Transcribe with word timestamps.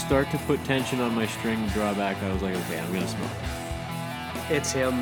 I 0.00 0.02
start 0.02 0.30
to 0.30 0.38
put 0.38 0.64
tension 0.64 0.98
on 1.00 1.14
my 1.14 1.26
string 1.26 1.62
to 1.68 1.74
draw 1.74 1.92
back. 1.92 2.20
I 2.22 2.32
was 2.32 2.40
like, 2.40 2.56
okay, 2.56 2.80
I'm 2.80 2.90
gonna 2.90 3.06
smoke. 3.06 3.30
It's 4.48 4.72
him. 4.72 4.94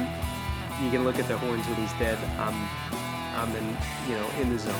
You 0.82 0.90
can 0.90 1.04
look 1.04 1.20
at 1.20 1.28
the 1.28 1.38
horns 1.38 1.64
when 1.66 1.76
he's 1.76 1.92
dead. 1.94 2.18
I'm, 2.36 2.68
I'm 3.36 3.54
in, 3.54 3.76
you 4.08 4.16
know, 4.16 4.28
in 4.40 4.50
the 4.50 4.58
zone. 4.58 4.74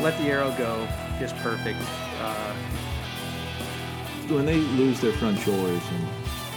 Let 0.00 0.16
the 0.18 0.28
arrow 0.30 0.54
go, 0.56 0.86
just 1.18 1.34
perfect. 1.38 1.80
Uh, 2.20 2.54
When 4.28 4.46
they 4.46 4.58
lose 4.78 5.00
their 5.00 5.12
front 5.14 5.40
shoulders 5.40 5.82
and 5.90 6.08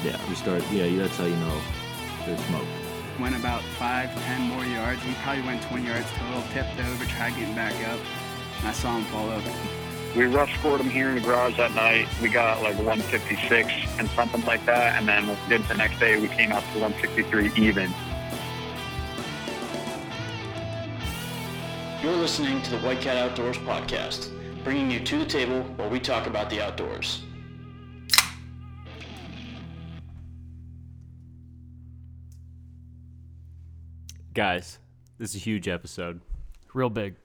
yeah, 0.05 0.29
you 0.29 0.35
start 0.35 0.63
yeah, 0.71 0.87
that's 0.97 1.17
how 1.17 1.25
you 1.25 1.35
know 1.37 1.61
there's 2.27 2.39
smoke. 2.45 2.67
Went 3.19 3.35
about 3.35 3.63
five, 3.79 4.13
ten 4.23 4.41
more 4.41 4.63
yards. 4.65 5.01
He 5.01 5.13
probably 5.23 5.41
went 5.41 5.63
20 5.63 5.83
yards 5.87 6.05
total. 6.19 6.43
Tipped 6.53 6.79
over, 6.79 7.05
tried 7.05 7.35
getting 7.35 7.55
back 7.55 7.73
up. 7.87 7.99
And 8.59 8.67
I 8.67 8.71
saw 8.71 8.95
him 8.95 9.03
fall 9.05 9.31
over. 9.31 9.86
We 10.17 10.25
rough 10.25 10.49
scored 10.57 10.79
them 10.79 10.89
here 10.89 11.09
in 11.09 11.15
the 11.15 11.21
garage 11.21 11.57
that 11.57 11.75
night. 11.75 12.07
We 12.23 12.29
got 12.29 12.63
like 12.63 12.75
156 12.77 13.71
and 13.99 14.09
something 14.09 14.43
like 14.45 14.65
that. 14.65 14.97
And 14.97 15.07
then 15.07 15.37
did 15.47 15.63
the 15.65 15.75
next 15.75 15.99
day, 15.99 16.19
we 16.19 16.27
came 16.27 16.51
up 16.51 16.63
to 16.73 16.79
163 16.79 17.51
even. 17.55 17.93
You're 22.01 22.15
listening 22.15 22.63
to 22.63 22.71
the 22.71 22.79
White 22.79 22.99
Cat 22.99 23.17
Outdoors 23.17 23.59
podcast, 23.59 24.31
bringing 24.63 24.89
you 24.89 25.01
to 25.01 25.19
the 25.19 25.25
table 25.25 25.61
where 25.75 25.87
we 25.87 25.99
talk 25.99 26.25
about 26.25 26.49
the 26.49 26.65
outdoors. 26.65 27.21
Guys, 34.33 34.79
this 35.19 35.35
is 35.35 35.35
a 35.35 35.39
huge 35.39 35.67
episode. 35.67 36.21
Real 36.73 36.89
big. 36.89 37.17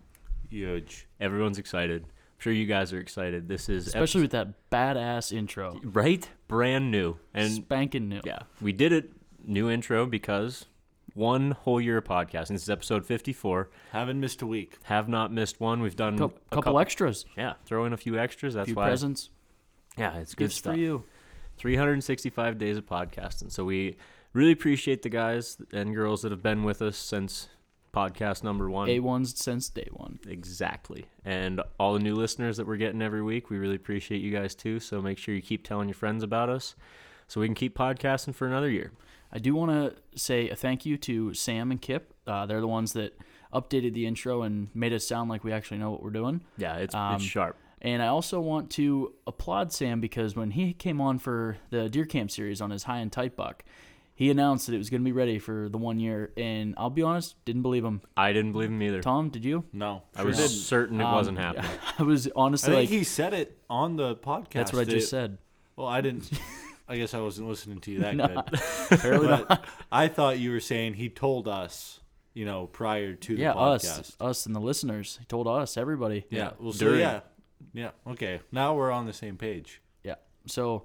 Huge. 0.50 1.09
Everyone's 1.19 1.59
excited. 1.59 2.05
I'm 2.42 2.50
sure 2.50 2.52
you 2.54 2.66
guys 2.66 2.92
are 2.92 2.98
excited. 2.98 3.46
This 3.46 3.68
is 3.68 3.86
Especially 3.86 4.22
with 4.22 4.32
that 4.32 4.68
badass 4.68 5.30
intro. 5.30 5.78
right, 5.84 6.28
brand 6.48 6.90
new, 6.90 7.18
and 7.32 7.48
Spanking 7.52 8.08
new. 8.08 8.20
yeah, 8.24 8.40
we 8.60 8.72
did 8.72 8.90
it 8.92 9.12
new 9.46 9.70
intro 9.70 10.06
because 10.06 10.64
one 11.14 11.52
whole 11.52 11.80
year 11.80 11.98
of 11.98 12.04
podcasting. 12.04 12.48
This 12.48 12.64
is 12.64 12.68
episode 12.70 13.06
54. 13.06 13.70
Haven't 13.92 14.18
missed 14.18 14.42
a 14.42 14.46
week. 14.48 14.78
Have 14.82 15.08
not 15.08 15.32
missed 15.32 15.60
one. 15.60 15.82
We've 15.82 15.94
done 15.94 16.18
Cou- 16.18 16.32
a 16.50 16.54
couple 16.56 16.72
cou- 16.72 16.78
extras. 16.80 17.24
Yeah, 17.36 17.52
throw 17.64 17.84
in 17.84 17.92
a 17.92 17.96
few 17.96 18.18
extras. 18.18 18.54
That's 18.54 18.66
few 18.66 18.74
why. 18.74 18.88
presents. 18.88 19.30
Yeah, 19.96 20.16
it's 20.16 20.34
good 20.34 20.46
Gifts 20.46 20.56
stuff. 20.56 20.74
for 20.74 20.80
you. 20.80 21.04
365 21.58 22.58
days 22.58 22.76
of 22.76 22.86
podcasting. 22.86 23.52
So 23.52 23.64
we 23.64 23.94
really 24.32 24.50
appreciate 24.50 25.02
the 25.02 25.10
guys 25.10 25.58
and 25.72 25.94
girls 25.94 26.22
that 26.22 26.32
have 26.32 26.42
been 26.42 26.64
with 26.64 26.82
us 26.82 26.96
since 26.96 27.50
podcast 27.92 28.42
number 28.42 28.70
one. 28.70 28.88
A1s 28.88 29.36
since 29.36 29.68
day 29.68 29.88
one. 29.92 30.18
Exactly. 30.26 31.06
And 31.24 31.60
all 31.78 31.92
the 31.94 32.00
new 32.00 32.14
listeners 32.14 32.56
that 32.56 32.66
we're 32.66 32.76
getting 32.76 33.02
every 33.02 33.22
week, 33.22 33.50
we 33.50 33.58
really 33.58 33.76
appreciate 33.76 34.22
you 34.22 34.30
guys 34.30 34.54
too. 34.54 34.80
So 34.80 35.00
make 35.02 35.18
sure 35.18 35.34
you 35.34 35.42
keep 35.42 35.66
telling 35.66 35.88
your 35.88 35.94
friends 35.94 36.22
about 36.22 36.48
us 36.48 36.74
so 37.28 37.40
we 37.40 37.46
can 37.46 37.54
keep 37.54 37.76
podcasting 37.76 38.34
for 38.34 38.46
another 38.46 38.70
year. 38.70 38.92
I 39.32 39.38
do 39.38 39.54
want 39.54 39.70
to 39.70 40.18
say 40.18 40.50
a 40.50 40.56
thank 40.56 40.84
you 40.84 40.96
to 40.98 41.32
Sam 41.34 41.70
and 41.70 41.80
Kip. 41.80 42.12
Uh, 42.26 42.46
they're 42.46 42.60
the 42.60 42.68
ones 42.68 42.92
that 42.94 43.18
updated 43.52 43.94
the 43.94 44.06
intro 44.06 44.42
and 44.42 44.68
made 44.74 44.92
us 44.92 45.06
sound 45.06 45.30
like 45.30 45.44
we 45.44 45.52
actually 45.52 45.78
know 45.78 45.90
what 45.90 46.02
we're 46.02 46.10
doing. 46.10 46.42
Yeah, 46.56 46.76
it's, 46.76 46.94
Um, 46.94 47.14
it's 47.16 47.24
sharp. 47.24 47.56
And 47.80 48.00
I 48.02 48.06
also 48.06 48.41
want 48.41 48.70
to 48.72 49.12
applaud 49.26 49.72
Sam 49.72 50.00
because 50.00 50.36
when 50.36 50.52
he 50.52 50.72
came 50.72 51.00
on 51.00 51.19
for 51.19 51.56
the 51.70 51.88
Deer 51.88 52.04
Camp 52.04 52.31
series 52.31 52.60
on 52.60 52.70
his 52.70 52.84
high 52.84 52.98
and 52.98 53.10
tight 53.10 53.34
buck, 53.34 53.64
he 54.15 54.31
announced 54.31 54.67
that 54.67 54.75
it 54.75 54.78
was 54.78 54.91
going 54.91 55.00
to 55.00 55.05
be 55.05 55.12
ready 55.12 55.39
for 55.39 55.69
the 55.69 55.78
one 55.78 55.99
year. 55.99 56.33
And 56.37 56.75
I'll 56.77 56.91
be 56.91 57.03
honest, 57.03 57.34
didn't 57.45 57.62
believe 57.62 57.84
him. 57.84 58.03
I 58.17 58.33
didn't 58.33 58.53
believe 58.53 58.69
him 58.71 58.83
either. 58.83 59.00
Tom, 59.00 59.31
did 59.31 59.45
you? 59.45 59.65
No. 59.73 60.03
I 60.15 60.23
was 60.25 60.37
sure 60.39 60.49
certain 60.49 61.00
it 61.00 61.05
Um, 61.05 61.12
wasn't 61.12 61.39
happening. 61.39 61.71
I 61.99 62.03
was 62.03 62.25
didn't. 62.25 62.37
honestly 62.37 62.73
I 62.73 62.77
think 62.81 62.91
like, 62.91 62.99
he 62.99 63.05
said 63.05 63.34
it 63.34 63.59
on 63.71 63.97
the 63.97 64.15
podcast. 64.17 64.50
that's 64.53 64.73
what 64.73 64.81
I 64.81 64.84
that- 64.84 64.91
just 64.91 65.11
said. 65.11 65.39
Well, 65.77 65.87
I 65.89 66.00
didn't. 66.03 66.31
I 66.89 66.97
guess 66.99 67.15
I 67.15 67.21
wasn't 67.21 67.49
listening 67.49 67.81
to 67.81 67.91
you 67.91 68.00
that 68.00 68.15
No, 68.17 68.27
good. 68.27 68.61
Apparently 68.91 69.28
But 69.28 69.49
not. 69.49 69.65
I 69.91 70.09
thought 70.09 70.39
you 70.39 70.50
were 70.50 70.61
saying 70.61 70.94
he 70.94 71.09
told 71.09 71.49
us, 71.49 72.00
you 72.34 72.44
know, 72.44 72.67
prior 72.67 73.15
to 73.15 73.34
the 73.37 73.41
Yeah, 73.43 73.55
podcast. 73.55 73.99
us, 74.00 74.17
us, 74.21 74.47
and 74.47 74.55
the 74.55 74.61
listeners. 74.61 75.17
He 75.19 75.25
told 75.25 75.49
us, 75.49 75.77
everybody. 75.79 76.27
Yeah. 76.29 76.50
Well, 76.59 76.73
so 76.73 76.87
During. 76.87 77.00
yeah, 77.00 77.21
yeah. 77.73 77.91
Okay. 78.06 78.41
Now 78.50 78.75
we're 78.75 78.91
on 78.91 79.06
the 79.06 79.12
same 79.15 79.39
page. 79.39 79.81
Yeah. 80.05 80.17
So 80.47 80.84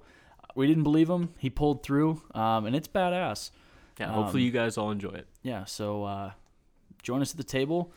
we 0.58 0.66
didn't 0.66 0.82
believe 0.82 1.08
him. 1.08 1.30
He 1.38 1.50
pulled 1.50 1.82
through, 1.82 2.20
um, 2.34 2.66
and 2.66 2.74
it's 2.76 2.88
badass. 2.88 3.50
Yeah, 3.98 4.12
hopefully 4.12 4.42
Um, 4.42 4.46
you 4.46 4.52
guys 4.52 4.76
all 4.78 4.90
enjoy 4.90 5.10
it. 5.10 5.26
Yeah. 5.42 5.64
So 5.64 6.04
uh, 6.04 6.32
join 7.02 7.20
us 7.22 7.30
at 7.32 7.36
the 7.36 7.44
table. 7.44 7.92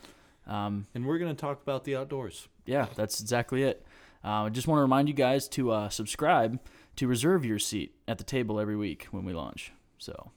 Um, 0.48 0.88
And 0.96 1.06
we're 1.06 1.18
gonna 1.20 1.34
talk 1.36 1.62
about 1.62 1.84
the 1.84 1.96
outdoors. 1.96 2.48
yeah, 2.66 2.88
that's 2.96 3.20
exactly 3.22 3.64
it. 3.64 3.86
Uh, 4.24 4.46
I 4.46 4.50
just 4.50 4.68
want 4.68 4.78
to 4.80 4.82
remind 4.84 5.08
you 5.08 5.14
guys 5.14 5.48
to 5.50 5.72
uh, 5.72 5.90
subscribe 5.90 6.60
to 6.96 7.08
reserve 7.08 7.44
your 7.46 7.58
seat 7.60 7.96
at 8.08 8.18
the 8.18 8.24
table 8.24 8.60
every 8.60 8.76
week 8.76 9.08
when 9.12 9.26
we 9.26 9.34
launch. 9.34 9.72
So, 9.98 10.32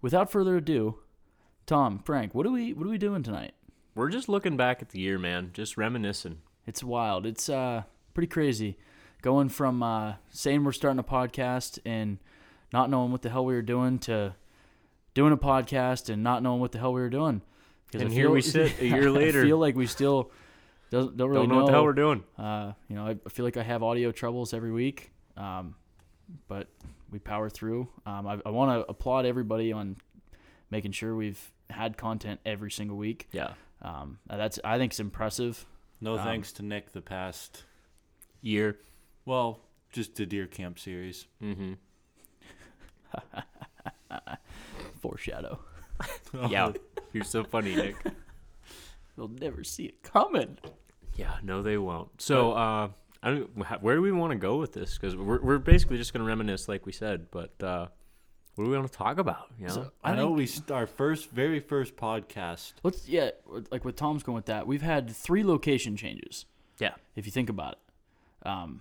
without 0.00 0.30
further 0.30 0.56
ado, 0.56 0.98
Tom, 1.66 1.98
Frank, 1.98 2.34
what 2.34 2.46
are 2.46 2.50
we 2.50 2.72
what 2.72 2.86
are 2.86 2.90
we 2.90 2.98
doing 2.98 3.22
tonight? 3.22 3.52
We're 3.94 4.08
just 4.10 4.28
looking 4.28 4.56
back 4.56 4.80
at 4.82 4.90
the 4.90 5.00
year, 5.00 5.18
man. 5.18 5.50
Just 5.52 5.76
reminiscing. 5.76 6.38
It's 6.66 6.82
wild. 6.82 7.26
It's 7.26 7.48
uh 7.48 7.82
pretty 8.14 8.28
crazy. 8.28 8.78
Going 9.22 9.48
from 9.48 9.82
uh, 9.82 10.14
saying 10.30 10.64
we're 10.64 10.72
starting 10.72 10.98
a 10.98 11.04
podcast 11.04 11.78
and 11.86 12.18
not 12.72 12.90
knowing 12.90 13.12
what 13.12 13.22
the 13.22 13.30
hell 13.30 13.44
we 13.44 13.54
were 13.54 13.62
doing 13.62 13.98
to 14.00 14.34
doing 15.14 15.32
a 15.32 15.36
podcast 15.36 16.12
and 16.12 16.22
not 16.24 16.42
knowing 16.42 16.60
what 16.60 16.72
the 16.72 16.78
hell 16.78 16.92
we 16.92 17.00
were 17.00 17.08
doing. 17.10 17.40
'Cause 17.92 18.00
And 18.02 18.10
I 18.10 18.14
here 18.14 18.24
feel- 18.26 18.32
we 18.32 18.40
sit 18.42 18.80
a 18.80 18.86
year 18.88 19.10
later. 19.10 19.40
I 19.40 19.44
feel 19.44 19.58
like 19.58 19.76
we 19.76 19.86
still 19.86 20.30
don't, 20.90 21.16
don't 21.16 21.30
really 21.30 21.46
Don't 21.46 21.50
know 21.56 21.62
what 21.62 21.66
the 21.66 21.72
hell 21.72 21.84
we're 21.84 21.92
doing. 21.92 22.24
Uh, 22.36 22.72
you 22.88 22.96
know, 22.96 23.06
I 23.06 23.10
I 23.24 23.28
feel 23.28 23.44
like 23.44 23.56
I 23.56 23.62
have 23.62 23.82
audio 23.82 24.10
troubles 24.12 24.52
every 24.52 24.72
week, 24.72 25.12
um, 25.36 25.76
but 26.48 26.68
we 27.10 27.18
power 27.18 27.48
through. 27.48 27.88
Um, 28.06 28.26
I, 28.26 28.40
I 28.44 28.50
want 28.50 28.80
to 28.84 28.90
applaud 28.90 29.24
everybody 29.26 29.72
on 29.72 29.96
making 30.70 30.92
sure 30.92 31.14
we've 31.14 31.52
had 31.70 31.96
content 31.96 32.40
every 32.44 32.70
single 32.70 32.96
week. 32.96 33.28
Yeah. 33.32 33.52
Um, 33.82 34.18
that's 34.26 34.58
I 34.64 34.78
think 34.78 34.92
it's 34.92 35.00
impressive. 35.00 35.64
No 36.00 36.14
Um, 36.14 36.24
thanks 36.24 36.52
to 36.54 36.64
Nick 36.64 36.92
the 36.92 37.02
past. 37.02 37.64
Year. 38.40 38.78
Well, 39.24 39.60
just 39.92 40.14
the 40.16 40.26
deer 40.26 40.46
camp 40.46 40.78
series. 40.78 41.26
Mm-hmm. 41.42 41.74
Foreshadow. 45.00 45.58
Yeah. 46.48 46.72
You're 47.12 47.22
so 47.24 47.44
funny, 47.44 47.76
Nick. 47.76 47.94
They'll 49.16 49.28
never 49.28 49.62
see 49.62 49.84
it 49.84 50.02
coming. 50.02 50.56
Yeah, 51.14 51.34
no, 51.42 51.62
they 51.62 51.76
won't. 51.78 52.20
So, 52.20 52.52
uh, 52.52 52.88
I 53.22 53.30
don't. 53.30 53.82
Where 53.82 53.94
do 53.94 54.02
we 54.02 54.10
want 54.10 54.32
to 54.32 54.36
go 54.38 54.56
with 54.56 54.72
this? 54.72 54.96
Because 54.98 55.14
we're 55.14 55.40
we're 55.40 55.58
basically 55.58 55.98
just 55.98 56.12
gonna 56.14 56.24
reminisce, 56.24 56.68
like 56.68 56.86
we 56.86 56.92
said. 56.92 57.26
But 57.30 57.52
uh, 57.62 57.86
what 58.54 58.64
do 58.64 58.70
we 58.70 58.76
want 58.76 58.90
to 58.90 58.96
talk 58.98 59.18
about? 59.18 59.48
You 59.60 59.66
know, 59.68 59.74
So, 59.74 59.92
I, 60.02 60.12
I 60.12 60.16
know 60.16 60.28
think- 60.28 60.38
we 60.38 60.46
st- 60.46 60.70
our 60.72 60.86
first, 60.86 61.30
very 61.30 61.60
first 61.60 61.94
podcast. 61.96 62.72
Let's 62.82 63.06
yeah, 63.06 63.30
like 63.70 63.84
with 63.84 63.94
Tom's 63.96 64.22
going 64.22 64.36
with 64.36 64.46
that. 64.46 64.66
We've 64.66 64.82
had 64.82 65.10
three 65.10 65.44
location 65.44 65.96
changes. 65.96 66.46
yeah, 66.80 66.94
If 67.14 67.26
you 67.26 67.32
think 67.32 67.50
about 67.50 67.74
it, 67.74 68.48
um, 68.48 68.80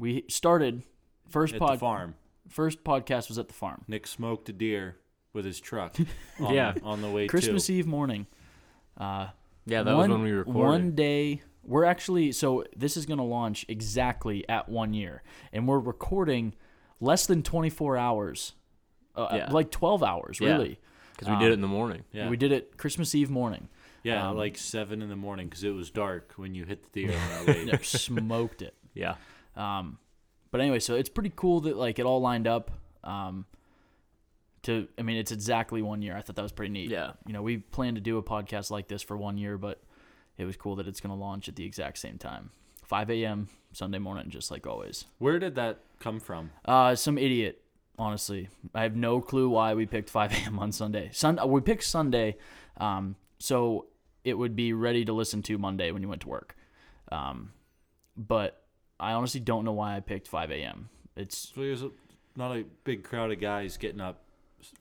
we 0.00 0.24
started 0.28 0.82
first 1.28 1.54
At 1.54 1.60
pod 1.60 1.74
the 1.76 1.78
farm, 1.78 2.14
first 2.48 2.82
podcast 2.82 3.28
was 3.28 3.38
at 3.38 3.46
the 3.48 3.54
farm. 3.54 3.84
Nick 3.86 4.06
smoked 4.06 4.48
a 4.48 4.52
deer 4.52 4.96
with 5.32 5.44
his 5.44 5.60
truck. 5.60 5.94
On, 6.40 6.52
Yeah. 6.54 6.74
on 6.82 7.02
the 7.02 7.10
way 7.10 7.22
to 7.24 7.28
Christmas 7.28 7.66
to. 7.66 7.74
Eve 7.74 7.86
morning. 7.86 8.26
Uh, 8.96 9.28
yeah, 9.66 9.82
that 9.84 9.94
one, 9.94 10.10
was 10.10 10.18
when 10.18 10.22
we 10.24 10.32
recorded. 10.32 10.58
One 10.58 10.90
day, 10.94 11.42
we're 11.62 11.84
actually 11.84 12.32
so 12.32 12.64
this 12.74 12.96
is 12.96 13.06
going 13.06 13.18
to 13.18 13.24
launch 13.24 13.64
exactly 13.68 14.48
at 14.48 14.68
one 14.68 14.94
year, 14.94 15.22
and 15.52 15.68
we're 15.68 15.78
recording 15.78 16.54
less 17.00 17.26
than 17.26 17.42
twenty 17.42 17.70
four 17.70 17.96
hours, 17.96 18.54
uh, 19.14 19.28
Yeah. 19.32 19.50
like 19.52 19.70
twelve 19.70 20.02
hours, 20.02 20.40
really. 20.40 20.80
because 21.12 21.28
we 21.28 21.38
did 21.38 21.50
it 21.50 21.54
in 21.54 21.60
the 21.60 21.68
morning. 21.68 22.02
Yeah, 22.12 22.30
We 22.30 22.38
did 22.38 22.50
it 22.50 22.78
Christmas 22.78 23.14
Eve 23.14 23.28
morning. 23.30 23.68
yeah, 24.02 24.30
um, 24.30 24.36
like 24.38 24.56
seven 24.56 25.02
in 25.02 25.10
the 25.10 25.16
morning 25.16 25.48
because 25.48 25.62
it 25.64 25.74
was 25.74 25.90
dark 25.90 26.32
when 26.36 26.54
you 26.54 26.64
hit 26.64 26.90
the 26.92 27.04
deer 27.06 27.14
on 27.16 27.32
our 27.32 27.44
way. 27.54 27.64
Yeah, 27.66 27.78
smoked 27.82 28.62
it. 28.62 28.74
Yeah, 28.94 29.16
Um, 29.56 29.98
but 30.50 30.60
anyway, 30.60 30.78
so 30.80 30.94
it's 30.94 31.08
pretty 31.08 31.32
cool 31.34 31.60
that 31.62 31.76
like 31.76 31.98
it 31.98 32.06
all 32.06 32.20
lined 32.20 32.46
up. 32.46 32.70
Um, 33.04 33.46
to 34.62 34.88
I 34.98 35.02
mean, 35.02 35.16
it's 35.16 35.32
exactly 35.32 35.80
one 35.82 36.02
year. 36.02 36.16
I 36.16 36.20
thought 36.22 36.36
that 36.36 36.42
was 36.42 36.52
pretty 36.52 36.72
neat. 36.72 36.90
Yeah. 36.90 37.12
You 37.26 37.32
know, 37.32 37.42
we 37.42 37.58
planned 37.58 37.96
to 37.96 38.00
do 38.00 38.18
a 38.18 38.22
podcast 38.22 38.70
like 38.70 38.88
this 38.88 39.02
for 39.02 39.16
one 39.16 39.38
year, 39.38 39.56
but 39.56 39.80
it 40.36 40.44
was 40.44 40.56
cool 40.56 40.76
that 40.76 40.86
it's 40.86 41.00
going 41.00 41.14
to 41.14 41.20
launch 41.20 41.48
at 41.48 41.56
the 41.56 41.64
exact 41.64 41.98
same 41.98 42.18
time, 42.18 42.50
5 42.84 43.10
a.m. 43.10 43.48
Sunday 43.72 43.98
morning, 43.98 44.28
just 44.30 44.50
like 44.50 44.66
always. 44.66 45.04
Where 45.18 45.38
did 45.38 45.54
that 45.54 45.80
come 45.98 46.20
from? 46.20 46.50
Uh, 46.64 46.94
some 46.94 47.16
idiot. 47.18 47.62
Honestly, 47.98 48.48
I 48.74 48.82
have 48.82 48.96
no 48.96 49.20
clue 49.20 49.48
why 49.50 49.74
we 49.74 49.84
picked 49.86 50.08
5 50.10 50.32
a.m. 50.32 50.58
on 50.58 50.72
Sunday. 50.72 51.10
Sun. 51.12 51.38
uh, 51.38 51.46
We 51.46 51.60
picked 51.60 51.84
Sunday, 51.84 52.36
um, 52.78 53.16
so 53.38 53.86
it 54.24 54.34
would 54.34 54.56
be 54.56 54.72
ready 54.72 55.04
to 55.04 55.12
listen 55.12 55.42
to 55.42 55.58
Monday 55.58 55.90
when 55.90 56.02
you 56.02 56.08
went 56.08 56.22
to 56.22 56.28
work. 56.28 56.56
Um, 57.12 57.52
but 58.16 58.59
I 59.00 59.12
honestly 59.12 59.40
don't 59.40 59.64
know 59.64 59.72
why 59.72 59.96
I 59.96 60.00
picked 60.00 60.28
5 60.28 60.50
a.m. 60.50 60.88
It's 61.16 61.52
So 61.54 61.62
there's 61.62 61.82
a, 61.82 61.90
not 62.36 62.56
a 62.56 62.64
big 62.84 63.02
crowd 63.02 63.32
of 63.32 63.40
guys 63.40 63.76
getting 63.76 64.00
up 64.00 64.22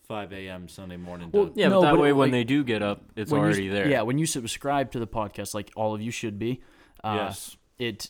5 0.08 0.34
a.m. 0.34 0.68
Sunday 0.68 0.98
morning. 0.98 1.30
Well, 1.32 1.48
to, 1.48 1.54
yeah, 1.56 1.70
No, 1.70 1.80
but 1.80 1.86
that 1.88 1.92
but, 1.94 2.02
way 2.02 2.14
when 2.14 2.28
like, 2.28 2.32
they 2.34 2.44
do 2.44 2.64
get 2.64 2.82
up, 2.82 3.02
it's 3.16 3.32
when 3.32 3.42
you- 3.42 3.46
already 3.46 3.68
there. 3.70 3.88
Yeah, 3.88 4.02
when 4.02 4.18
you 4.18 4.26
subscribe 4.26 4.92
to 4.92 5.00
the 5.00 5.08
podcast, 5.08 5.54
like 5.54 5.72
all 5.76 5.96
of 5.96 6.02
you 6.02 6.12
should 6.12 6.38
be. 6.38 6.62
Uh, 7.04 7.16
yes. 7.28 7.56
It 7.78 8.10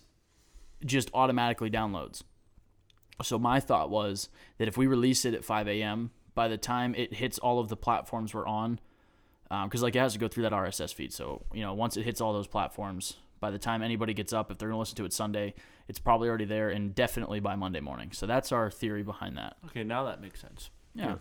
just 0.83 1.11
automatically 1.13 1.69
downloads. 1.69 2.23
So 3.21 3.37
my 3.37 3.59
thought 3.59 3.89
was 3.89 4.29
that 4.57 4.67
if 4.67 4.77
we 4.77 4.87
release 4.87 5.25
it 5.25 5.33
at 5.33 5.43
5 5.43 5.67
a.m., 5.67 6.11
by 6.33 6.47
the 6.47 6.57
time 6.57 6.95
it 6.95 7.13
hits 7.13 7.37
all 7.37 7.59
of 7.59 7.67
the 7.67 7.75
platforms 7.75 8.33
we're 8.33 8.47
on, 8.47 8.79
because 9.65 9.81
like 9.83 9.95
it 9.95 9.99
has 9.99 10.13
to 10.13 10.19
go 10.19 10.27
through 10.27 10.43
that 10.43 10.53
RSS 10.53 10.93
feed. 10.93 11.11
So 11.11 11.43
you 11.53 11.61
know, 11.61 11.73
once 11.73 11.97
it 11.97 12.03
hits 12.03 12.21
all 12.21 12.33
those 12.33 12.47
platforms, 12.47 13.17
by 13.39 13.51
the 13.51 13.59
time 13.59 13.81
anybody 13.81 14.13
gets 14.13 14.33
up, 14.33 14.51
if 14.51 14.57
they're 14.57 14.69
gonna 14.69 14.79
listen 14.79 14.95
to 14.97 15.05
it 15.05 15.13
Sunday, 15.13 15.53
it's 15.87 15.99
probably 15.99 16.29
already 16.29 16.45
there, 16.45 16.69
and 16.69 16.93
definitely 16.95 17.39
by 17.39 17.55
Monday 17.55 17.79
morning. 17.79 18.11
So 18.11 18.25
that's 18.25 18.51
our 18.51 18.69
theory 18.69 19.03
behind 19.03 19.37
that. 19.37 19.57
Okay, 19.67 19.83
now 19.83 20.03
that 20.05 20.21
makes 20.21 20.39
sense. 20.41 20.69
Yeah. 20.93 21.15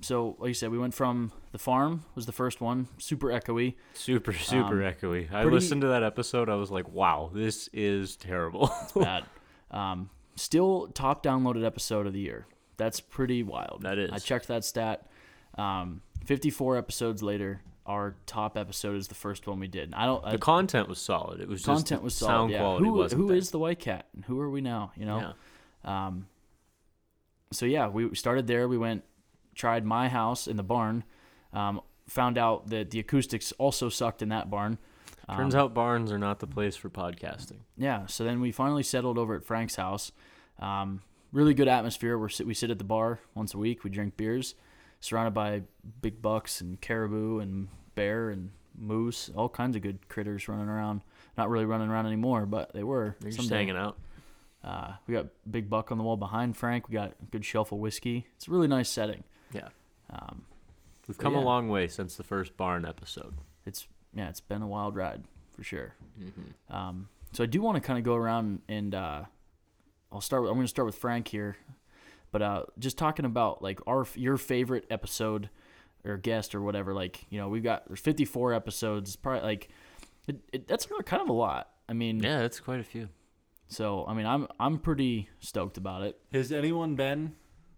So 0.00 0.36
like 0.38 0.48
you 0.48 0.54
said, 0.54 0.70
we 0.70 0.78
went 0.78 0.94
from 0.94 1.32
the 1.52 1.58
farm 1.58 2.04
was 2.14 2.26
the 2.26 2.32
first 2.32 2.60
one, 2.60 2.86
super 2.98 3.28
echoey. 3.28 3.74
Super, 3.94 4.32
super 4.32 4.84
Um, 4.84 4.92
echoey. 4.92 5.26
I 5.32 5.42
pretty- 5.42 5.50
listened 5.50 5.80
to 5.82 5.88
that 5.88 6.02
episode. 6.04 6.48
I 6.48 6.54
was 6.54 6.70
like, 6.70 6.88
wow, 6.88 7.30
this 7.34 7.68
is 7.72 8.16
terrible. 8.16 8.70
it's 8.82 8.92
bad. 8.92 9.24
Um, 9.72 10.10
still 10.36 10.86
top 10.94 11.22
downloaded 11.24 11.64
episode 11.66 12.06
of 12.06 12.12
the 12.12 12.20
year. 12.20 12.46
That's 12.76 13.00
pretty 13.00 13.42
wild. 13.42 13.82
That 13.82 13.98
is. 13.98 14.10
I 14.12 14.18
checked 14.18 14.46
that 14.48 14.64
stat. 14.64 15.08
Um, 15.56 16.00
54 16.24 16.76
episodes 16.76 17.20
later, 17.22 17.60
our 17.88 18.14
top 18.26 18.56
episode 18.56 18.96
is 18.96 19.08
the 19.08 19.14
first 19.16 19.46
one 19.46 19.58
we 19.58 19.66
did. 19.66 19.92
I 19.94 20.04
don't. 20.06 20.24
I, 20.24 20.32
the 20.32 20.38
content 20.38 20.88
was 20.88 20.98
solid. 21.00 21.40
It 21.40 21.48
was 21.48 21.64
content 21.64 22.02
was 22.02 22.14
solid. 22.14 22.30
sound 22.30 22.52
yeah. 22.52 22.58
quality 22.60 22.84
Who, 22.84 22.92
wasn't 22.92 23.22
who 23.22 23.32
is 23.32 23.50
the 23.50 23.58
white 23.58 23.80
cat 23.80 24.06
and 24.14 24.24
who 24.26 24.38
are 24.40 24.50
we 24.50 24.60
now? 24.60 24.92
You 24.96 25.06
know. 25.06 25.34
Yeah. 25.84 26.06
Um, 26.06 26.26
so 27.50 27.66
yeah, 27.66 27.88
we 27.88 28.14
started 28.14 28.46
there. 28.46 28.68
We 28.68 28.78
went, 28.78 29.04
tried 29.54 29.84
my 29.84 30.08
house 30.08 30.46
in 30.46 30.56
the 30.56 30.62
barn. 30.62 31.02
Um, 31.52 31.80
found 32.06 32.36
out 32.38 32.68
that 32.68 32.90
the 32.90 33.00
acoustics 33.00 33.52
also 33.52 33.88
sucked 33.88 34.22
in 34.22 34.28
that 34.28 34.50
barn. 34.50 34.78
Turns 35.34 35.54
Um, 35.54 35.60
out 35.60 35.74
barns 35.74 36.10
are 36.10 36.18
not 36.18 36.38
the 36.40 36.46
place 36.46 36.74
for 36.76 36.88
podcasting. 36.88 37.58
yeah, 37.76 38.06
so 38.06 38.24
then 38.24 38.40
we 38.40 38.50
finally 38.52 38.82
settled 38.82 39.18
over 39.18 39.34
at 39.34 39.44
Frank's 39.44 39.76
house. 39.76 40.10
Um, 40.58 41.02
really 41.32 41.52
good 41.52 41.68
atmosphere. 41.68 42.18
We're, 42.18 42.30
sit- 42.30 42.46
we 42.46 42.54
sit 42.54 42.70
at 42.70 42.78
the 42.78 42.84
bar 42.84 43.20
once 43.34 43.52
a 43.52 43.58
week. 43.58 43.84
We 43.84 43.90
drink 43.90 44.16
beers, 44.16 44.54
surrounded 45.00 45.34
by 45.34 45.62
big 46.00 46.22
bucks 46.22 46.62
and 46.62 46.80
caribou 46.80 47.40
and 47.40 47.68
bear 47.98 48.30
and 48.30 48.50
moose, 48.78 49.30
all 49.34 49.48
kinds 49.48 49.76
of 49.76 49.82
good 49.82 50.08
critters 50.08 50.48
running 50.48 50.68
around. 50.68 51.02
Not 51.36 51.50
really 51.50 51.64
running 51.64 51.88
around 51.88 52.06
anymore, 52.06 52.46
but 52.46 52.72
they 52.72 52.82
were. 52.82 53.16
They're 53.20 53.30
just 53.30 53.50
hanging 53.50 53.76
out. 53.76 53.98
Uh, 54.64 54.92
we 55.06 55.14
got 55.14 55.26
big 55.48 55.70
buck 55.70 55.92
on 55.92 55.98
the 55.98 56.04
wall 56.04 56.16
behind 56.16 56.56
Frank. 56.56 56.88
We 56.88 56.94
got 56.94 57.12
a 57.22 57.24
good 57.30 57.44
shelf 57.44 57.70
of 57.72 57.78
whiskey. 57.78 58.26
It's 58.36 58.48
a 58.48 58.50
really 58.50 58.68
nice 58.68 58.88
setting. 58.88 59.24
Yeah. 59.52 59.68
Um, 60.10 60.42
We've 61.06 61.16
come 61.16 61.34
yeah. 61.34 61.40
a 61.40 61.42
long 61.42 61.68
way 61.68 61.88
since 61.88 62.16
the 62.16 62.22
first 62.22 62.56
barn 62.56 62.84
episode. 62.84 63.34
it's 63.64 63.86
yeah, 64.14 64.28
it's 64.28 64.40
been 64.40 64.62
a 64.62 64.66
wild 64.66 64.96
ride 64.96 65.24
for 65.56 65.62
sure. 65.62 65.94
Mm-hmm. 66.20 66.74
Um, 66.74 67.08
so 67.32 67.44
I 67.44 67.46
do 67.46 67.60
want 67.62 67.76
to 67.76 67.80
kind 67.80 67.98
of 67.98 68.04
go 68.04 68.14
around 68.14 68.60
and 68.68 68.94
uh, 68.94 69.24
I'll 70.12 70.20
start. 70.20 70.42
With, 70.42 70.50
I'm 70.50 70.56
going 70.56 70.64
to 70.64 70.70
start 70.70 70.86
with 70.86 70.96
Frank 70.96 71.28
here, 71.28 71.56
but 72.30 72.42
uh, 72.42 72.62
just 72.78 72.98
talking 72.98 73.24
about 73.24 73.62
like 73.62 73.80
our 73.86 74.06
your 74.14 74.36
favorite 74.36 74.86
episode 74.90 75.48
or 76.04 76.16
guest 76.16 76.54
or 76.54 76.60
whatever. 76.60 76.94
Like 76.94 77.26
you 77.30 77.38
know, 77.38 77.48
we've 77.48 77.62
got 77.62 77.86
there's 77.88 78.00
54 78.00 78.54
episodes. 78.54 79.16
Probably 79.16 79.42
like 79.42 79.68
it, 80.26 80.36
it, 80.52 80.68
that's 80.68 80.86
kind 81.04 81.22
of 81.22 81.28
a 81.28 81.32
lot. 81.32 81.70
I 81.88 81.92
mean, 81.94 82.22
Yeah, 82.22 82.40
it's 82.42 82.60
quite 82.60 82.80
a 82.80 82.84
few. 82.84 83.08
so 83.68 84.04
I 84.06 84.14
mean, 84.14 84.26
I'm 84.26 84.46
I'm 84.60 84.78
pretty 84.78 85.28
stoked 85.40 85.76
about 85.78 86.02
it. 86.02 86.18
Has 86.32 86.52
anyone 86.52 86.94
been? 86.96 87.34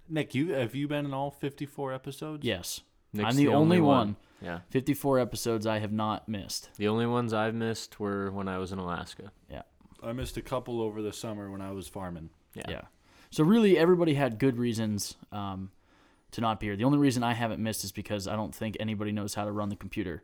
Nick, 0.09 0.35
you 0.35 0.53
have 0.53 0.75
you 0.75 0.89
been 0.89 1.05
in 1.07 1.15
all 1.15 1.31
54 1.31 1.93
episodes? 1.93 2.45
Yes, 2.45 2.81
Nick's 3.13 3.29
I'm 3.31 3.37
the, 3.37 3.49
only, 3.49 3.81
one. 3.81 4.17
Yeah. 4.43 4.61
54 4.71 5.21
episodes 5.21 5.67
I 5.67 5.79
have 5.79 5.93
not 5.93 6.29
missed. 6.29 6.71
The 6.77 6.89
only 6.89 7.07
ones 7.07 7.33
I've 7.33 7.55
missed 7.55 8.01
were 8.01 8.31
when 8.33 8.49
I 8.49 8.59
was 8.59 8.73
in 8.73 8.79
Alaska. 8.79 9.31
Yeah. 9.51 9.63
I 10.03 10.13
missed 10.13 10.37
a 10.37 10.43
couple 10.43 10.81
over 10.81 11.03
the 11.03 11.13
summer 11.13 11.51
when 11.51 11.61
I 11.61 11.71
was 11.73 11.87
farming. 11.87 12.31
Yeah. 12.55 12.65
Yeah. 12.69 12.81
So 13.31 13.45
really, 13.45 13.79
everybody 13.79 14.15
had 14.15 14.39
good 14.39 14.57
reasons 14.57 15.15
um, 15.31 15.71
to 16.33 16.41
not 16.41 16.61
be 16.61 16.67
here. 16.67 16.77
The 16.77 16.85
only 16.85 16.99
reason 16.99 17.23
I 17.23 17.35
haven't 17.35 17.63
missed 17.63 17.85
is 17.85 17.93
because 17.93 18.27
I 18.29 18.37
don't 18.37 18.55
think 18.55 18.77
anybody 18.81 19.13
knows 19.13 19.35
how 19.35 19.45
to 19.45 19.53
run 19.53 19.69
the 19.69 19.77
computer. 19.77 20.23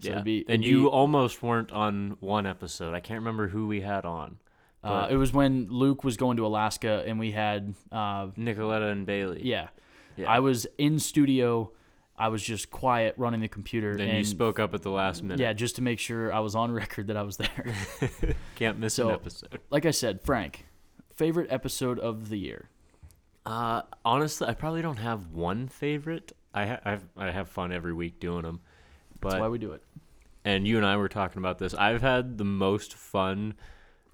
So 0.00 0.10
yeah. 0.10 0.20
be, 0.22 0.44
and 0.48 0.64
you 0.64 0.82
be- 0.82 0.86
almost 0.88 1.42
weren't 1.42 1.70
on 1.72 2.16
one 2.20 2.46
episode. 2.46 2.94
I 2.94 3.00
can't 3.00 3.20
remember 3.20 3.48
who 3.48 3.66
we 3.66 3.80
had 3.82 4.04
on. 4.04 4.38
uh, 4.82 5.06
it 5.10 5.16
was 5.16 5.32
when 5.32 5.68
Luke 5.70 6.02
was 6.02 6.16
going 6.16 6.36
to 6.38 6.46
Alaska, 6.46 7.04
and 7.06 7.18
we 7.18 7.30
had 7.32 7.74
uh, 7.92 8.26
Nicoletta 8.38 8.90
and 8.90 9.06
Bailey. 9.06 9.42
yeah. 9.44 9.68
Yeah. 10.16 10.30
I 10.30 10.40
was 10.40 10.66
in 10.76 10.98
studio. 10.98 11.72
I 12.18 12.28
was 12.28 12.42
just 12.42 12.70
quiet 12.70 13.14
running 13.16 13.40
the 13.40 13.48
computer, 13.48 13.96
Then 13.96 14.08
and 14.08 14.18
you 14.18 14.24
spoke 14.24 14.58
up 14.58 14.74
at 14.74 14.82
the 14.82 14.90
last 14.90 15.22
minute. 15.22 15.38
yeah, 15.40 15.52
just 15.54 15.76
to 15.76 15.82
make 15.82 15.98
sure 15.98 16.30
I 16.32 16.40
was 16.40 16.54
on 16.54 16.70
record 16.82 17.06
that 17.06 17.16
I 17.16 17.22
was 17.22 17.38
there. 17.38 17.74
Can't 18.56 18.78
miss 18.78 18.94
So- 18.94 19.08
an 19.08 19.14
episode. 19.14 19.58
like 19.70 19.86
I 19.86 19.90
said, 19.90 20.20
Frank, 20.20 20.66
favorite 21.14 21.46
episode 21.50 21.98
of 21.98 22.28
the 22.28 22.38
year. 22.38 22.68
Uh, 23.44 23.82
honestly, 24.04 24.46
I 24.46 24.54
probably 24.54 24.82
don't 24.82 24.98
have 24.98 25.28
one 25.28 25.68
favorite. 25.68 26.32
I 26.54 26.66
ha- 26.66 26.80
I've, 26.84 27.04
I 27.16 27.30
have 27.30 27.48
fun 27.48 27.72
every 27.72 27.92
week 27.92 28.20
doing 28.20 28.42
them, 28.42 28.60
That's 29.20 29.36
why 29.36 29.48
we 29.48 29.58
do 29.58 29.72
it. 29.72 29.82
and 30.44 30.66
you 30.68 30.76
and 30.76 30.86
I 30.86 30.96
were 30.96 31.08
talking 31.08 31.38
about 31.38 31.58
this. 31.58 31.74
I've 31.74 32.02
had 32.02 32.38
the 32.38 32.44
most 32.44 32.94
fun 32.94 33.54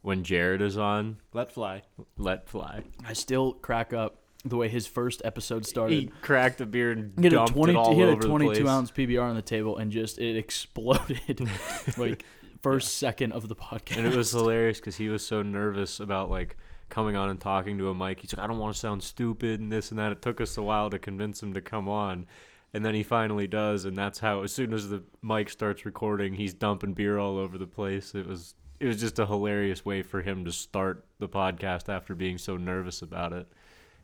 when 0.03 0.23
Jared 0.25 0.63
is 0.63 0.79
on. 0.79 1.19
Let 1.35 1.53
fly. 1.53 1.83
Let 2.17 2.49
fly. 2.49 2.85
I 3.07 3.13
still 3.13 3.53
crack 3.55 3.93
up 3.93 4.19
the 4.45 4.57
way 4.57 4.69
his 4.69 4.87
first 4.87 5.21
episode 5.25 5.67
started. 5.67 5.95
He 5.95 6.07
cracked 6.23 6.61
a 6.61 6.67
beer 6.67 6.93
and 6.93 7.13
He 7.17 7.25
had 7.25 7.33
a 7.33 7.37
dumped 7.37 7.53
twenty. 7.55 7.73
it 7.73 7.77
all 7.77 7.93
He 7.95 8.01
had 8.01 8.09
a 8.09 8.13
over 8.13 8.23
the 8.23 8.29
twenty-two 8.29 8.69
ounce 8.69 8.91
PBR 8.93 9.23
on 9.23 9.35
the 9.35 9.43
table, 9.43 9.77
and 9.79 9.91
just 9.91 10.19
it 10.19 10.37
exploded 10.37 11.41
like 11.99 12.25
first 12.63 12.99
second 12.99 13.33
of 13.33 13.49
the 13.49 13.57
podcast. 13.57 13.97
and 13.99 14.07
it 14.07 14.15
was 14.17 14.31
hilarious 14.31 14.79
because 14.79 14.97
he 14.97 15.09
was 15.09 15.27
so 15.27 15.43
nervous 15.43 15.99
about 16.01 16.31
like 16.31 16.57
coming 16.89 17.17
on 17.17 17.31
and 17.31 17.41
talking 17.41 17.79
to 17.79 17.89
a 17.91 17.95
mic. 17.95 18.21
He's 18.21 18.35
like, 18.35 18.43
I 18.43 18.47
don't 18.47 18.59
want 18.59 18.75
to 18.75 18.79
sound 18.81 19.03
stupid 19.03 19.61
and 19.61 19.71
this 19.71 19.91
and 19.91 19.99
that. 19.99 20.13
It 20.13 20.23
took 20.23 20.41
us 20.41 20.57
a 20.57 20.63
while 20.63 20.91
to 20.91 20.99
convince 20.99 21.43
him 21.43 21.55
to 21.55 21.61
come 21.61 21.89
on, 21.89 22.27
and 22.73 22.85
then 22.85 22.95
he 22.95 23.03
finally 23.03 23.47
does, 23.47 23.85
and 23.85 23.97
that's 23.97 24.19
how. 24.19 24.43
As 24.43 24.53
soon 24.53 24.73
as 24.73 24.89
the 24.89 25.03
mic 25.23 25.51
starts 25.51 25.85
recording, 25.85 26.35
he's 26.35 26.55
dumping 26.55 26.95
beer 26.95 27.19
all 27.19 27.39
over 27.39 27.59
the 27.59 27.67
place. 27.67 28.15
It 28.15 28.27
was 28.27 28.55
it 28.81 28.87
was 28.87 29.01
just 29.01 29.19
a 29.19 29.27
hilarious 29.27 29.85
way 29.85 30.03
for 30.03 30.23
him 30.23 30.45
to 30.45 30.53
start 30.53 31.05
the 31.19 31.29
podcast 31.29 31.89
after 31.93 32.15
being 32.15 32.39
so 32.39 32.57
nervous 32.57 33.03
about 33.03 33.33
it. 33.33 33.49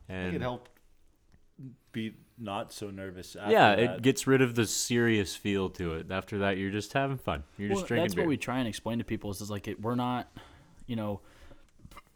I 0.08 0.12
And 0.12 0.32
can 0.32 0.42
help 0.42 0.68
be 1.92 2.14
not 2.38 2.72
so 2.72 2.90
nervous. 2.90 3.36
After 3.36 3.52
yeah, 3.52 3.76
that. 3.76 3.78
it 3.78 4.02
gets 4.02 4.26
rid 4.26 4.42
of 4.42 4.54
the 4.54 4.66
serious 4.66 5.36
feel 5.36 5.70
to 5.70 5.94
it. 5.94 6.10
After 6.10 6.38
that, 6.38 6.58
you're 6.58 6.72
just 6.72 6.92
having 6.92 7.16
fun. 7.16 7.44
You're 7.56 7.68
just 7.68 7.86
drinking 7.86 8.04
that's 8.04 8.14
beer. 8.14 8.24
what 8.24 8.28
we 8.28 8.36
try 8.36 8.58
and 8.58 8.66
explain 8.68 8.98
to 8.98 9.04
people 9.04 9.30
is, 9.30 9.40
is 9.40 9.50
like 9.50 9.68
it, 9.68 9.80
we're 9.80 9.94
not, 9.94 10.28
you 10.86 10.96
know, 10.96 11.20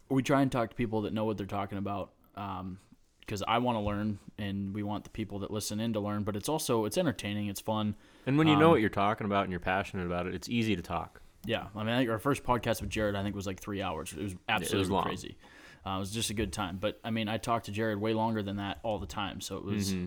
we 0.09 0.23
try 0.23 0.41
and 0.41 0.51
talk 0.51 0.69
to 0.71 0.75
people 0.75 1.01
that 1.03 1.13
know 1.13 1.25
what 1.25 1.37
they're 1.37 1.45
talking 1.45 1.77
about. 1.77 2.11
Um, 2.35 2.79
because 3.21 3.43
I 3.47 3.59
want 3.59 3.75
to 3.75 3.81
learn, 3.81 4.17
and 4.39 4.73
we 4.73 4.81
want 4.81 5.03
the 5.03 5.11
people 5.11 5.37
that 5.39 5.51
listen 5.51 5.79
in 5.79 5.93
to 5.93 5.99
learn. 5.99 6.23
But 6.23 6.35
it's 6.35 6.49
also 6.49 6.85
it's 6.85 6.97
entertaining, 6.97 7.47
it's 7.47 7.61
fun. 7.61 7.95
and 8.25 8.39
when 8.39 8.47
you 8.47 8.55
know 8.55 8.65
um, 8.65 8.71
what 8.71 8.81
you're 8.81 8.89
talking 8.89 9.25
about 9.25 9.43
and 9.43 9.51
you're 9.51 9.59
passionate 9.59 10.07
about 10.07 10.25
it, 10.25 10.33
it's 10.33 10.49
easy 10.49 10.75
to 10.75 10.81
talk. 10.81 11.21
Yeah, 11.45 11.67
I 11.75 11.83
mean, 11.83 12.09
our 12.09 12.17
first 12.17 12.43
podcast 12.43 12.81
with 12.81 12.89
Jared, 12.89 13.15
I 13.15 13.21
think 13.21 13.35
was 13.35 13.45
like 13.45 13.59
three 13.59 13.83
hours. 13.83 14.13
It 14.17 14.23
was 14.23 14.35
absolutely 14.49 14.91
long. 14.91 15.03
crazy. 15.03 15.37
Uh, 15.85 15.91
it 15.97 15.99
was 15.99 16.11
just 16.11 16.31
a 16.31 16.33
good 16.33 16.51
time. 16.51 16.77
But 16.81 16.99
I 17.03 17.11
mean, 17.11 17.29
I 17.29 17.37
talked 17.37 17.65
to 17.67 17.71
Jared 17.71 18.01
way 18.01 18.13
longer 18.15 18.41
than 18.41 18.55
that 18.57 18.79
all 18.81 18.97
the 18.97 19.05
time, 19.05 19.41
so 19.41 19.57
it 19.57 19.63
was 19.63 19.93
Mm-hmm. 19.93 20.05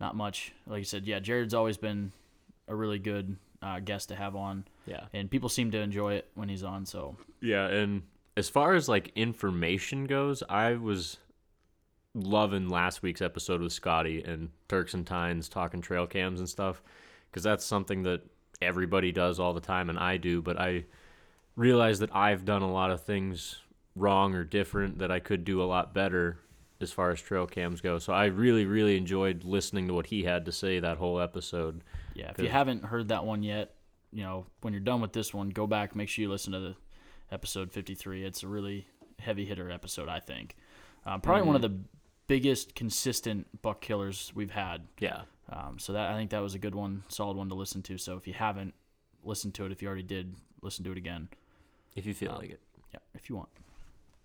not 0.00 0.16
much. 0.16 0.52
Like 0.66 0.78
you 0.78 0.84
said, 0.84 1.06
yeah, 1.06 1.18
Jared's 1.18 1.52
always 1.54 1.76
been 1.76 2.12
a 2.66 2.74
really 2.74 2.98
good 2.98 3.36
uh, 3.62 3.80
guest 3.80 4.08
to 4.08 4.14
have 4.16 4.34
on, 4.36 4.64
Yeah. 4.86 5.04
and 5.12 5.30
people 5.30 5.48
seem 5.50 5.70
to 5.72 5.78
enjoy 5.80 6.14
it 6.14 6.28
when 6.34 6.48
he's 6.48 6.62
on. 6.64 6.86
So 6.86 7.16
Yeah, 7.42 7.66
and 7.66 8.02
as 8.36 8.48
far 8.48 8.74
as 8.74 8.88
like 8.88 9.12
information 9.16 10.04
goes, 10.04 10.42
I 10.48 10.74
was 10.74 11.18
loving 12.14 12.68
last 12.68 13.02
week's 13.02 13.22
episode 13.22 13.60
with 13.60 13.72
Scotty 13.72 14.22
and 14.22 14.50
Turks 14.68 14.94
and 14.94 15.06
Tines 15.06 15.48
talking 15.48 15.80
trail 15.80 16.06
cams 16.06 16.40
and 16.40 16.48
stuff 16.48 16.82
because 17.30 17.42
that's 17.42 17.64
something 17.64 18.02
that 18.02 18.22
everybody 18.60 19.12
does 19.12 19.38
all 19.38 19.52
the 19.52 19.60
time 19.60 19.90
and 19.90 19.98
I 19.98 20.16
do, 20.16 20.42
but 20.42 20.58
I 20.58 20.84
realize 21.56 21.98
that 22.00 22.14
I've 22.14 22.44
done 22.44 22.62
a 22.62 22.70
lot 22.70 22.90
of 22.90 23.02
things 23.02 23.60
wrong 23.94 24.34
or 24.34 24.44
different 24.44 24.98
that 24.98 25.10
I 25.10 25.20
could 25.20 25.44
do 25.44 25.62
a 25.62 25.64
lot 25.64 25.94
better 25.94 26.38
as 26.80 26.92
far 26.92 27.10
as 27.10 27.20
trail 27.20 27.46
cams 27.46 27.80
go. 27.80 27.98
So 27.98 28.12
I 28.12 28.26
really 28.26 28.66
really 28.66 28.98
enjoyed 28.98 29.44
listening 29.44 29.88
to 29.88 29.94
what 29.94 30.06
he 30.06 30.24
had 30.24 30.44
to 30.44 30.52
say 30.52 30.78
that 30.80 30.98
whole 30.98 31.20
episode. 31.20 31.82
yeah, 32.14 32.30
if 32.30 32.38
you 32.38 32.50
haven't 32.50 32.84
heard 32.84 33.08
that 33.08 33.24
one 33.24 33.42
yet, 33.42 33.74
you 34.12 34.22
know, 34.22 34.46
when 34.60 34.74
you're 34.74 34.80
done 34.80 35.00
with 35.00 35.14
this 35.14 35.32
one, 35.32 35.48
go 35.48 35.66
back, 35.66 35.96
make 35.96 36.10
sure 36.10 36.22
you 36.22 36.30
listen 36.30 36.52
to 36.52 36.60
the 36.60 36.76
episode 37.30 37.72
53. 37.72 38.24
It's 38.24 38.42
a 38.42 38.48
really 38.48 38.86
heavy 39.18 39.44
hitter 39.44 39.70
episode, 39.70 40.08
I 40.08 40.20
think. 40.20 40.56
Uh, 41.04 41.18
probably 41.18 41.42
one 41.42 41.56
of 41.56 41.62
Mm-hmm. 41.62 41.74
the 41.82 41.88
biggest 42.26 42.74
consistent 42.74 43.62
buck 43.62 43.80
killers 43.80 44.32
we've 44.34 44.50
had. 44.50 44.82
Yeah. 44.98 45.22
Um, 45.48 45.78
so 45.78 45.92
that 45.92 46.10
I 46.10 46.16
think 46.16 46.30
that 46.30 46.42
was 46.42 46.54
a 46.54 46.58
good 46.58 46.74
one, 46.74 47.04
solid 47.08 47.36
one 47.36 47.48
to 47.50 47.54
listen 47.54 47.82
to. 47.82 47.98
So 47.98 48.16
if 48.16 48.26
you 48.26 48.34
haven't 48.34 48.74
listened 49.22 49.54
to 49.54 49.64
it, 49.66 49.70
if 49.72 49.80
you 49.80 49.86
already 49.88 50.02
did, 50.02 50.34
listen 50.62 50.84
to 50.84 50.92
it 50.92 50.98
again. 50.98 51.28
If 51.94 52.04
you 52.04 52.14
feel 52.14 52.32
like 52.32 52.50
it. 52.50 52.60
Yeah, 52.92 52.98
if 53.14 53.30
you 53.30 53.36
want. 53.36 53.48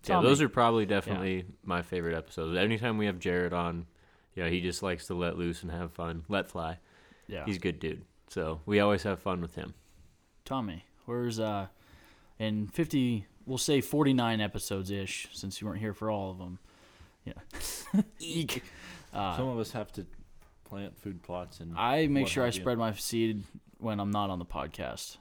Yeah, 0.04 0.16
Tommy. 0.16 0.28
those 0.28 0.40
are 0.42 0.48
probably 0.48 0.84
definitely 0.84 1.44
my 1.64 1.80
favorite 1.82 2.16
episodes. 2.16 2.56
Anytime 2.58 2.98
we 2.98 3.06
have 3.06 3.20
Jared 3.20 3.52
on, 3.52 3.86
yeah, 4.34 4.48
he 4.48 4.60
just 4.60 4.82
likes 4.82 5.06
to 5.06 5.14
let 5.14 5.38
loose 5.38 5.62
and 5.62 5.70
have 5.70 5.92
fun, 5.92 6.24
let 6.28 6.48
fly. 6.48 6.78
Yeah. 7.28 7.44
He's 7.44 7.56
a 7.56 7.60
good 7.60 7.78
dude. 7.78 8.02
So 8.28 8.60
we 8.66 8.80
always 8.80 9.04
have 9.04 9.20
fun 9.20 9.40
with 9.40 9.54
him. 9.54 9.74
Tommy, 10.44 10.84
where's 11.06 11.38
uh 11.38 11.68
in 12.38 12.66
50 12.68 13.26
we'll 13.46 13.58
say 13.58 13.80
49 13.80 14.40
episodes 14.40 14.90
ish, 14.90 15.28
since 15.32 15.60
you 15.60 15.66
weren't 15.66 15.80
here 15.80 15.92
for 15.94 16.10
all 16.10 16.30
of 16.30 16.38
them. 16.38 16.58
Yeah. 17.24 18.02
Eek. 18.20 18.62
Uh, 19.12 19.36
Some 19.36 19.48
of 19.48 19.58
us 19.58 19.72
have 19.72 19.90
to 19.92 20.06
plant 20.64 20.96
food 20.98 21.22
plots 21.22 21.60
and 21.60 21.76
I 21.76 22.06
make 22.06 22.28
sure 22.28 22.44
I 22.44 22.46
you. 22.46 22.52
spread 22.52 22.78
my 22.78 22.92
seed 22.94 23.42
when 23.78 24.00
I'm 24.00 24.10
not 24.10 24.30
on 24.30 24.38
the 24.38 24.44
podcast. 24.44 25.16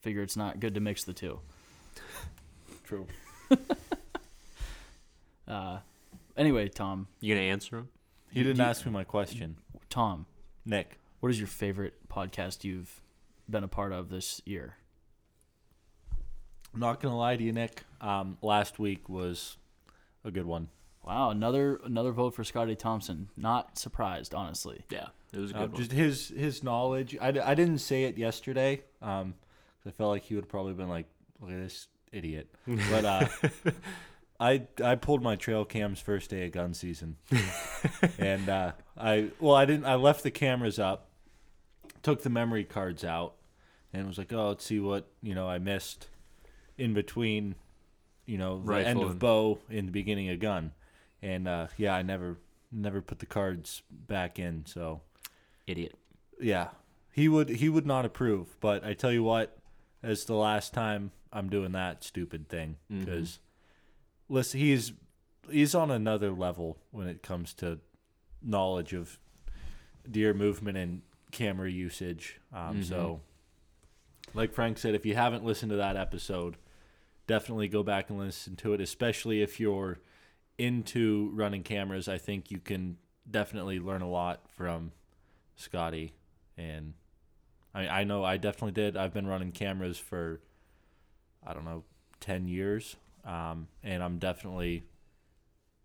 Figure 0.00 0.22
it's 0.22 0.36
not 0.36 0.60
good 0.60 0.74
to 0.74 0.80
mix 0.80 1.04
the 1.04 1.12
two. 1.12 1.40
True. 2.84 3.06
Uh, 5.46 5.78
anyway, 6.36 6.68
Tom, 6.68 7.06
You 7.20 7.34
gonna 7.34 7.46
answer 7.46 7.78
him? 7.78 7.88
He 8.30 8.42
didn't 8.42 8.60
ask 8.60 8.84
me 8.84 8.92
my 8.92 9.04
question. 9.04 9.56
Tom, 9.88 10.26
Nick, 10.66 10.98
what 11.20 11.30
is 11.30 11.38
your 11.38 11.48
favorite 11.48 11.94
podcast 12.08 12.64
you've 12.64 13.00
been 13.48 13.64
a 13.64 13.68
part 13.68 13.92
of 13.92 14.10
this 14.10 14.42
year? 14.44 14.76
I'm 16.78 16.82
not 16.82 17.00
gonna 17.00 17.16
lie 17.18 17.36
to 17.36 17.42
you, 17.42 17.52
Nick. 17.52 17.82
Um, 18.00 18.38
last 18.40 18.78
week 18.78 19.08
was 19.08 19.56
a 20.24 20.30
good 20.30 20.46
one. 20.46 20.68
Wow, 21.04 21.30
another 21.30 21.80
another 21.84 22.12
vote 22.12 22.36
for 22.36 22.44
Scotty 22.44 22.76
Thompson. 22.76 23.30
Not 23.36 23.76
surprised, 23.76 24.32
honestly. 24.32 24.84
Yeah, 24.88 25.08
it 25.32 25.38
was 25.40 25.50
a 25.50 25.56
Uh, 25.56 25.60
good 25.62 25.72
one. 25.72 25.80
just 25.80 25.90
his 25.90 26.28
his 26.28 26.62
knowledge. 26.62 27.16
I, 27.20 27.30
I 27.30 27.56
didn't 27.56 27.78
say 27.78 28.04
it 28.04 28.16
yesterday. 28.16 28.84
Um, 29.02 29.34
'cause 29.82 29.88
I 29.88 29.90
felt 29.90 30.10
like 30.10 30.22
he 30.22 30.36
would 30.36 30.48
probably 30.48 30.72
been 30.74 30.88
like, 30.88 31.06
"Look 31.40 31.50
at 31.50 31.56
this 31.58 31.88
idiot." 32.12 32.48
But 32.90 33.04
uh, 33.04 33.26
I 34.38 34.62
I 34.84 34.94
pulled 34.94 35.20
my 35.20 35.34
trail 35.34 35.64
cams 35.64 35.98
first 35.98 36.30
day 36.30 36.46
of 36.46 36.52
gun 36.52 36.74
season, 36.74 37.16
and 38.20 38.48
uh, 38.48 38.72
I 38.96 39.30
well 39.40 39.56
I 39.56 39.64
didn't 39.64 39.84
I 39.86 39.96
left 39.96 40.22
the 40.22 40.30
cameras 40.30 40.78
up, 40.78 41.08
took 42.04 42.22
the 42.22 42.30
memory 42.30 42.62
cards 42.62 43.02
out, 43.02 43.34
and 43.92 44.06
was 44.06 44.16
like, 44.16 44.32
oh 44.32 44.50
let's 44.50 44.64
see 44.64 44.78
what 44.78 45.08
you 45.22 45.34
know 45.34 45.48
I 45.48 45.58
missed 45.58 46.06
in 46.78 46.94
between, 46.94 47.54
you 48.26 48.38
know 48.38 48.62
the 48.64 48.86
end 48.86 49.02
of 49.02 49.10
and- 49.10 49.18
bow 49.18 49.58
and 49.68 49.88
the 49.88 49.92
beginning 49.92 50.30
of 50.30 50.38
gun, 50.40 50.72
and 51.22 51.46
uh, 51.48 51.66
yeah 51.76 51.94
I 51.94 52.02
never 52.02 52.38
never 52.72 53.00
put 53.02 53.18
the 53.18 53.26
cards 53.26 53.82
back 53.90 54.38
in 54.38 54.64
so. 54.66 55.00
Idiot. 55.66 55.94
Yeah, 56.40 56.68
he 57.12 57.28
would 57.28 57.48
he 57.50 57.68
would 57.68 57.86
not 57.86 58.04
approve. 58.06 58.56
But 58.60 58.84
I 58.84 58.94
tell 58.94 59.12
you 59.12 59.22
what, 59.22 59.58
as 60.02 60.24
the 60.24 60.34
last 60.34 60.72
time 60.72 61.10
I'm 61.32 61.50
doing 61.50 61.72
that 61.72 62.04
stupid 62.04 62.48
thing 62.48 62.76
because 62.88 63.38
listen, 64.30 64.60
he's 64.60 64.92
he's 65.50 65.74
on 65.74 65.90
another 65.90 66.30
level 66.30 66.78
when 66.90 67.06
it 67.08 67.22
comes 67.22 67.52
to 67.54 67.80
knowledge 68.42 68.92
of 68.94 69.18
deer 70.10 70.32
movement 70.32 70.78
and 70.78 71.02
camera 71.32 71.70
usage. 71.70 72.40
Um, 72.52 72.78
Mhm. 72.80 72.84
So, 72.84 73.20
like 74.32 74.52
Frank 74.54 74.78
said, 74.78 74.94
if 74.94 75.04
you 75.04 75.14
haven't 75.14 75.44
listened 75.44 75.70
to 75.70 75.76
that 75.76 75.96
episode, 75.96 76.56
definitely 77.28 77.68
go 77.68 77.84
back 77.84 78.10
and 78.10 78.18
listen 78.18 78.56
to 78.56 78.72
it. 78.72 78.80
Especially 78.80 79.40
if 79.40 79.60
you're 79.60 80.00
into 80.58 81.30
running 81.32 81.62
cameras, 81.62 82.08
I 82.08 82.18
think 82.18 82.50
you 82.50 82.58
can 82.58 82.96
definitely 83.30 83.78
learn 83.78 84.02
a 84.02 84.08
lot 84.08 84.40
from 84.56 84.90
Scotty, 85.54 86.14
and 86.56 86.94
I 87.72 87.88
I 87.88 88.04
know 88.04 88.24
I 88.24 88.38
definitely 88.38 88.72
did. 88.72 88.96
I've 88.96 89.14
been 89.14 89.28
running 89.28 89.52
cameras 89.52 89.98
for 89.98 90.40
I 91.46 91.54
don't 91.54 91.64
know 91.64 91.84
ten 92.18 92.48
years, 92.48 92.96
um, 93.24 93.68
and 93.84 94.02
I'm 94.02 94.18
definitely 94.18 94.82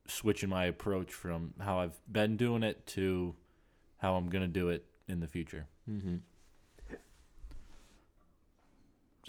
switching 0.07 0.49
my 0.49 0.65
approach 0.65 1.13
from 1.13 1.53
how 1.59 1.79
I've 1.79 1.99
been 2.11 2.35
doing 2.35 2.63
it 2.63 2.85
to 2.87 3.35
how 3.97 4.15
I'm 4.15 4.29
gonna 4.29 4.47
do 4.47 4.69
it 4.69 4.85
in 5.07 5.19
the 5.19 5.27
future. 5.27 5.67
Mm-hmm. 5.89 6.17
Does 6.89 6.99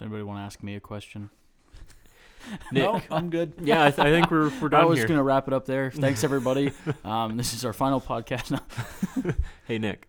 anybody 0.01 0.23
want 0.23 0.39
to 0.39 0.43
ask 0.43 0.61
me 0.61 0.75
a 0.75 0.79
question? 0.79 1.29
No, 2.71 3.01
I'm 3.11 3.29
good. 3.29 3.53
Yeah, 3.61 3.83
I, 3.85 3.91
th- 3.91 3.99
I 4.05 4.11
think 4.11 4.29
we're 4.31 4.51
we're 4.61 4.73
I 4.75 4.85
was 4.85 4.99
here. 4.99 5.07
gonna 5.07 5.23
wrap 5.23 5.47
it 5.47 5.53
up 5.53 5.65
there. 5.65 5.91
Thanks 5.91 6.23
everybody. 6.23 6.71
um, 7.03 7.37
this 7.37 7.53
is 7.53 7.65
our 7.65 7.73
final 7.73 7.99
podcast. 8.01 8.51
No. 8.51 9.33
Hey 9.65 9.77
Nick, 9.79 10.07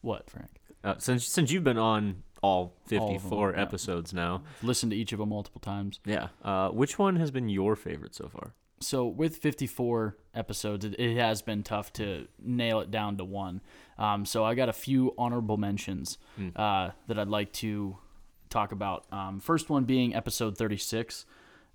what, 0.00 0.28
Frank? 0.30 0.50
uh, 0.84 0.94
since 0.98 1.26
since 1.26 1.50
you've 1.50 1.64
been 1.64 1.78
on 1.78 2.22
all 2.42 2.50
All 2.52 2.64
of 2.64 2.88
them, 2.90 3.08
54 3.20 3.52
yeah. 3.52 3.62
episodes 3.62 4.12
now, 4.12 4.42
listen 4.62 4.90
to 4.90 4.96
each 4.96 5.12
of 5.12 5.18
them 5.20 5.28
multiple 5.28 5.60
times. 5.60 6.00
yeah, 6.04 6.28
uh, 6.44 6.68
which 6.70 6.98
one 6.98 7.16
has 7.16 7.30
been 7.30 7.48
your 7.48 7.76
favorite 7.76 8.14
so 8.14 8.28
far? 8.28 8.54
So 8.80 9.06
with 9.06 9.36
54 9.36 10.16
episodes, 10.34 10.84
it, 10.84 10.96
it 10.98 11.16
has 11.16 11.40
been 11.40 11.62
tough 11.62 11.92
to 11.94 12.26
nail 12.42 12.80
it 12.80 12.90
down 12.90 13.16
to 13.18 13.24
one. 13.24 13.60
Um, 13.96 14.26
so 14.26 14.44
I 14.44 14.56
got 14.56 14.68
a 14.68 14.72
few 14.72 15.14
honorable 15.16 15.56
mentions 15.56 16.18
Hmm. 16.34 16.48
uh, 16.56 16.90
that 17.06 17.16
I'd 17.16 17.28
like 17.28 17.52
to 17.54 17.96
talk 18.50 18.72
about. 18.72 19.06
Um, 19.12 19.38
first 19.38 19.70
one 19.70 19.84
being 19.84 20.16
episode 20.16 20.58
36. 20.58 21.24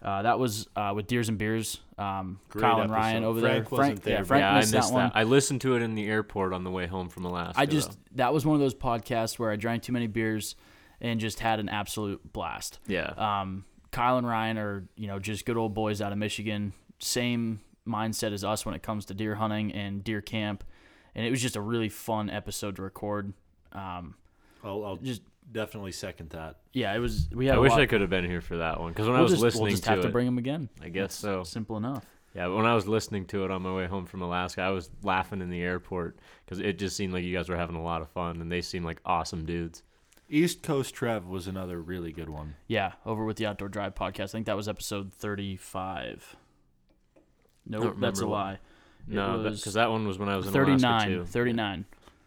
Uh, 0.02 0.22
that 0.22 0.38
was 0.38 0.68
uh, 0.76 0.94
with 0.96 1.08
Deers 1.08 1.28
and 1.28 1.38
Beers. 1.38 1.80
Um, 1.98 2.40
Great 2.50 2.62
Kyle 2.62 2.82
and 2.82 2.92
Ryan 2.92 3.24
over 3.24 3.40
Frank 3.40 3.70
there. 3.70 3.78
wasn't 3.78 4.04
there, 4.04 4.18
yeah, 4.18 4.24
Frank 4.24 4.42
yeah, 4.42 4.52
I 4.52 4.60
missed 4.60 4.74
missed 4.74 4.90
that 4.90 4.94
one. 4.94 5.12
I 5.16 5.24
listened 5.24 5.62
to 5.62 5.76
it 5.76 5.82
in 5.82 5.96
the 5.96 6.06
airport 6.08 6.54
on 6.54 6.64
the 6.64 6.70
way 6.70 6.86
home 6.86 7.10
from 7.10 7.26
Alaska. 7.26 7.60
I 7.60 7.66
just 7.66 7.92
though. 7.92 7.98
that 8.16 8.34
was 8.34 8.46
one 8.46 8.54
of 8.54 8.60
those 8.60 8.76
podcasts 8.76 9.40
where 9.40 9.52
I 9.52 9.56
drank 9.56 9.84
too 9.84 9.94
many 9.94 10.06
beers 10.08 10.56
and 11.02 11.20
just 11.20 11.40
had 11.40 11.60
an 11.60 11.68
absolute 11.70 12.32
blast. 12.32 12.80
yeah, 12.88 13.14
Um, 13.18 13.66
Kyle 13.92 14.18
and 14.18 14.28
Ryan 14.28 14.58
are 14.60 14.88
you 14.96 15.08
know 15.08 15.18
just 15.18 15.46
good 15.46 15.58
old 15.58 15.74
boys 15.74 16.00
out 16.02 16.12
of 16.12 16.18
Michigan. 16.20 16.74
Same 17.00 17.62
mindset 17.88 18.34
as 18.34 18.44
us 18.44 18.66
when 18.66 18.76
it 18.76 18.84
comes 18.84 19.06
to 19.06 19.16
deer 19.16 19.36
hunting 19.36 19.72
and 19.74 20.04
deer 20.04 20.22
camp, 20.22 20.64
and 21.16 21.26
it 21.26 21.32
was 21.32 21.42
just 21.42 21.56
a 21.56 21.62
really 21.62 21.90
fun 21.90 22.30
episode 22.30 22.76
to 22.76 22.84
record. 22.84 23.34
Um, 23.74 24.14
I'll, 24.64 24.86
I'll 24.86 24.98
just 24.98 25.22
definitely 25.52 25.92
second 25.92 26.30
that. 26.32 26.58
yeah, 26.74 26.94
it 26.96 27.00
was. 27.00 27.28
We 27.34 27.46
had. 27.48 27.56
I 27.56 27.58
a 27.58 27.62
wish 27.62 27.72
lot- 27.72 27.82
I 27.82 27.86
could 27.86 28.02
have 28.02 28.10
been 28.10 28.26
here 28.26 28.42
for 28.42 28.58
that 28.58 28.80
one 28.80 28.92
because 28.92 29.08
when 29.08 29.16
I 29.16 29.20
We'll 29.20 29.24
was 29.24 29.32
just, 29.34 29.44
listening 29.44 29.64
we'll 29.64 29.72
just 29.72 29.84
to 29.84 29.90
have 29.90 30.00
it, 30.00 30.04
to 30.04 30.10
bring 30.10 30.26
them 30.26 30.38
again. 30.38 30.70
I 30.82 30.90
guess 30.90 31.14
so. 31.14 31.44
Simple 31.44 31.78
enough. 31.78 32.06
Yeah, 32.36 32.48
when 32.48 32.66
I 32.66 32.76
was 32.76 32.88
listening 32.88 33.26
to 33.28 33.46
it 33.46 33.52
on 33.52 33.64
my 33.64 33.74
way 33.74 33.88
home 33.88 34.06
from 34.06 34.22
Alaska, 34.22 34.62
I 34.62 34.70
was 34.70 34.92
laughing 35.02 35.42
in 35.42 35.50
the 35.50 35.62
airport 35.62 36.20
because 36.46 36.60
it 36.60 36.78
just 36.78 36.96
seemed 36.96 37.12
like 37.14 37.24
you 37.24 37.36
guys 37.36 37.50
were 37.50 37.56
having 37.58 37.76
a 37.76 37.82
lot 37.84 38.02
of 38.02 38.10
fun, 38.10 38.42
and 38.42 38.52
they 38.52 38.62
seemed 38.62 38.86
like 38.86 39.02
awesome 39.06 39.46
dudes. 39.46 39.82
East 40.30 40.62
Coast 40.62 40.94
Trev 40.94 41.26
was 41.26 41.48
another 41.48 41.80
really 41.82 42.12
good 42.12 42.30
one. 42.30 42.56
Yeah, 42.68 42.92
over 43.06 43.24
with 43.26 43.38
the 43.38 43.46
Outdoor 43.48 43.70
Drive 43.70 43.96
podcast. 43.96 44.24
I 44.24 44.28
think 44.28 44.46
that 44.48 44.58
was 44.58 44.68
episode 44.68 45.12
thirty-five. 45.14 46.36
No, 47.66 47.80
Don't 47.82 48.00
that's 48.00 48.20
a 48.20 48.24
remember 48.24 48.28
what- 48.28 48.38
lie. 48.46 48.54
It 49.10 49.14
No, 49.14 49.38
was 49.40 49.62
because 49.62 49.74
that 49.76 49.90
one 49.90 50.06
was 50.06 50.20
when 50.20 50.28
I 50.28 50.36
was 50.36 50.48
in 50.48 50.54
Alaska 50.54 50.80
39. 50.80 51.08
too. 51.08 51.26
39. 51.26 51.86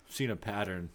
Seen 0.09 0.31
a 0.31 0.37
pattern. 0.37 0.89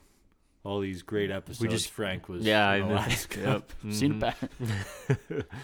All 0.66 0.80
these 0.82 1.04
great 1.04 1.30
episodes. 1.32 1.62
We 1.62 1.68
just- 1.68 1.92
Frank 1.92 2.28
was 2.28 2.44
Yeah, 2.44 2.68
I. 2.68 2.78
Alaska. 2.78 3.40
Yep. 3.84 3.94
Seen 3.94 4.14
Mhm. 4.14 4.16
it 4.16 5.20
back. 5.30 5.48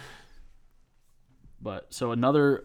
but 1.60 1.92
so 1.92 2.12
another 2.12 2.64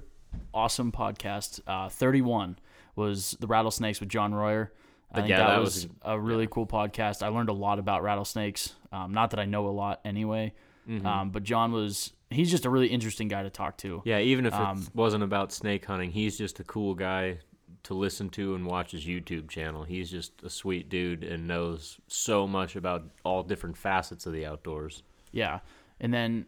awesome 0.53 0.91
podcast. 0.91 1.59
Uh, 1.67 1.89
Thirty-one 1.89 2.57
was 2.95 3.31
the 3.39 3.47
rattlesnakes 3.47 3.99
with 3.99 4.09
John 4.09 4.33
Royer. 4.33 4.71
I 5.11 5.15
think 5.17 5.29
yeah, 5.29 5.37
that, 5.37 5.47
that 5.47 5.59
was, 5.61 5.85
was- 5.87 5.87
a 6.03 6.19
really 6.19 6.47
cool 6.47 6.67
podcast. 6.67 7.23
I 7.23 7.29
learned 7.29 7.49
a 7.49 7.53
lot 7.53 7.79
about 7.79 8.03
rattlesnakes. 8.03 8.73
Um, 8.91 9.13
not 9.13 9.31
that 9.31 9.39
I 9.39 9.45
know 9.45 9.67
a 9.67 9.71
lot 9.71 10.01
anyway, 10.03 10.53
Mhm. 10.87 11.05
um, 11.05 11.29
but 11.31 11.43
John 11.43 11.71
was. 11.71 12.13
He's 12.29 12.51
just 12.51 12.65
a 12.65 12.69
really 12.69 12.87
interesting 12.87 13.29
guy 13.29 13.43
to 13.43 13.49
talk 13.49 13.77
to. 13.77 14.01
Yeah, 14.03 14.19
even 14.19 14.45
if 14.45 14.53
Um, 14.53 14.81
it 14.85 14.93
wasn't 14.93 15.23
about 15.23 15.53
snake 15.53 15.85
hunting, 15.85 16.11
he's 16.11 16.37
just 16.37 16.59
a 16.59 16.63
cool 16.65 16.93
guy 16.93 17.39
to 17.83 17.93
listen 17.93 18.29
to 18.29 18.55
and 18.55 18.65
watch 18.65 18.91
his 18.91 19.05
YouTube 19.05 19.49
channel. 19.49 19.83
He's 19.83 20.09
just 20.09 20.43
a 20.43 20.49
sweet 20.49 20.89
dude 20.89 21.23
and 21.23 21.47
knows 21.47 21.99
so 22.07 22.47
much 22.47 22.75
about 22.75 23.05
all 23.23 23.43
different 23.43 23.77
facets 23.77 24.25
of 24.25 24.33
the 24.33 24.45
outdoors. 24.45 25.03
Yeah, 25.31 25.59
and 25.99 26.13
then 26.13 26.45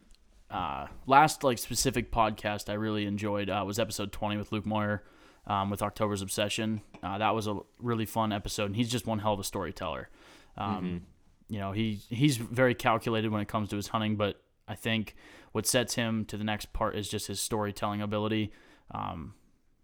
uh, 0.50 0.86
last 1.06 1.44
like 1.44 1.58
specific 1.58 2.10
podcast 2.10 2.68
I 2.68 2.74
really 2.74 3.06
enjoyed 3.06 3.48
uh, 3.50 3.62
was 3.66 3.78
episode 3.78 4.12
twenty 4.12 4.36
with 4.36 4.52
Luke 4.52 4.66
Moyer 4.66 5.04
um, 5.46 5.70
with 5.70 5.82
October's 5.82 6.22
Obsession. 6.22 6.82
Uh, 7.02 7.18
that 7.18 7.34
was 7.34 7.46
a 7.46 7.58
really 7.78 8.06
fun 8.06 8.32
episode, 8.32 8.66
and 8.66 8.76
he's 8.76 8.90
just 8.90 9.06
one 9.06 9.18
hell 9.18 9.34
of 9.34 9.40
a 9.40 9.44
storyteller. 9.44 10.08
Um, 10.56 11.06
You 11.48 11.58
know, 11.58 11.72
he 11.72 11.98
he's 12.08 12.36
very 12.36 12.76
calculated 12.76 13.32
when 13.32 13.40
it 13.40 13.48
comes 13.48 13.70
to 13.70 13.76
his 13.76 13.88
hunting, 13.88 14.14
but 14.14 14.40
I 14.68 14.76
think 14.76 15.16
what 15.50 15.66
sets 15.66 15.96
him 15.96 16.24
to 16.26 16.36
the 16.36 16.44
next 16.44 16.72
part 16.72 16.94
is 16.94 17.08
just 17.08 17.26
his 17.26 17.40
storytelling 17.40 18.00
ability. 18.00 18.52
Um, 18.92 19.34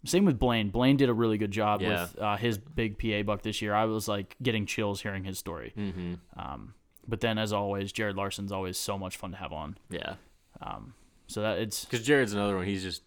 same 0.07 0.25
with 0.25 0.39
Blaine. 0.39 0.69
Blaine 0.69 0.97
did 0.97 1.09
a 1.09 1.13
really 1.13 1.37
good 1.37 1.51
job 1.51 1.81
Yeah. 1.81 2.01
with 2.03 2.19
uh, 2.19 2.37
his 2.37 2.57
big 2.57 2.97
PA 2.97 3.23
buck 3.23 3.41
this 3.41 3.61
year. 3.61 3.73
I 3.73 3.85
was 3.85 4.07
like 4.07 4.35
getting 4.41 4.65
chills 4.65 5.01
hearing 5.01 5.23
his 5.23 5.37
story. 5.37 5.73
Mm-hmm. 5.77 6.13
Um, 6.37 6.73
but 7.07 7.21
then, 7.21 7.37
as 7.37 7.53
always, 7.53 7.91
Jared 7.91 8.15
Larson's 8.15 8.51
always 8.51 8.77
so 8.77 8.97
much 8.97 9.17
fun 9.17 9.31
to 9.31 9.37
have 9.37 9.53
on. 9.53 9.77
Yeah, 9.89 10.15
Um, 10.61 10.93
so 11.27 11.41
that 11.41 11.59
it's 11.59 11.85
because 11.85 12.05
Jared's 12.05 12.33
another 12.33 12.55
one. 12.57 12.65
He's 12.65 12.83
just 12.83 13.03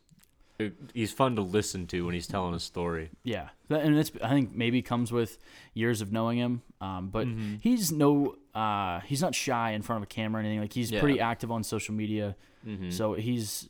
he's 0.93 1.11
fun 1.11 1.37
to 1.37 1.43
listen 1.43 1.87
to 1.87 2.05
when 2.05 2.13
he's 2.15 2.27
telling 2.27 2.55
a 2.55 2.61
story. 2.61 3.11
yeah, 3.25 3.49
and 3.71 3.97
it's 3.99 4.13
I 4.23 4.29
think 4.31 4.55
maybe 4.55 4.83
comes 4.83 5.11
with 5.11 5.39
years 5.75 6.01
of 6.03 6.13
knowing 6.13 6.37
him. 6.39 6.63
Um, 6.83 7.09
but 7.09 7.27
Mm-hmm. 7.27 7.57
he's 7.63 7.91
no 7.93 8.37
uh, 8.55 9.01
he's 9.01 9.23
not 9.23 9.35
shy 9.35 9.71
in 9.73 9.83
front 9.83 9.99
of 9.99 10.03
a 10.05 10.07
camera 10.07 10.41
or 10.41 10.45
anything. 10.45 10.61
Like 10.61 10.73
he's 10.73 10.91
Yeah. 10.91 11.01
pretty 11.01 11.21
active 11.21 11.51
on 11.51 11.63
social 11.63 11.95
media. 11.95 12.37
Mm-hmm. 12.67 12.91
So 12.91 13.15
he's 13.15 13.69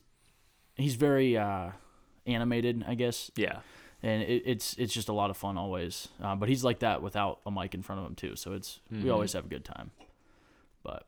he's 0.76 0.94
very 0.96 1.36
uh, 1.36 1.70
animated, 2.30 2.84
I 2.86 2.94
guess, 2.94 3.30
yeah, 3.36 3.60
and 4.02 4.22
it, 4.22 4.42
it's 4.46 4.74
it's 4.78 4.92
just 4.92 5.08
a 5.08 5.12
lot 5.12 5.30
of 5.30 5.36
fun 5.36 5.56
always. 5.58 6.08
Uh, 6.22 6.34
but 6.36 6.48
he's 6.48 6.64
like 6.64 6.78
that 6.80 7.02
without 7.02 7.40
a 7.46 7.50
mic 7.50 7.74
in 7.74 7.82
front 7.82 8.00
of 8.00 8.06
him 8.06 8.14
too. 8.14 8.36
So 8.36 8.52
it's 8.52 8.80
we 8.90 8.96
Mhm. 9.04 9.12
always 9.12 9.32
have 9.34 9.44
a 9.46 9.48
good 9.48 9.64
time. 9.64 9.90
But 10.82 11.06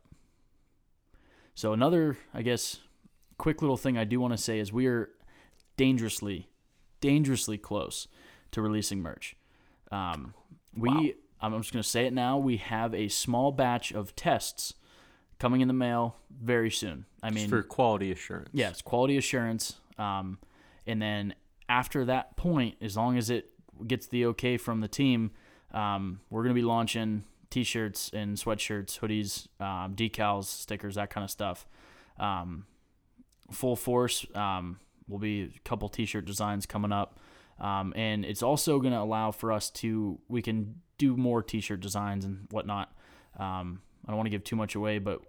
so 1.54 1.72
another, 1.72 2.16
I 2.34 2.42
guess, 2.42 2.80
quick 3.38 3.60
little 3.62 3.76
thing 3.76 3.98
I 3.98 4.04
do 4.04 4.20
want 4.20 4.32
to 4.32 4.38
say 4.38 4.58
is 4.58 4.72
we 4.72 4.86
are 4.86 5.10
dangerously, 5.76 6.48
dangerously 7.00 7.58
close 7.58 8.08
to 8.52 8.62
releasing 8.62 9.00
merch. 9.00 9.36
Um, 9.90 10.34
we, 10.76 11.14
I'm 11.40 11.58
just 11.60 11.72
going 11.72 11.82
to 11.82 11.88
say 11.88 12.06
it 12.06 12.12
now. 12.12 12.38
We 12.38 12.56
have 12.58 12.94
a 12.94 13.08
small 13.08 13.52
batch 13.52 13.92
of 13.92 14.14
tests 14.16 14.74
coming 15.38 15.60
in 15.60 15.68
the 15.68 15.74
mail 15.74 16.16
very 16.30 16.70
soon. 16.70 17.04
I 17.22 17.30
mean, 17.30 17.48
for 17.48 17.62
quality 17.62 18.10
assurance. 18.12 18.48
Yes, 18.52 18.80
quality 18.80 19.16
assurance. 19.16 19.76
Um, 19.98 20.38
and 20.86 21.00
then 21.00 21.34
after 21.68 22.04
that 22.04 22.36
point, 22.36 22.76
as 22.80 22.96
long 22.96 23.16
as 23.16 23.30
it 23.30 23.50
gets 23.86 24.06
the 24.06 24.26
okay 24.26 24.56
from 24.56 24.80
the 24.80 24.88
team, 24.88 25.30
um, 25.72 26.20
we're 26.30 26.42
going 26.42 26.54
to 26.54 26.60
be 26.60 26.66
launching 26.66 27.24
t-shirts 27.50 28.10
and 28.12 28.36
sweatshirts, 28.36 28.98
hoodies, 28.98 29.48
um, 29.60 29.94
decals, 29.94 30.44
stickers, 30.44 30.94
that 30.96 31.10
kind 31.10 31.24
of 31.24 31.30
stuff. 31.30 31.66
Um, 32.18 32.66
full 33.50 33.76
force. 33.76 34.26
Um, 34.34 34.78
will 35.08 35.18
be 35.18 35.42
a 35.42 35.58
couple 35.64 35.88
t-shirt 35.88 36.24
designs 36.24 36.66
coming 36.66 36.92
up. 36.92 37.18
Um, 37.60 37.92
and 37.96 38.24
it's 38.24 38.42
also 38.42 38.80
going 38.80 38.92
to 38.92 39.00
allow 39.00 39.30
for 39.30 39.52
us 39.52 39.70
to 39.70 40.18
we 40.28 40.42
can 40.42 40.76
do 40.98 41.16
more 41.16 41.42
t-shirt 41.42 41.80
designs 41.80 42.24
and 42.24 42.46
whatnot. 42.50 42.92
Um, 43.38 43.82
I 44.06 44.10
don't 44.10 44.16
want 44.16 44.26
to 44.26 44.30
give 44.30 44.44
too 44.44 44.56
much 44.56 44.74
away, 44.74 44.98
but 44.98 45.20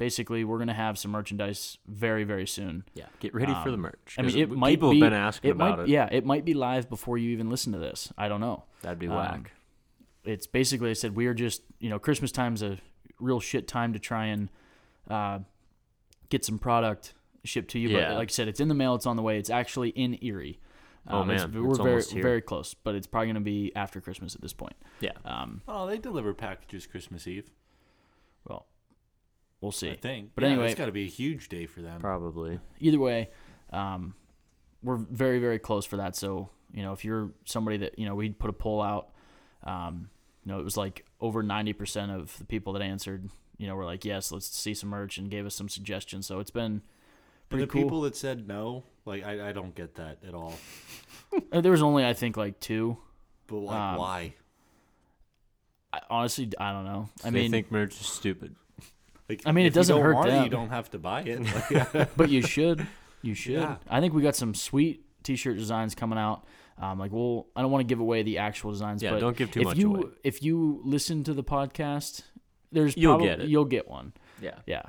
basically 0.00 0.42
we're 0.44 0.56
going 0.56 0.66
to 0.68 0.74
have 0.74 0.98
some 0.98 1.10
merchandise 1.12 1.78
very 1.86 2.24
very 2.24 2.46
soon. 2.46 2.82
Yeah. 2.94 3.04
Get 3.20 3.34
ready 3.34 3.52
for 3.62 3.68
the 3.70 3.74
Um, 3.74 3.82
merch. 3.82 4.16
I 4.18 4.22
mean, 4.22 4.36
it 4.36 4.50
might 4.50 4.70
people 4.70 4.90
be, 4.90 5.00
have 5.00 5.10
been 5.10 5.18
asking 5.20 5.50
it 5.50 5.52
about 5.52 5.78
might, 5.78 5.82
it. 5.84 5.88
Yeah, 5.90 6.08
it 6.10 6.24
might 6.24 6.44
be 6.44 6.54
live 6.54 6.88
before 6.88 7.18
you 7.18 7.30
even 7.30 7.48
listen 7.50 7.72
to 7.74 7.78
this. 7.78 8.12
I 8.18 8.26
don't 8.28 8.40
know. 8.40 8.64
That'd 8.82 8.98
be 8.98 9.06
Um, 9.08 9.14
whack. 9.14 9.52
It's 10.24 10.46
basically 10.46 10.90
I 10.90 10.94
said 10.94 11.14
we 11.14 11.26
are 11.26 11.34
just 11.34 11.62
you 11.78 11.90
know 11.90 11.98
Christmas 12.00 12.32
time's 12.32 12.62
a 12.62 12.78
real 13.20 13.38
shit 13.40 13.68
time 13.68 13.92
to 13.92 13.98
try 13.98 14.24
and 14.26 14.48
uh, 15.08 15.40
get 16.30 16.44
some 16.44 16.58
product 16.58 17.12
shipped 17.44 17.70
to 17.72 17.78
you. 17.78 17.90
Yeah. 17.90 18.08
But 18.08 18.16
like 18.16 18.28
I 18.30 18.32
said, 18.32 18.48
it's 18.48 18.60
in 18.60 18.68
the 18.68 18.74
mail. 18.74 18.94
It's 18.94 19.06
on 19.06 19.16
the 19.16 19.22
way. 19.22 19.38
It's 19.38 19.50
actually 19.50 19.90
in 19.90 20.18
Erie. 20.24 20.58
Oh, 21.08 21.22
it's- 21.22 21.40
man, 21.52 21.62
we're 21.62 21.70
it's 21.70 21.78
very 21.78 22.02
here. 22.04 22.22
very 22.22 22.40
close, 22.42 22.74
but 22.74 22.94
it's 22.94 23.06
probably 23.06 23.26
going 23.28 23.34
to 23.36 23.40
be 23.40 23.72
after 23.74 24.00
Christmas 24.00 24.34
at 24.34 24.40
this 24.42 24.52
point. 24.52 24.76
Yeah. 25.00 25.12
Um, 25.24 25.62
Oh, 25.68 25.86
they 25.86 25.98
deliver 25.98 26.34
packages 26.34 26.86
Christmas 26.86 27.26
Eve. 27.26 27.50
well, 28.46 28.66
we'll 29.60 29.72
see. 29.72 29.90
I 29.90 29.96
think. 29.96 30.30
But 30.34 30.44
Yeah, 30.44 30.50
anyway- 30.50 30.66
it's 30.70 30.78
got 30.78 30.86
to 30.86 30.92
be 30.92 31.04
a 31.04 31.08
huge 31.08 31.48
day 31.48 31.66
for 31.66 31.82
them. 31.82 32.00
Probably. 32.00 32.60
either 32.80 32.98
way, 32.98 33.30
um, 33.72 34.14
we're 34.82 34.96
very 34.96 35.38
very 35.38 35.58
close 35.58 35.84
for 35.84 35.96
that. 35.98 36.16
So 36.16 36.48
you 36.72 36.82
know, 36.82 36.92
if 36.92 37.04
you're 37.04 37.30
somebody 37.44 37.76
that 37.78 37.98
you 37.98 38.06
know, 38.06 38.14
we 38.14 38.30
put 38.30 38.50
a 38.50 38.54
poll 38.54 38.80
out. 38.82 39.08
Um, 39.64 40.08
you 40.44 40.52
know, 40.52 40.58
it 40.58 40.64
was 40.64 40.76
like 40.78 41.04
over 41.20 41.42
ninety 41.42 41.74
percent 41.74 42.10
of 42.12 42.36
the 42.38 42.44
people 42.46 42.72
that 42.72 42.80
answered, 42.82 43.28
you 43.58 43.66
know, 43.66 43.74
were 43.74 43.84
like, 43.84 44.06
yes, 44.06 44.32
let's 44.32 44.46
see 44.46 44.72
some 44.72 44.88
merch 44.88 45.18
and 45.18 45.30
gave 45.30 45.44
us 45.44 45.54
some 45.54 45.68
suggestions. 45.68 46.26
So 46.26 46.40
it's 46.40 46.50
been 46.50 46.64
And 46.64 46.82
pretty 47.50 47.64
the 47.66 47.70
cool. 47.70 47.82
people 47.82 48.00
that 48.02 48.16
said 48.16 48.48
no, 48.48 48.84
like 49.04 49.22
I, 49.22 49.50
I 49.50 49.52
don't 49.52 49.74
get 49.74 49.96
that 49.96 50.18
at 50.26 50.32
all. 50.34 50.54
There 51.52 51.70
was 51.70 51.82
only 51.82 52.04
I 52.06 52.12
think 52.14 52.36
like 52.38 52.58
two. 52.58 52.96
But 53.46 53.56
like, 53.56 53.76
Um, 53.76 53.96
why? 53.98 54.34
I, 55.92 56.00
honestly, 56.08 56.50
I 56.58 56.72
don't 56.72 56.84
know. 56.84 57.08
I 57.24 57.30
mean, 57.30 57.50
they 57.50 57.58
think 57.58 57.70
merch 57.70 58.00
is 58.00 58.06
stupid. 58.06 58.54
Like, 59.30 59.42
I 59.46 59.52
mean, 59.52 59.64
it 59.64 59.72
doesn't 59.72 59.96
hurt 59.96 60.26
it. 60.26 60.42
You 60.42 60.50
don't 60.50 60.70
have 60.70 60.90
to 60.90 60.98
buy 60.98 61.22
it. 61.22 61.40
Like, 61.94 62.16
but 62.16 62.30
you 62.30 62.42
should. 62.42 62.84
You 63.22 63.34
should. 63.42 63.52
Yeah. 63.52 63.76
I 63.88 64.00
think 64.00 64.12
we 64.12 64.22
got 64.22 64.34
some 64.34 64.54
sweet 64.54 65.04
T-shirt 65.22 65.56
designs 65.56 65.94
coming 65.94 66.18
out. 66.18 66.46
Um, 66.78 66.98
like 66.98 67.12
we'll. 67.12 67.46
I 67.54 67.62
don't 67.62 67.70
want 67.70 67.82
to 67.82 67.86
give 67.86 68.00
away 68.00 68.24
the 68.24 68.38
actual 68.38 68.72
designs. 68.72 69.04
Yeah, 69.04 69.10
but 69.12 69.20
don't 69.20 69.36
give 69.36 69.52
too 69.52 69.60
if 69.60 69.64
much 69.66 69.76
you, 69.76 69.94
away. 69.94 70.08
If 70.24 70.42
you 70.42 70.80
listen 70.82 71.22
to 71.24 71.34
the 71.34 71.44
podcast, 71.44 72.22
there's 72.72 72.96
You'll 72.96 73.12
probably, 73.12 73.28
get 73.28 73.40
it. 73.42 73.48
You'll 73.48 73.66
get 73.66 73.86
one. 73.86 74.14
Yeah. 74.42 74.56
Yeah. 74.66 74.82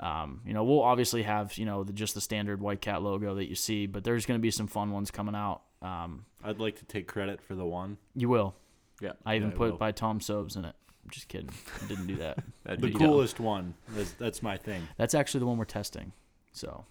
Um, 0.00 0.40
you 0.44 0.54
know, 0.54 0.64
we'll 0.64 0.82
obviously 0.82 1.22
have 1.22 1.56
you 1.56 1.66
know 1.66 1.84
the, 1.84 1.92
just 1.92 2.14
the 2.14 2.20
standard 2.20 2.60
white 2.60 2.80
cat 2.80 3.00
logo 3.00 3.36
that 3.36 3.48
you 3.48 3.54
see, 3.54 3.86
but 3.86 4.02
there's 4.02 4.26
going 4.26 4.40
to 4.40 4.42
be 4.42 4.50
some 4.50 4.66
fun 4.66 4.90
ones 4.90 5.12
coming 5.12 5.36
out. 5.36 5.62
Um, 5.82 6.24
I'd 6.42 6.58
like 6.58 6.76
to 6.80 6.84
take 6.84 7.06
credit 7.06 7.40
for 7.42 7.54
the 7.54 7.64
one. 7.64 7.98
you 8.16 8.28
will. 8.28 8.56
Yeah. 9.00 9.12
I 9.24 9.36
even 9.36 9.50
Yeah, 9.50 9.56
put 9.56 9.78
by 9.78 9.92
Tom 9.92 10.20
Sobes 10.20 10.56
in 10.56 10.64
it. 10.64 10.74
I'm 11.04 11.10
just 11.10 11.28
kidding. 11.28 11.50
I 11.82 11.86
didn't 11.86 12.06
do 12.06 12.16
that. 12.16 12.38
The 12.64 12.76
be 12.78 12.92
coolest 12.94 13.40
one. 13.40 13.74
That's, 13.90 14.12
that's 14.12 14.42
my 14.42 14.56
thing. 14.56 14.88
That's 14.96 15.14
actually 15.14 15.40
the 15.40 15.46
one 15.46 15.58
we're 15.58 15.66
testing. 15.66 16.12
So 16.52 16.86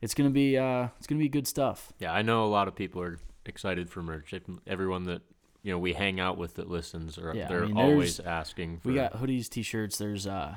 it's 0.00 0.14
gonna 0.14 0.30
be 0.30 0.58
uh, 0.58 0.88
it's 0.98 1.06
gonna 1.06 1.20
be 1.20 1.28
good 1.28 1.46
stuff. 1.46 1.92
Yeah, 2.00 2.12
I 2.12 2.22
know 2.22 2.44
a 2.44 2.46
lot 2.48 2.66
of 2.66 2.74
people 2.74 3.00
are 3.02 3.18
excited 3.46 3.88
for 3.88 4.02
merch. 4.02 4.32
If- 4.32 4.42
Everyone 4.66 5.04
that 5.04 5.22
you 5.62 5.70
know 5.72 5.78
we 5.78 5.92
hang 5.92 6.18
out 6.18 6.38
with 6.38 6.54
that 6.54 6.68
listens, 6.68 7.18
or 7.18 7.32
Yeah, 7.34 7.46
they're 7.46 7.66
mean, 7.66 7.76
always 7.78 8.18
asking. 8.18 8.80
For, 8.80 8.88
We 8.88 8.94
got 8.96 9.12
hoodies, 9.14 9.48
t-shirts. 9.48 9.96
There's 9.96 10.26
uh, 10.26 10.56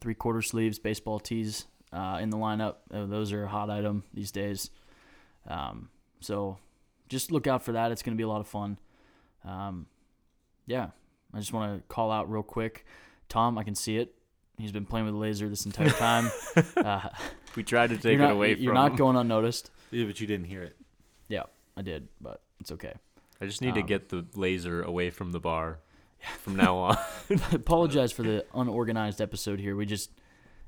three 0.00 0.14
quarter 0.14 0.40
sleeves, 0.40 0.78
baseball 0.78 1.20
tees 1.20 1.66
uh, 1.92 2.18
in 2.22 2.30
the 2.30 2.38
lineup. 2.38 2.76
Uh, 2.90 3.04
those 3.04 3.32
are 3.32 3.44
a 3.44 3.48
hot 3.48 3.68
item 3.68 4.04
these 4.14 4.30
days. 4.32 4.70
Um, 5.46 5.90
so 6.20 6.56
just 7.10 7.30
look 7.30 7.46
out 7.46 7.62
for 7.62 7.72
that. 7.72 7.92
It's 7.92 8.02
gonna 8.02 8.16
be 8.16 8.22
a 8.22 8.28
lot 8.28 8.40
of 8.40 8.48
fun. 8.48 8.78
Um, 9.44 9.86
yeah, 10.66 10.90
I 11.34 11.38
just 11.38 11.52
want 11.52 11.80
to 11.80 11.94
call 11.94 12.10
out 12.10 12.30
real 12.30 12.42
quick. 12.42 12.84
Tom, 13.28 13.58
I 13.58 13.64
can 13.64 13.74
see 13.74 13.96
it. 13.96 14.14
He's 14.58 14.72
been 14.72 14.84
playing 14.84 15.06
with 15.06 15.14
the 15.14 15.20
laser 15.20 15.48
this 15.48 15.64
entire 15.64 15.90
time. 15.90 16.30
uh, 16.76 17.08
we 17.56 17.62
tried 17.62 17.90
to 17.90 17.96
take 17.96 18.18
not, 18.18 18.30
it 18.30 18.32
away 18.32 18.54
from 18.54 18.58
him. 18.58 18.64
You're 18.64 18.74
not 18.74 18.92
him. 18.92 18.96
going 18.96 19.16
unnoticed. 19.16 19.70
Yeah, 19.90 20.04
but 20.04 20.20
you 20.20 20.26
didn't 20.26 20.46
hear 20.46 20.62
it. 20.62 20.76
Yeah, 21.28 21.44
I 21.76 21.82
did, 21.82 22.08
but 22.20 22.42
it's 22.60 22.72
okay. 22.72 22.94
I 23.40 23.46
just 23.46 23.62
need 23.62 23.74
to 23.74 23.80
um, 23.80 23.86
get 23.86 24.10
the 24.10 24.26
laser 24.34 24.82
away 24.82 25.10
from 25.10 25.32
the 25.32 25.40
bar 25.40 25.78
from 26.40 26.56
now 26.56 26.76
on. 26.76 26.98
apologize 27.52 28.12
for 28.12 28.22
the 28.22 28.44
unorganized 28.54 29.20
episode 29.20 29.60
here. 29.60 29.76
We 29.76 29.86
just, 29.86 30.10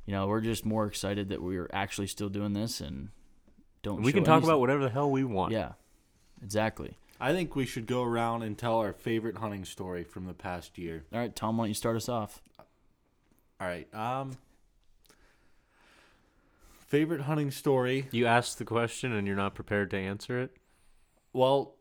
you 0.06 0.12
know, 0.12 0.26
we're 0.26 0.40
just 0.40 0.64
more 0.64 0.86
excited 0.86 1.28
that 1.28 1.42
we're 1.42 1.68
actually 1.72 2.06
still 2.06 2.30
doing 2.30 2.54
this 2.54 2.80
and 2.80 3.10
don't. 3.82 4.02
we 4.02 4.12
show 4.12 4.16
can 4.16 4.24
talk 4.24 4.38
any- 4.38 4.46
about 4.46 4.60
whatever 4.60 4.82
the 4.82 4.90
hell 4.90 5.10
we 5.10 5.24
want. 5.24 5.52
Yeah, 5.52 5.72
exactly. 6.42 6.96
I 7.22 7.32
think 7.32 7.54
we 7.54 7.66
should 7.66 7.86
go 7.86 8.02
around 8.02 8.42
and 8.42 8.58
tell 8.58 8.78
our 8.78 8.92
favorite 8.92 9.36
hunting 9.36 9.64
story 9.64 10.02
from 10.02 10.26
the 10.26 10.34
past 10.34 10.76
year. 10.76 11.04
All 11.12 11.20
right, 11.20 11.34
Tom, 11.34 11.56
why 11.56 11.62
don't 11.62 11.68
you 11.70 11.74
start 11.74 11.94
us 11.94 12.08
off? 12.08 12.42
All 13.60 13.68
right. 13.68 13.86
Um. 13.94 14.32
Favorite 16.88 17.20
hunting 17.20 17.52
story. 17.52 18.08
You 18.10 18.26
asked 18.26 18.58
the 18.58 18.64
question 18.64 19.12
and 19.12 19.24
you're 19.24 19.36
not 19.36 19.54
prepared 19.54 19.92
to 19.92 19.96
answer 19.96 20.40
it. 20.40 20.56
Well, 21.32 21.76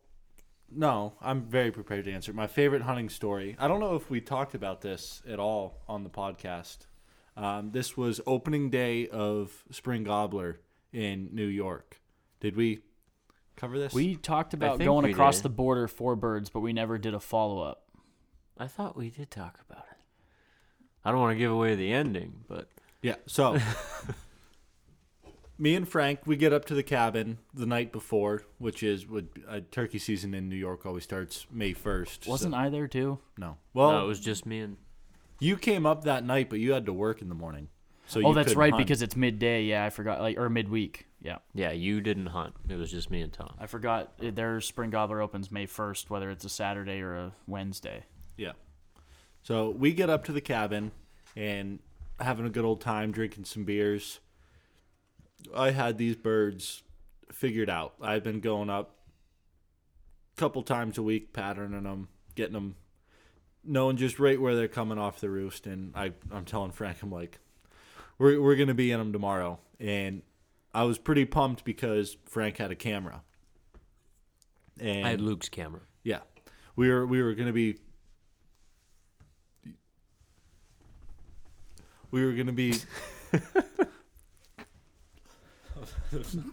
no, 0.71 1.13
I'm 1.19 1.41
very 1.41 1.71
prepared 1.71 2.05
to 2.05 2.11
answer. 2.11 2.31
it. 2.31 2.35
My 2.35 2.45
favorite 2.45 2.83
hunting 2.83 3.09
story. 3.09 3.55
I 3.57 3.67
don't 3.67 3.79
know 3.79 3.95
if 3.95 4.11
we 4.11 4.21
talked 4.21 4.53
about 4.53 4.81
this 4.81 5.23
at 5.27 5.39
all 5.39 5.81
on 5.89 6.03
the 6.03 6.09
podcast. 6.11 6.85
Um, 7.35 7.71
this 7.71 7.97
was 7.97 8.21
opening 8.27 8.69
day 8.69 9.07
of 9.07 9.63
Spring 9.71 10.03
Gobbler 10.03 10.59
in 10.93 11.29
New 11.33 11.47
York. 11.47 11.99
Did 12.39 12.55
we 12.55 12.81
cover 13.61 13.79
this? 13.79 13.93
We 13.93 14.15
talked 14.15 14.53
about 14.53 14.79
think 14.79 14.87
going 14.87 15.05
we 15.05 15.11
across 15.11 15.37
did. 15.37 15.43
the 15.43 15.49
border 15.49 15.87
for 15.87 16.15
birds, 16.15 16.49
but 16.49 16.59
we 16.59 16.73
never 16.73 16.97
did 16.97 17.13
a 17.13 17.19
follow 17.19 17.61
up. 17.61 17.83
I 18.57 18.67
thought 18.67 18.97
we 18.97 19.09
did 19.09 19.31
talk 19.31 19.59
about 19.69 19.85
it. 19.91 19.97
I 21.05 21.11
don't 21.11 21.19
want 21.19 21.33
to 21.33 21.39
give 21.39 21.51
away 21.51 21.75
the 21.75 21.93
ending, 21.93 22.43
but 22.47 22.67
Yeah. 23.01 23.15
So, 23.27 23.57
me 25.57 25.75
and 25.75 25.87
Frank, 25.87 26.21
we 26.25 26.35
get 26.35 26.53
up 26.53 26.65
to 26.65 26.73
the 26.73 26.83
cabin 26.83 27.37
the 27.53 27.65
night 27.65 27.91
before, 27.91 28.43
which 28.57 28.83
is 28.83 29.07
what 29.07 29.25
uh, 29.47 29.61
turkey 29.71 29.99
season 29.99 30.33
in 30.33 30.49
New 30.49 30.55
York 30.55 30.85
always 30.85 31.03
starts 31.03 31.47
May 31.51 31.73
first. 31.73 32.27
Wasn't 32.27 32.53
I 32.53 32.69
there 32.69 32.87
too? 32.87 33.19
No. 33.37 33.57
Well, 33.73 33.91
no, 33.91 34.03
it 34.03 34.07
was 34.07 34.19
just 34.19 34.45
me 34.45 34.59
and 34.59 34.77
you 35.39 35.57
came 35.57 35.85
up 35.85 36.03
that 36.03 36.23
night, 36.23 36.49
but 36.49 36.59
you 36.59 36.73
had 36.73 36.85
to 36.85 36.93
work 36.93 37.21
in 37.21 37.29
the 37.29 37.35
morning. 37.35 37.69
So 38.05 38.21
oh, 38.23 38.29
you 38.29 38.35
that's 38.35 38.55
right, 38.55 38.71
hunt. 38.71 38.85
because 38.85 39.01
it's 39.01 39.15
midday. 39.15 39.63
Yeah, 39.63 39.85
I 39.85 39.89
forgot. 39.89 40.21
Like 40.21 40.37
or 40.37 40.49
midweek. 40.49 41.07
Yeah, 41.21 41.37
yeah, 41.53 41.71
you 41.71 42.01
didn't 42.01 42.27
hunt. 42.27 42.55
It 42.67 42.75
was 42.77 42.89
just 42.89 43.11
me 43.11 43.21
and 43.21 43.31
Tom. 43.31 43.53
I 43.59 43.67
forgot. 43.67 44.13
uh, 44.25 44.31
Their 44.31 44.59
spring 44.59 44.89
gobbler 44.89 45.21
opens 45.21 45.51
May 45.51 45.67
first, 45.67 46.09
whether 46.09 46.31
it's 46.31 46.43
a 46.45 46.49
Saturday 46.49 46.99
or 47.01 47.13
a 47.15 47.31
Wednesday. 47.45 48.05
Yeah. 48.37 48.53
So 49.43 49.69
we 49.69 49.93
get 49.93 50.09
up 50.09 50.23
to 50.25 50.31
the 50.31 50.41
cabin 50.41 50.91
and 51.35 51.79
having 52.19 52.45
a 52.45 52.49
good 52.49 52.65
old 52.65 52.81
time 52.81 53.11
drinking 53.11 53.45
some 53.45 53.65
beers. 53.65 54.19
I 55.55 55.71
had 55.71 55.97
these 55.97 56.15
birds 56.15 56.81
figured 57.31 57.69
out. 57.69 57.93
I've 58.01 58.23
been 58.23 58.39
going 58.39 58.69
up 58.69 58.95
a 60.35 60.39
couple 60.39 60.63
times 60.63 60.97
a 60.97 61.03
week, 61.03 61.33
patterning 61.33 61.83
them, 61.83 62.07
getting 62.35 62.53
them, 62.53 62.75
knowing 63.63 63.97
just 63.97 64.19
right 64.19 64.41
where 64.41 64.55
they're 64.55 64.67
coming 64.67 64.97
off 64.97 65.19
the 65.19 65.29
roost. 65.29 65.67
And 65.67 65.93
I, 65.95 66.13
I'm 66.31 66.45
telling 66.45 66.71
Frank, 66.71 66.97
I'm 67.03 67.11
like, 67.11 67.39
we're, 68.17 68.41
we're 68.41 68.55
going 68.55 68.67
to 68.69 68.73
be 68.73 68.91
in 68.91 68.99
them 68.99 69.13
tomorrow. 69.13 69.59
And 69.79 70.21
I 70.73 70.83
was 70.83 70.97
pretty 70.97 71.25
pumped 71.25 71.63
because 71.63 72.15
Frank 72.25 72.57
had 72.57 72.71
a 72.71 72.75
camera. 72.75 73.23
And 74.79 75.05
I 75.05 75.09
had 75.11 75.21
Luke's 75.21 75.49
camera. 75.49 75.81
yeah, 76.03 76.19
we 76.75 76.89
were 76.89 77.05
we 77.05 77.21
were 77.21 77.33
gonna 77.35 77.51
be. 77.53 77.77
We 82.09 82.25
were 82.25 82.33
gonna 82.33 82.51
be. 82.53 82.75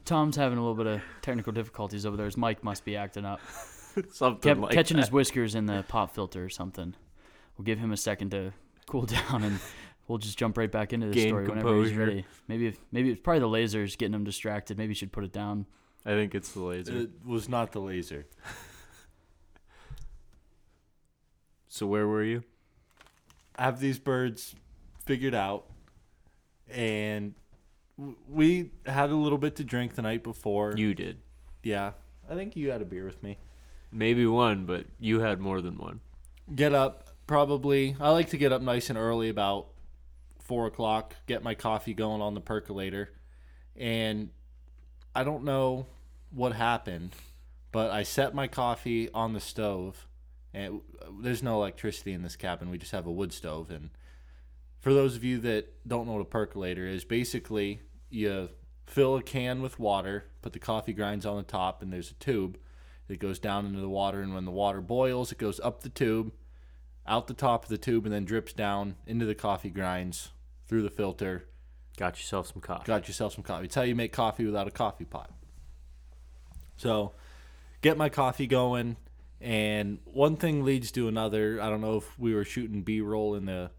Tom's 0.05 0.37
having 0.37 0.59
a 0.59 0.61
little 0.61 0.77
bit 0.77 0.87
of 0.87 1.01
technical 1.23 1.53
difficulties 1.53 2.07
over 2.07 2.17
there. 2.17 2.27
His 2.27 2.37
mic 2.37 2.63
must 2.63 2.85
be 2.85 2.97
acting 2.97 3.25
up. 3.25 3.41
Something 4.13 4.41
Kept 4.41 4.61
like 4.61 4.73
catching 4.73 4.97
that. 4.97 5.05
his 5.05 5.13
whiskers 5.13 5.55
in 5.57 5.67
the 5.67 5.85
pop 5.89 6.15
filter 6.15 6.45
or 6.45 6.49
something. 6.49 6.95
We'll 7.57 7.65
give 7.65 7.79
him 7.81 7.91
a 7.91 7.97
second 7.97 8.31
to 8.31 8.53
cool 8.87 9.07
down 9.07 9.43
and 9.43 9.59
we'll 10.09 10.19
just 10.19 10.39
jump 10.39 10.57
right 10.57 10.73
back 10.73 10.93
into 10.93 11.07
the 11.07 11.13
Gain 11.13 11.29
story 11.29 11.47
whenever 11.47 11.83
he's 11.83 11.95
ready. 11.95 12.25
Maybe 12.49 12.67
if, 12.67 12.79
maybe 12.91 13.11
it's 13.11 13.21
probably 13.21 13.41
the 13.41 13.49
lasers 13.49 13.97
getting 13.97 14.15
him 14.15 14.25
distracted. 14.25 14.79
Maybe 14.79 14.91
you 14.91 14.95
should 14.95 15.13
put 15.13 15.23
it 15.23 15.33
down. 15.33 15.67
I 16.05 16.11
think 16.11 16.35
it's 16.35 16.53
the 16.53 16.61
laser. 16.61 16.97
It 16.97 17.11
was 17.25 17.49
not 17.49 17.73
the 17.73 17.81
laser. 17.81 18.27
so 21.69 21.87
where 21.87 22.07
were 22.07 22.25
you? 22.25 22.43
I 23.57 23.65
have 23.65 23.81
these 23.81 23.99
birds 23.99 24.55
figured 25.05 25.35
out, 25.35 25.67
and 26.71 27.35
we 28.29 28.71
had 28.87 29.11
a 29.11 29.17
little 29.17 29.39
bit 29.39 29.57
to 29.57 29.65
drink 29.65 29.95
the 29.95 30.03
night 30.03 30.23
before. 30.23 30.75
You 30.77 30.95
did. 30.95 31.19
yeah, 31.63 31.93
I 32.31 32.35
think 32.35 32.57
you 32.57 32.71
had 32.71 32.81
a 32.81 32.85
beer 32.85 33.05
with 33.05 33.23
me. 33.23 33.37
Maybe 33.91 34.27
one, 34.27 34.65
but 34.65 34.87
you 35.01 35.21
had 35.21 35.41
more 35.41 35.61
than 35.61 35.77
one. 35.77 36.01
Get 36.55 36.73
up 36.73 37.09
probably. 37.27 37.97
I 38.01 38.11
like 38.11 38.31
to 38.31 38.39
get 38.39 38.53
up 38.53 38.63
nice 38.63 38.91
and 38.91 38.99
early, 38.99 39.29
about 39.29 39.69
four 40.49 40.67
o'clock. 40.67 41.15
Get 41.27 41.45
my 41.45 41.55
coffee 41.55 41.95
going 41.95 42.21
on 42.21 42.35
the 42.35 42.41
percolator, 42.41 43.11
and 43.77 44.31
I 45.15 45.23
don't 45.23 45.45
know 45.45 45.87
what 46.31 46.55
happened, 46.55 47.13
but 47.71 47.91
I 47.91 48.03
set 48.03 48.35
my 48.35 48.49
coffee 48.49 49.11
on 49.13 49.35
the 49.35 49.41
stove, 49.41 50.09
and 50.53 50.81
there's 51.21 51.43
no 51.43 51.57
electricity 51.57 52.13
in 52.13 52.23
this 52.23 52.35
cabin. 52.35 52.71
We 52.71 52.79
just 52.79 52.93
have 52.93 53.07
a 53.07 53.13
wood 53.13 53.33
stove, 53.33 53.71
and 53.71 53.91
for 54.81 54.93
those 54.93 55.15
of 55.17 55.23
you 55.23 55.39
that 55.41 55.87
don't 55.87 56.07
know 56.07 56.15
what 56.15 56.23
a 56.23 56.25
percolator 56.25 56.87
is, 56.87 57.05
basically 57.05 57.81
you 58.11 58.49
fill 58.87 59.17
a 59.17 59.23
can 59.23 59.61
with 59.61 59.79
water, 59.79 60.25
put 60.41 60.55
the 60.55 60.59
coffee 60.59 60.95
grinds 60.95 61.27
on 61.27 61.37
the 61.37 61.43
top, 61.43 61.83
and 61.83 61.93
there's 61.93 62.11
a 62.11 62.15
tube 62.15 62.59
that 63.07 63.19
goes 63.19 63.39
down 63.39 63.67
into 63.67 63.81
the 63.81 63.89
water. 63.89 64.23
And 64.23 64.35
when 64.35 64.45
the 64.45 64.51
water 64.51 64.81
boils, 64.81 65.33
it 65.33 65.39
goes 65.39 65.61
up 65.61 65.83
the 65.83 65.89
tube, 65.89 66.33
out 67.07 67.27
the 67.27 67.35
top 67.35 67.65
of 67.65 67.69
the 67.69 67.79
tube, 67.79 68.05
and 68.07 68.15
then 68.15 68.25
drips 68.25 68.53
down 68.53 68.97
into 69.07 69.27
the 69.27 69.35
coffee 69.35 69.71
grinds 69.71 70.31
through 70.69 70.83
the 70.83 70.91
filter. 70.91 71.45
Got 71.97 72.19
yourself 72.19 72.53
some 72.53 72.61
coffee. 72.61 72.85
Got 72.87 73.09
yourself 73.09 73.35
some 73.35 73.43
coffee. 73.43 73.65
It's 73.65 73.75
how 73.75 73.83
you 73.83 73.95
make 73.95 74.13
coffee 74.13 74.45
without 74.45 74.69
a 74.69 74.71
coffee 74.71 75.05
pot. 75.05 75.31
So, 76.77 77.13
get 77.83 77.97
my 77.97 78.09
coffee 78.09 78.47
going, 78.47 78.97
and 79.41 79.99
one 80.05 80.37
thing 80.37 80.65
leads 80.65 80.93
to 80.93 81.09
another. 81.09 81.61
I 81.61 81.69
don't 81.69 81.81
know 81.81 81.97
if 81.97 82.19
we 82.19 82.35
were 82.35 82.45
shooting 82.45 82.83
B 82.83 83.01
roll 83.01 83.35
in 83.35 83.47
the 83.47 83.71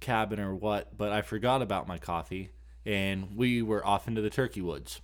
cabin 0.00 0.38
or 0.38 0.54
what, 0.54 0.96
but 0.96 1.12
I 1.12 1.22
forgot 1.22 1.62
about 1.62 1.88
my 1.88 1.96
coffee, 1.96 2.50
and 2.84 3.36
we 3.36 3.62
were 3.62 3.86
off 3.86 4.06
into 4.06 4.20
the 4.20 4.30
turkey 4.30 4.60
woods. 4.60 5.00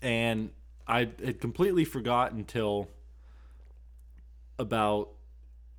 And 0.00 0.50
I 0.86 1.10
had 1.22 1.40
completely 1.40 1.84
forgot 1.84 2.32
until 2.32 2.88
about 4.58 5.10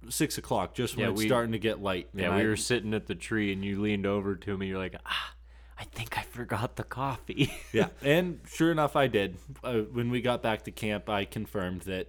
six 0.08 0.38
o'clock, 0.38 0.74
just 0.74 0.96
when 0.96 1.06
Yeah, 1.08 1.12
it's 1.12 1.20
we- 1.22 1.28
starting 1.28 1.52
to 1.52 1.60
get 1.60 1.82
light. 1.82 2.10
Yeah, 2.14 2.28
And 2.28 2.36
we 2.36 2.42
I- 2.42 2.46
were 2.46 2.56
sitting 2.56 2.94
at 2.94 3.08
the 3.08 3.16
tree 3.16 3.52
and 3.52 3.64
you 3.66 3.82
leaned 3.82 4.06
over 4.06 4.36
to 4.36 4.58
me. 4.58 4.68
You're 4.68 4.78
like, 4.78 4.96
ah, 5.06 5.34
I 5.78 5.84
think 5.84 6.18
I 6.18 6.22
forgot 6.24 6.76
the 6.78 6.84
coffee. 6.84 7.52
yeah, 7.74 7.90
and 8.02 8.40
sure 8.48 8.72
enough, 8.72 8.96
I 8.96 9.08
did. 9.08 9.38
Uh, 9.64 9.80
when 9.92 10.10
we 10.10 10.22
got 10.22 10.42
back 10.42 10.64
to 10.64 10.72
camp, 10.72 11.10
I 11.10 11.26
confirmed 11.26 11.82
that 11.84 12.08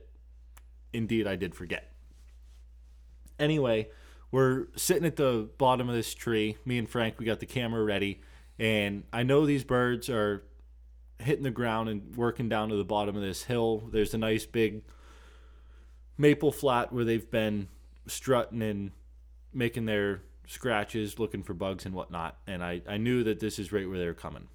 indeed 0.93 1.27
I 1.27 1.37
did 1.37 1.55
forget. 1.55 1.93
Anyway, 3.39 3.89
we're 4.31 4.67
sitting 4.77 5.05
at 5.07 5.17
the 5.17 5.49
bottom 5.59 5.89
of 5.89 5.95
this 5.95 6.15
tree. 6.15 6.57
Me 6.65 6.79
and 6.79 6.89
Frank, 6.89 7.19
we 7.19 7.25
got 7.25 7.41
the 7.41 7.47
camera 7.47 7.83
ready, 7.83 8.21
and 8.59 9.05
I 9.13 9.23
know 9.23 9.47
these 9.47 9.65
birds 9.65 10.09
are 10.11 10.45
hitting 11.19 11.43
the 11.45 11.51
ground 11.51 11.89
and 11.89 12.17
working 12.17 12.49
down 12.49 12.69
to 12.71 12.77
the 12.77 12.85
bottom 12.85 13.17
of 13.17 13.23
this 13.23 13.45
hill. 13.45 13.89
There's 13.93 14.15
a 14.15 14.19
nice 14.19 14.47
big 14.47 14.83
maple 16.19 16.53
flat 16.53 16.93
where 16.93 17.05
they've 17.05 17.31
been 17.31 17.69
strutting 18.07 18.63
and 18.63 18.93
making 19.53 19.87
their 19.87 20.23
scratches, 20.47 21.19
looking 21.19 21.43
for 21.43 21.55
bugs 21.55 21.87
and 21.87 21.95
whatnot. 21.95 22.39
And 22.47 22.63
I, 22.63 22.83
I 22.89 22.97
knew 22.97 23.25
that 23.25 23.41
this 23.41 23.59
is 23.59 23.73
right 23.73 23.89
where 23.89 23.99
they're 23.99 24.15
coming 24.15 24.49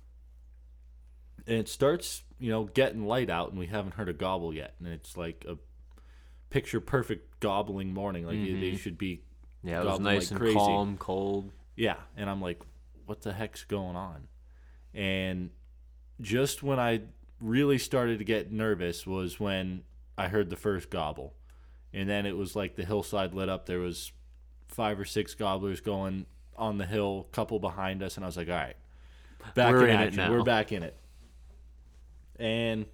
and 1.47 1.57
it 1.57 1.69
starts 1.69 2.23
you 2.39 2.49
know 2.49 2.65
getting 2.65 3.05
light 3.05 3.29
out 3.29 3.49
and 3.49 3.59
we 3.59 3.67
haven't 3.67 3.93
heard 3.93 4.09
a 4.09 4.13
gobble 4.13 4.53
yet 4.53 4.75
and 4.79 4.87
it's 4.87 5.15
like 5.17 5.45
a 5.47 5.57
picture 6.49 6.79
perfect 6.79 7.39
gobbling 7.39 7.93
morning 7.93 8.25
like 8.25 8.35
they 8.35 8.51
mm-hmm. 8.51 8.75
should 8.77 8.97
be 8.97 9.21
yeah, 9.63 9.81
it 9.81 9.85
was 9.85 9.99
nice 9.99 10.31
like 10.31 10.31
and 10.31 10.39
crazy. 10.39 10.55
calm, 10.55 10.97
cold. 10.97 11.51
yeah 11.75 11.95
and 12.15 12.29
i'm 12.29 12.41
like 12.41 12.61
what 13.05 13.21
the 13.21 13.33
heck's 13.33 13.63
going 13.63 13.95
on 13.95 14.27
and 14.93 15.49
just 16.21 16.63
when 16.63 16.79
i 16.79 17.01
really 17.41 17.77
started 17.77 18.19
to 18.19 18.25
get 18.25 18.51
nervous 18.51 19.05
was 19.05 19.39
when 19.39 19.83
i 20.17 20.27
heard 20.27 20.49
the 20.49 20.55
first 20.55 20.89
gobble 20.89 21.33
and 21.95 22.07
then 22.07 22.27
it 22.27 22.37
was 22.37 22.55
like 22.55 22.75
the 22.75 22.85
hillside 22.85 23.33
lit 23.33 23.49
up 23.49 23.65
there 23.65 23.79
was 23.79 24.11
five 24.67 24.99
or 24.99 25.05
six 25.05 25.33
gobblers 25.33 25.81
going 25.81 26.25
on 26.55 26.77
the 26.77 26.85
hill 26.85 27.27
couple 27.31 27.59
behind 27.59 28.03
us 28.03 28.15
and 28.15 28.23
i 28.23 28.27
was 28.27 28.37
like 28.37 28.49
all 28.49 28.55
right 28.55 28.77
back 29.55 29.73
We're 29.73 29.87
in, 29.87 29.95
in 29.95 30.01
it 30.01 30.03
action 30.05 30.17
now. 30.17 30.31
we're 30.31 30.43
back 30.43 30.71
in 30.71 30.83
it 30.83 30.95
and 32.39 32.85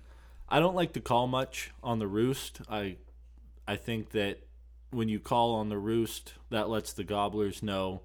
I 0.52 0.60
don't 0.60 0.76
like 0.76 0.94
to 0.94 1.00
call 1.00 1.28
much 1.28 1.72
on 1.82 2.00
the 2.00 2.08
roost. 2.08 2.62
I 2.70 2.98
I 3.68 3.78
think 3.78 4.12
that 4.12 4.40
when 4.92 5.08
you 5.08 5.20
call 5.20 5.56
on 5.56 5.70
the 5.70 5.78
roost, 5.78 6.34
that 6.50 6.70
lets 6.70 6.94
the 6.94 7.06
gobblers 7.06 7.64
know, 7.64 8.02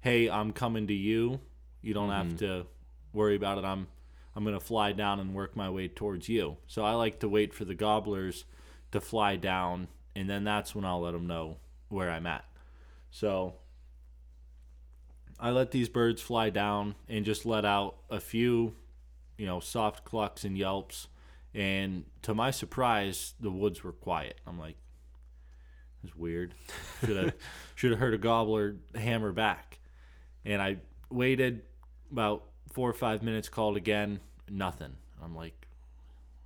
"Hey, 0.00 0.28
I'm 0.28 0.52
coming 0.52 0.86
to 0.86 0.94
you. 0.94 1.40
You 1.82 1.92
don't 1.92 2.10
have 2.10 2.28
mm-hmm. 2.28 2.36
to 2.36 2.66
worry 3.12 3.36
about 3.36 3.58
it. 3.58 3.64
I'm 3.64 3.88
I'm 4.34 4.44
going 4.44 4.58
to 4.58 4.64
fly 4.64 4.92
down 4.92 5.20
and 5.20 5.34
work 5.34 5.54
my 5.54 5.68
way 5.68 5.88
towards 5.88 6.30
you." 6.30 6.56
So 6.66 6.82
I 6.82 6.94
like 6.94 7.20
to 7.20 7.28
wait 7.28 7.52
for 7.52 7.66
the 7.66 7.74
gobblers 7.74 8.46
to 8.92 9.00
fly 9.00 9.36
down 9.36 9.88
and 10.14 10.28
then 10.28 10.44
that's 10.44 10.74
when 10.74 10.84
I'll 10.84 11.00
let 11.00 11.12
them 11.12 11.26
know 11.26 11.58
where 11.88 12.10
I'm 12.10 12.26
at. 12.26 12.44
So 13.10 13.54
I 15.38 15.50
let 15.50 15.70
these 15.70 15.88
birds 15.88 16.22
fly 16.22 16.50
down 16.50 16.94
and 17.08 17.24
just 17.24 17.44
let 17.44 17.64
out 17.64 17.96
a 18.10 18.20
few, 18.20 18.74
you 19.36 19.46
know, 19.46 19.60
soft 19.60 20.04
clucks 20.04 20.44
and 20.44 20.56
yelps. 20.56 21.08
And 21.54 22.04
to 22.22 22.34
my 22.34 22.50
surprise, 22.50 23.34
the 23.40 23.50
woods 23.50 23.82
were 23.82 23.92
quiet. 23.92 24.40
I'm 24.46 24.58
like, 24.58 24.76
it's 26.04 26.16
weird. 26.16 26.54
Should 27.00 27.16
have 27.16 27.34
should 27.74 27.90
have 27.90 28.00
heard 28.00 28.14
a 28.14 28.18
gobbler 28.18 28.76
hammer 28.94 29.32
back. 29.32 29.80
And 30.44 30.62
I 30.62 30.78
waited 31.10 31.62
about 32.10 32.44
four 32.72 32.88
or 32.88 32.94
five 32.94 33.22
minutes, 33.22 33.48
called 33.48 33.76
again, 33.76 34.20
nothing. 34.48 34.94
I'm 35.22 35.34
like, 35.34 35.66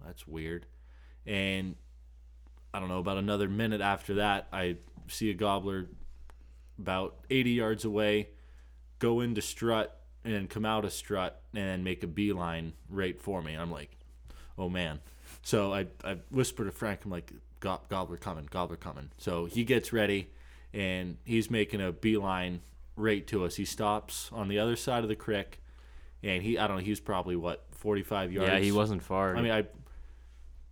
that's 0.05 0.26
weird. 0.26 0.66
And 1.26 1.76
I 2.74 2.81
don't 2.81 2.88
know, 2.88 2.98
about 2.98 3.16
another 3.18 3.48
minute 3.48 3.81
after 3.81 4.14
that, 4.14 4.48
I 4.52 4.76
see 5.09 5.31
a 5.31 5.35
gobbler 5.35 5.87
about 6.79 7.16
80 7.31 7.50
yards 7.50 7.85
away 7.85 8.29
go 8.98 9.20
into 9.20 9.40
strut 9.42 10.00
and 10.24 10.48
come 10.50 10.64
out 10.64 10.85
of 10.85 10.92
strut 10.92 11.40
and 11.55 11.85
make 11.85 12.02
a 12.02 12.07
beeline 12.07 12.72
right 12.88 13.20
for 13.20 13.42
me. 13.42 13.52
And 13.52 13.62
I'm 13.62 13.70
like, 13.70 13.96
oh 14.59 14.68
man. 14.68 15.00
So 15.42 15.72
I, 15.72 15.87
I 16.05 16.18
whisper 16.31 16.64
to 16.64 16.72
Frank, 16.72 17.05
I'm 17.05 17.11
like, 17.11 17.33
"Go- 17.61 17.81
gobbler 17.88 18.16
coming, 18.16 18.48
gobbler 18.50 18.76
coming. 18.76 19.11
So 19.18 19.44
he 19.44 19.64
gets 19.64 19.92
ready 19.92 20.31
and 20.72 21.18
he's 21.24 21.50
making 21.50 21.81
a 21.81 21.92
beeline 21.92 22.61
right 22.96 23.26
to 23.29 23.44
us. 23.44 23.57
He 23.57 23.64
stops 23.64 24.29
on 24.33 24.48
the 24.48 24.59
other 24.59 24.76
side 24.76 25.02
of 25.02 25.09
the 25.09 25.16
creek 25.16 25.61
and 26.22 26.42
he, 26.42 26.59
I 26.59 26.66
don't 26.66 26.79
know, 26.79 26.83
he 26.83 26.90
was 26.90 27.00
probably 27.00 27.37
what, 27.37 27.64
45 27.72 28.33
yards? 28.33 28.50
Yeah, 28.50 28.59
he 28.59 28.72
wasn't 28.72 29.02
far. 29.02 29.37
I 29.37 29.42
mean, 29.42 29.52
I 29.52 29.66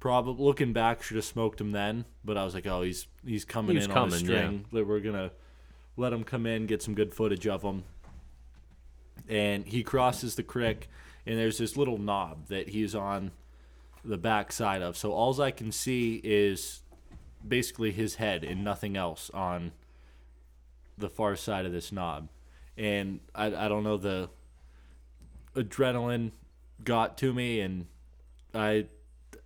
probably 0.04 0.44
looking 0.44 0.74
back 0.74 1.02
should 1.02 1.16
have 1.16 1.24
smoked 1.24 1.58
him 1.58 1.72
then, 1.72 2.04
but 2.22 2.36
I 2.36 2.44
was 2.44 2.52
like, 2.52 2.66
oh, 2.66 2.82
he's 2.82 3.06
he's 3.24 3.46
coming 3.46 3.70
He 3.70 3.76
was 3.76 3.86
in 3.86 3.90
on 3.90 3.96
a 3.96 4.00
coming, 4.00 4.18
string. 4.18 4.64
That 4.70 4.86
we're 4.86 5.00
gonna 5.00 5.30
let 5.96 6.12
him 6.12 6.24
come 6.24 6.44
in, 6.44 6.66
get 6.66 6.82
some 6.82 6.94
good 6.94 7.14
footage 7.14 7.46
of 7.46 7.62
him. 7.62 7.84
And 9.30 9.64
he 9.64 9.82
crosses 9.82 10.34
the 10.34 10.42
creek, 10.42 10.90
and 11.24 11.38
there's 11.38 11.56
this 11.56 11.78
little 11.78 11.96
knob 11.96 12.48
that 12.48 12.68
he's 12.68 12.94
on 12.94 13.30
the 14.04 14.18
back 14.18 14.52
side 14.52 14.82
of. 14.82 14.98
So 14.98 15.10
alls 15.10 15.40
I 15.40 15.50
can 15.50 15.72
see 15.72 16.20
is 16.22 16.82
basically 17.48 17.90
his 17.90 18.16
head 18.16 18.44
and 18.44 18.62
nothing 18.62 18.98
else 18.98 19.30
on 19.32 19.72
the 20.98 21.08
far 21.08 21.34
side 21.34 21.64
of 21.64 21.72
this 21.72 21.90
knob. 21.90 22.28
And 22.76 23.20
I, 23.34 23.46
I 23.46 23.68
don't 23.68 23.84
know 23.84 23.96
the 23.96 24.28
adrenaline 25.56 26.32
got 26.84 27.16
to 27.18 27.32
me 27.32 27.60
and 27.60 27.86
I 28.52 28.88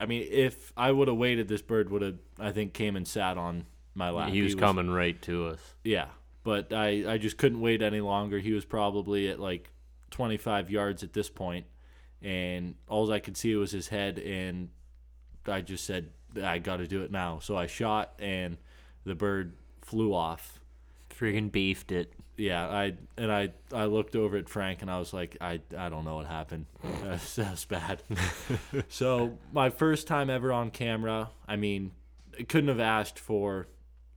I 0.00 0.06
mean 0.06 0.26
if 0.30 0.72
I 0.76 0.92
would 0.92 1.08
have 1.08 1.16
waited 1.16 1.48
this 1.48 1.62
bird 1.62 1.90
would 1.90 2.02
have 2.02 2.16
I 2.38 2.52
think 2.52 2.72
came 2.72 2.96
and 2.96 3.06
sat 3.06 3.36
on 3.36 3.66
my 3.94 4.10
lap. 4.10 4.30
he 4.30 4.42
was 4.42 4.54
coming 4.54 4.90
right 4.90 5.20
to 5.22 5.46
us. 5.48 5.60
Yeah, 5.84 6.06
but 6.44 6.72
I 6.72 7.14
I 7.14 7.18
just 7.18 7.36
couldn't 7.36 7.60
wait 7.60 7.82
any 7.82 8.00
longer. 8.00 8.38
He 8.38 8.52
was 8.52 8.64
probably 8.64 9.28
at 9.28 9.40
like 9.40 9.70
25 10.10 10.70
yards 10.70 11.02
at 11.02 11.12
this 11.12 11.28
point 11.28 11.66
and 12.22 12.74
all 12.88 13.12
I 13.12 13.20
could 13.20 13.36
see 13.36 13.54
was 13.54 13.70
his 13.70 13.88
head 13.88 14.18
and 14.18 14.70
I 15.46 15.60
just 15.60 15.84
said 15.84 16.10
I 16.42 16.58
got 16.58 16.76
to 16.76 16.86
do 16.86 17.02
it 17.02 17.10
now. 17.10 17.38
So 17.40 17.56
I 17.56 17.66
shot 17.66 18.14
and 18.18 18.56
the 19.04 19.14
bird 19.14 19.54
flew 19.82 20.14
off 20.14 20.60
Friggin' 21.10 21.50
beefed 21.50 21.90
it. 21.92 22.12
Yeah, 22.38 22.66
I 22.68 22.94
and 23.16 23.32
I 23.32 23.50
I 23.72 23.86
looked 23.86 24.14
over 24.14 24.36
at 24.36 24.48
Frank 24.48 24.80
and 24.80 24.90
I 24.90 24.98
was 24.98 25.12
like, 25.12 25.36
I 25.40 25.60
I 25.76 25.88
don't 25.88 26.04
know 26.04 26.14
what 26.14 26.26
happened. 26.26 26.66
That's, 27.02 27.36
that's 27.36 27.64
bad. 27.64 28.02
so 28.88 29.38
my 29.52 29.70
first 29.70 30.06
time 30.06 30.30
ever 30.30 30.52
on 30.52 30.70
camera. 30.70 31.30
I 31.46 31.56
mean, 31.56 31.90
I 32.38 32.44
couldn't 32.44 32.68
have 32.68 32.80
asked 32.80 33.18
for 33.18 33.66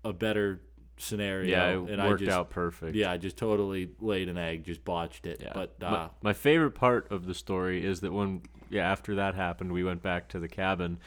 a 0.04 0.14
better 0.14 0.62
scenario. 0.98 1.50
Yeah, 1.50 1.84
it 1.84 1.94
and 1.94 2.02
I 2.02 2.10
worked 2.10 2.22
just, 2.22 2.32
out 2.32 2.50
perfect. 2.50 2.96
Yeah, 2.96 3.12
I 3.12 3.18
just 3.18 3.38
totally 3.38 3.90
laid 4.00 4.30
an 4.30 4.38
egg, 4.38 4.66
just 4.66 4.86
botched 4.86 5.26
it. 5.26 5.42
Yeah. 5.42 5.52
But 5.54 5.80
my, 5.82 5.88
uh, 5.88 6.10
my 6.22 6.34
favorite 6.34 6.72
part 6.72 7.12
of 7.12 7.26
the 7.26 7.34
story 7.34 7.84
is 7.84 8.02
that 8.02 8.14
when 8.14 8.44
yeah 8.70 8.90
after 8.90 9.16
that 9.16 9.36
happened, 9.36 9.72
we 9.72 9.84
went 9.84 10.04
back 10.04 10.30
to 10.30 10.40
the 10.40 10.48
cabin, 10.48 11.00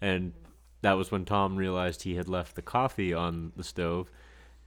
and 0.00 0.32
that 0.82 0.92
was 0.92 1.10
when 1.10 1.24
Tom 1.24 1.56
realized 1.56 2.04
he 2.04 2.14
had 2.14 2.28
left 2.28 2.54
the 2.54 2.62
coffee 2.62 3.12
on 3.12 3.52
the 3.56 3.64
stove, 3.64 4.10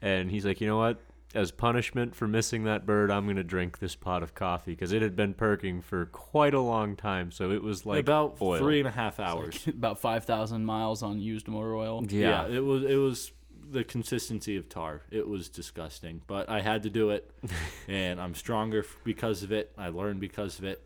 and 0.02 0.32
he's 0.32 0.46
like, 0.46 0.60
you 0.60 0.68
know 0.68 0.78
what? 0.78 1.00
As 1.34 1.50
punishment 1.52 2.16
for 2.16 2.28
missing 2.28 2.64
that 2.66 2.86
bird, 2.86 3.10
I'm 3.10 3.26
gonna 3.26 3.44
drink 3.44 3.80
this 3.80 3.96
pot 3.96 4.22
of 4.22 4.36
coffee 4.36 4.72
because 4.74 4.92
it 4.92 5.02
had 5.02 5.16
been 5.16 5.34
perking 5.34 5.82
for 5.82 6.06
quite 6.06 6.54
a 6.54 6.60
long 6.60 6.96
time. 6.96 7.32
So 7.32 7.50
it 7.52 7.64
was 7.64 7.86
like 7.86 8.02
about 8.02 8.38
oil. 8.40 8.60
three 8.60 8.80
and 8.80 8.88
a 8.88 8.92
half 8.92 9.20
hours. 9.20 9.66
About 9.68 10.00
five 10.00 10.26
thousand 10.26 10.66
miles 10.66 11.02
on 11.02 11.20
used 11.20 11.48
motor 11.48 11.74
oil. 11.76 12.06
Yeah. 12.08 12.46
it 12.48 12.64
was 12.64 12.84
it 12.84 12.98
was 12.98 13.32
the 13.68 13.84
consistency 13.84 14.58
of 14.58 14.70
tar. 14.70 15.02
It 15.10 15.28
was 15.28 15.50
disgusting, 15.50 16.22
but 16.28 16.50
I 16.50 16.62
had 16.62 16.84
to 16.84 16.90
do 16.92 17.10
it, 17.10 17.32
and 17.88 18.22
I'm 18.22 18.36
stronger 18.36 18.86
because 19.04 19.42
of 19.42 19.52
it. 19.52 19.72
I 19.76 19.90
learned 19.90 20.20
because 20.20 20.60
of 20.60 20.66
it. 20.66 20.84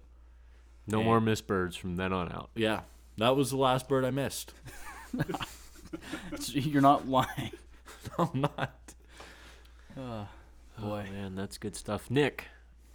no 0.88 1.03
more 1.03 1.19
missed 1.19 1.47
birds 1.47 1.75
from 1.75 1.97
then 1.97 2.13
on 2.13 2.31
out. 2.31 2.51
Yeah, 2.55 2.81
that 3.17 3.36
was 3.36 3.49
the 3.49 3.57
last 3.57 3.89
bird 3.89 4.05
I 4.05 4.12
missed. 4.12 4.53
You're 6.47 6.81
not 6.81 7.07
lying. 7.10 7.51
No, 8.17 8.31
I'm 8.33 8.41
not. 8.41 8.93
Uh, 9.99 10.25
Oh 10.79 10.89
boy. 10.89 11.07
man, 11.11 11.35
that's 11.35 11.57
good 11.57 11.75
stuff. 11.75 12.09
Nick, 12.09 12.45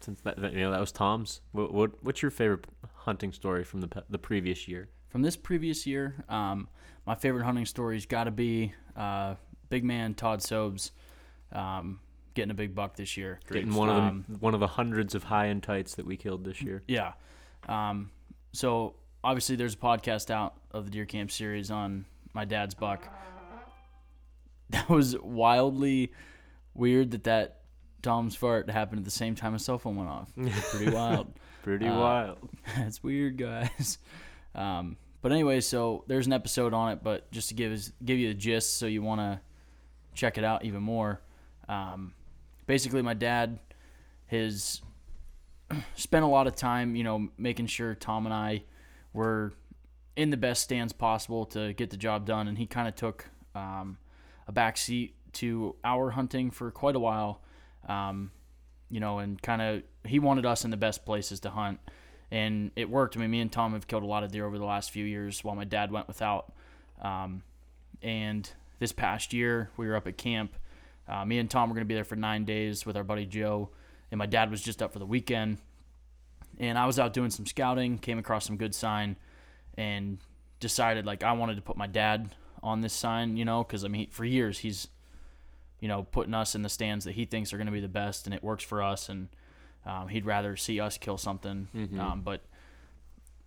since 0.00 0.20
that, 0.22 0.38
you 0.38 0.60
know 0.60 0.70
that 0.70 0.80
was 0.80 0.92
Tom's. 0.92 1.40
What, 1.52 1.72
what 1.72 2.04
what's 2.04 2.22
your 2.22 2.30
favorite 2.30 2.66
hunting 2.94 3.32
story 3.32 3.64
from 3.64 3.80
the 3.80 3.88
pe- 3.88 4.02
the 4.08 4.18
previous 4.18 4.68
year? 4.68 4.88
From 5.08 5.22
this 5.22 5.36
previous 5.36 5.86
year, 5.86 6.24
um, 6.28 6.68
my 7.06 7.14
favorite 7.14 7.44
hunting 7.44 7.66
story's 7.66 8.06
got 8.06 8.24
to 8.24 8.30
be 8.30 8.72
uh, 8.96 9.34
big 9.68 9.84
man 9.84 10.14
Todd 10.14 10.42
Sobes 10.42 10.92
um, 11.52 12.00
getting 12.34 12.50
a 12.50 12.54
big 12.54 12.74
buck 12.74 12.96
this 12.96 13.16
year. 13.16 13.40
Getting 13.50 13.74
one 13.74 13.88
of 13.88 13.96
Um, 13.96 14.24
the 14.28 14.38
one 14.38 14.54
of 14.54 14.60
the 14.60 14.68
hundreds 14.68 15.14
of 15.14 15.24
high 15.24 15.46
and 15.46 15.62
tights 15.62 15.94
that 15.96 16.06
we 16.06 16.16
killed 16.16 16.44
this 16.44 16.62
year. 16.62 16.82
Yeah. 16.88 17.12
Um, 17.68 18.10
so 18.52 18.94
obviously, 19.22 19.56
there's 19.56 19.74
a 19.74 19.78
podcast 19.78 20.30
out 20.30 20.54
of 20.70 20.84
the 20.84 20.90
Deer 20.90 21.04
Camp 21.04 21.30
series 21.30 21.70
on 21.70 22.06
my 22.32 22.44
dad's 22.44 22.74
buck. 22.74 23.06
That 24.70 24.88
was 24.88 25.18
wildly 25.18 26.12
weird 26.74 27.10
that 27.10 27.24
that 27.24 27.61
Tom's 28.02 28.34
fart 28.34 28.68
happened 28.68 28.98
at 29.00 29.04
the 29.04 29.10
same 29.10 29.34
time 29.34 29.54
a 29.54 29.58
cell 29.58 29.78
phone 29.78 29.96
went 29.96 30.08
off. 30.10 30.32
Pretty 30.70 30.90
wild. 30.90 31.32
Pretty 31.62 31.86
Uh, 31.86 31.98
wild. 31.98 32.38
That's 32.76 33.02
weird, 33.02 33.36
guys. 33.38 33.98
Um, 34.54 34.96
but 35.20 35.30
anyway, 35.32 35.60
so 35.60 36.04
there's 36.08 36.26
an 36.26 36.32
episode 36.32 36.74
on 36.74 36.92
it, 36.92 37.02
but 37.04 37.30
just 37.30 37.48
to 37.50 37.54
give 37.54 37.70
us, 37.72 37.92
give 38.04 38.18
you 38.18 38.28
the 38.28 38.34
gist, 38.34 38.76
so 38.76 38.86
you 38.86 39.02
want 39.02 39.20
to 39.20 39.40
check 40.14 40.36
it 40.36 40.44
out 40.44 40.64
even 40.64 40.82
more. 40.82 41.20
Um, 41.68 42.12
basically, 42.66 43.02
my 43.02 43.14
dad 43.14 43.60
has 44.26 44.82
spent 45.94 46.24
a 46.24 46.28
lot 46.28 46.46
of 46.46 46.56
time, 46.56 46.96
you 46.96 47.04
know, 47.04 47.28
making 47.38 47.66
sure 47.66 47.94
Tom 47.94 48.26
and 48.26 48.34
I 48.34 48.64
were 49.12 49.52
in 50.16 50.30
the 50.30 50.36
best 50.36 50.62
stands 50.62 50.92
possible 50.92 51.46
to 51.46 51.72
get 51.74 51.90
the 51.90 51.96
job 51.96 52.26
done, 52.26 52.48
and 52.48 52.58
he 52.58 52.66
kind 52.66 52.88
of 52.88 52.94
took 52.96 53.26
um, 53.54 53.96
a 54.48 54.52
back 54.52 54.76
seat 54.76 55.14
to 55.34 55.76
our 55.84 56.10
hunting 56.10 56.50
for 56.50 56.70
quite 56.70 56.96
a 56.96 57.00
while. 57.00 57.40
Um, 57.88 58.30
you 58.90 59.00
know, 59.00 59.18
and 59.18 59.40
kind 59.40 59.62
of 59.62 59.82
he 60.04 60.18
wanted 60.18 60.46
us 60.46 60.64
in 60.64 60.70
the 60.70 60.76
best 60.76 61.04
places 61.04 61.40
to 61.40 61.50
hunt, 61.50 61.80
and 62.30 62.70
it 62.76 62.90
worked. 62.90 63.16
I 63.16 63.20
mean, 63.20 63.30
me 63.30 63.40
and 63.40 63.50
Tom 63.50 63.72
have 63.72 63.86
killed 63.86 64.02
a 64.02 64.06
lot 64.06 64.22
of 64.22 64.32
deer 64.32 64.46
over 64.46 64.58
the 64.58 64.64
last 64.64 64.90
few 64.90 65.04
years 65.04 65.42
while 65.42 65.54
my 65.54 65.64
dad 65.64 65.90
went 65.90 66.08
without. 66.08 66.52
Um, 67.00 67.42
and 68.02 68.48
this 68.78 68.92
past 68.92 69.32
year, 69.32 69.70
we 69.76 69.86
were 69.86 69.96
up 69.96 70.06
at 70.06 70.16
camp. 70.16 70.56
Uh, 71.08 71.24
me 71.24 71.38
and 71.38 71.50
Tom 71.50 71.68
were 71.68 71.74
going 71.74 71.84
to 71.86 71.88
be 71.88 71.94
there 71.94 72.04
for 72.04 72.16
nine 72.16 72.44
days 72.44 72.86
with 72.86 72.96
our 72.96 73.04
buddy 73.04 73.26
Joe, 73.26 73.70
and 74.10 74.18
my 74.18 74.26
dad 74.26 74.50
was 74.50 74.62
just 74.62 74.82
up 74.82 74.92
for 74.92 74.98
the 74.98 75.06
weekend. 75.06 75.58
And 76.58 76.78
I 76.78 76.86
was 76.86 76.98
out 76.98 77.12
doing 77.12 77.30
some 77.30 77.46
scouting, 77.46 77.98
came 77.98 78.18
across 78.18 78.44
some 78.44 78.56
good 78.56 78.74
sign, 78.74 79.16
and 79.76 80.18
decided 80.60 81.06
like 81.06 81.22
I 81.22 81.32
wanted 81.32 81.56
to 81.56 81.62
put 81.62 81.76
my 81.76 81.86
dad 81.86 82.34
on 82.62 82.80
this 82.80 82.92
sign, 82.92 83.36
you 83.36 83.44
know, 83.44 83.64
because 83.64 83.84
I 83.84 83.88
mean, 83.88 84.10
for 84.10 84.24
years 84.24 84.58
he's 84.58 84.88
you 85.82 85.88
know, 85.88 86.04
putting 86.04 86.32
us 86.32 86.54
in 86.54 86.62
the 86.62 86.68
stands 86.68 87.04
that 87.06 87.12
he 87.12 87.24
thinks 87.24 87.52
are 87.52 87.56
going 87.56 87.66
to 87.66 87.72
be 87.72 87.80
the 87.80 87.88
best, 87.88 88.26
and 88.26 88.34
it 88.34 88.42
works 88.42 88.62
for 88.62 88.80
us. 88.82 89.08
And 89.08 89.28
um, 89.84 90.06
he'd 90.06 90.24
rather 90.24 90.56
see 90.56 90.78
us 90.78 90.96
kill 90.96 91.18
something. 91.18 91.66
Um, 92.00 92.22
but 92.22 92.40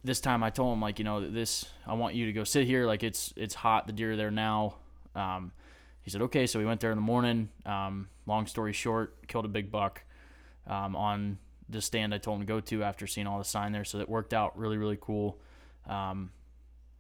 this 0.04 0.20
time, 0.20 0.44
I 0.44 0.50
told 0.50 0.74
him 0.74 0.82
like, 0.82 1.00
you 1.00 1.06
know, 1.06 1.28
this 1.32 1.66
I 1.88 1.94
want 1.94 2.14
you 2.14 2.26
to 2.26 2.34
go 2.34 2.44
sit 2.44 2.68
here. 2.68 2.86
Like 2.86 3.04
it's 3.04 3.34
it's 3.38 3.56
hot. 3.56 3.88
The 3.88 3.94
deer 3.94 4.12
are 4.12 4.16
there 4.18 4.32
now. 4.32 4.76
Um, 5.16 5.54
he 6.02 6.12
said 6.12 6.22
okay. 6.24 6.46
So 6.46 6.60
we 6.60 6.66
went 6.66 6.82
there 6.82 6.92
in 6.92 6.98
the 6.98 7.02
morning. 7.02 7.48
Um, 7.66 8.10
long 8.26 8.48
story 8.48 8.74
short, 8.74 9.28
killed 9.28 9.46
a 9.46 9.48
big 9.48 9.72
buck 9.72 10.04
um, 10.68 10.94
on 10.96 11.38
the 11.70 11.82
stand 11.82 12.14
I 12.14 12.18
told 12.18 12.42
him 12.42 12.46
to 12.46 12.54
go 12.54 12.60
to 12.60 12.84
after 12.84 13.08
seeing 13.08 13.28
all 13.28 13.40
the 13.40 13.46
sign 13.46 13.72
there. 13.72 13.86
So 13.86 14.00
it 14.00 14.10
worked 14.10 14.34
out 14.34 14.58
really 14.60 14.78
really 14.78 14.98
cool. 15.00 15.40
Um, 15.88 16.32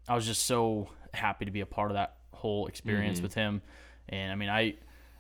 I 0.08 0.16
was 0.16 0.26
just 0.26 0.44
so 0.44 0.90
happy 1.14 1.44
to 1.44 1.52
be 1.52 1.60
a 1.60 1.66
part 1.66 1.92
of 1.92 1.96
that 1.96 2.16
whole 2.32 2.68
experience 2.68 3.20
with 3.24 3.34
him. 3.34 3.62
And 4.08 4.32
I 4.32 4.36
mean, 4.36 4.50
I 4.50 4.76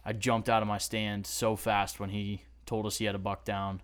I 0.05 0.13
jumped 0.13 0.49
out 0.49 0.61
of 0.61 0.67
my 0.67 0.77
stand 0.77 1.25
so 1.25 1.55
fast 1.55 1.99
when 1.99 2.09
he 2.09 2.43
told 2.65 2.85
us 2.85 2.97
he 2.97 3.05
had 3.05 3.15
a 3.15 3.19
buck 3.19 3.43
down, 3.45 3.81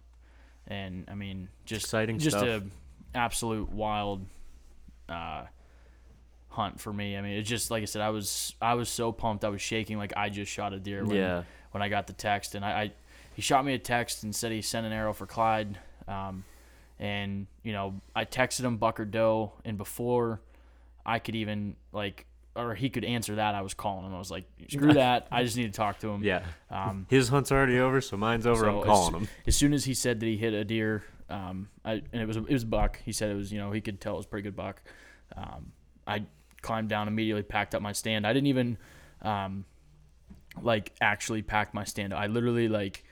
and 0.67 1.05
I 1.09 1.15
mean, 1.15 1.49
just 1.65 1.85
Exciting 1.85 2.19
just 2.19 2.37
stuff. 2.37 2.47
a 2.47 3.17
absolute 3.17 3.71
wild 3.71 4.25
uh, 5.09 5.45
hunt 6.49 6.79
for 6.79 6.91
me. 6.93 7.17
I 7.17 7.21
mean, 7.21 7.37
it's 7.37 7.49
just 7.49 7.71
like 7.71 7.81
I 7.81 7.85
said, 7.85 8.01
I 8.01 8.09
was 8.09 8.53
I 8.61 8.73
was 8.75 8.89
so 8.89 9.11
pumped, 9.11 9.43
I 9.43 9.49
was 9.49 9.61
shaking 9.61 9.97
like 9.97 10.13
I 10.15 10.29
just 10.29 10.51
shot 10.51 10.73
a 10.73 10.79
deer 10.79 11.03
when 11.05 11.17
Yeah. 11.17 11.43
when 11.71 11.81
I 11.81 11.89
got 11.89 12.07
the 12.07 12.13
text, 12.13 12.55
and 12.55 12.63
I, 12.63 12.69
I 12.81 12.91
he 13.35 13.41
shot 13.41 13.65
me 13.65 13.73
a 13.73 13.79
text 13.79 14.23
and 14.23 14.35
said 14.35 14.51
he 14.51 14.61
sent 14.61 14.85
an 14.85 14.91
arrow 14.93 15.13
for 15.13 15.25
Clyde, 15.25 15.77
um, 16.07 16.43
and 16.99 17.47
you 17.63 17.73
know 17.73 17.99
I 18.15 18.25
texted 18.25 18.61
him 18.61 18.77
buck 18.77 18.99
or 18.99 19.05
doe, 19.05 19.53
and 19.65 19.77
before 19.77 20.41
I 21.05 21.19
could 21.19 21.35
even 21.35 21.75
like 21.91 22.25
or 22.55 22.75
he 22.75 22.89
could 22.89 23.05
answer 23.05 23.35
that, 23.35 23.55
I 23.55 23.61
was 23.61 23.73
calling 23.73 24.05
him. 24.05 24.13
I 24.13 24.19
was 24.19 24.29
like, 24.31 24.45
screw 24.69 24.93
that, 24.93 25.27
I 25.31 25.43
just 25.43 25.55
need 25.57 25.71
to 25.71 25.77
talk 25.77 25.99
to 25.99 26.09
him. 26.09 26.23
Yeah. 26.23 26.43
Um, 26.69 27.05
His 27.09 27.29
hunt's 27.29 27.51
already 27.51 27.79
over, 27.79 28.01
so 28.01 28.17
mine's 28.17 28.45
over. 28.45 28.65
so 28.65 28.69
I'm 28.69 28.77
as- 28.79 28.85
calling 28.85 29.13
him. 29.15 29.27
As 29.47 29.55
soon 29.55 29.73
as 29.73 29.85
he 29.85 29.93
said 29.93 30.19
that 30.19 30.25
he 30.25 30.35
hit 30.37 30.53
a 30.53 30.63
deer, 30.65 31.03
um, 31.29 31.69
I, 31.85 31.93
and 32.11 32.21
it 32.21 32.27
was 32.27 32.35
it 32.37 32.49
was 32.49 32.63
a 32.63 32.67
buck. 32.67 32.99
He 33.05 33.13
said 33.13 33.31
it 33.31 33.35
was 33.35 33.53
you 33.53 33.59
know 33.59 33.71
he 33.71 33.79
could 33.79 34.01
tell 34.01 34.15
it 34.15 34.17
was 34.17 34.25
a 34.25 34.29
pretty 34.29 34.43
good 34.43 34.55
buck. 34.55 34.81
Um, 35.37 35.71
I 36.05 36.25
climbed 36.61 36.89
down 36.89 37.07
immediately, 37.07 37.41
packed 37.43 37.73
up 37.73 37.81
my 37.81 37.93
stand. 37.93 38.27
I 38.27 38.33
didn't 38.33 38.47
even 38.47 38.77
um, 39.21 39.63
like 40.61 40.91
actually 40.99 41.41
pack 41.41 41.73
my 41.73 41.85
stand. 41.85 42.13
I 42.13 42.27
literally 42.27 42.67
like 42.67 43.03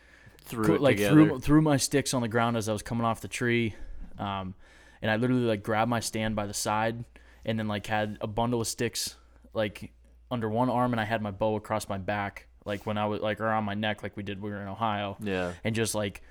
Threw 0.43 0.65
co- 0.65 0.73
like 0.83 0.97
together. 0.97 1.13
threw 1.27 1.39
threw 1.39 1.61
my 1.61 1.77
sticks 1.77 2.13
on 2.13 2.21
the 2.21 2.27
ground 2.27 2.57
as 2.57 2.67
I 2.67 2.73
was 2.73 2.81
coming 2.83 3.05
off 3.05 3.21
the 3.21 3.27
tree, 3.29 3.73
um, 4.17 4.53
and 5.01 5.09
I 5.09 5.15
literally 5.15 5.43
like 5.43 5.63
grabbed 5.63 5.89
my 5.89 6.01
stand 6.01 6.35
by 6.35 6.45
the 6.45 6.53
side, 6.53 7.05
and 7.45 7.57
then 7.57 7.67
like 7.69 7.87
had 7.87 8.17
a 8.19 8.27
bundle 8.27 8.59
of 8.59 8.67
sticks 8.67 9.15
like 9.53 9.91
under 10.31 10.49
one 10.49 10.69
arm, 10.69 10.91
and 10.93 10.99
I 11.01 11.05
had 11.05 11.21
my 11.21 11.31
bow 11.31 11.55
across 11.55 11.87
my 11.89 11.97
back, 11.97 12.47
like 12.65 12.85
when 12.85 12.97
I 12.97 13.05
was 13.07 13.21
like 13.21 13.39
around 13.39 13.63
my 13.63 13.73
neck, 13.73 14.03
like 14.03 14.15
we 14.17 14.23
did 14.23 14.41
when 14.41 14.51
we 14.51 14.57
were 14.57 14.61
in 14.61 14.67
Ohio, 14.67 15.17
Yeah. 15.21 15.53
and 15.63 15.73
just 15.75 15.95
like 15.95 16.21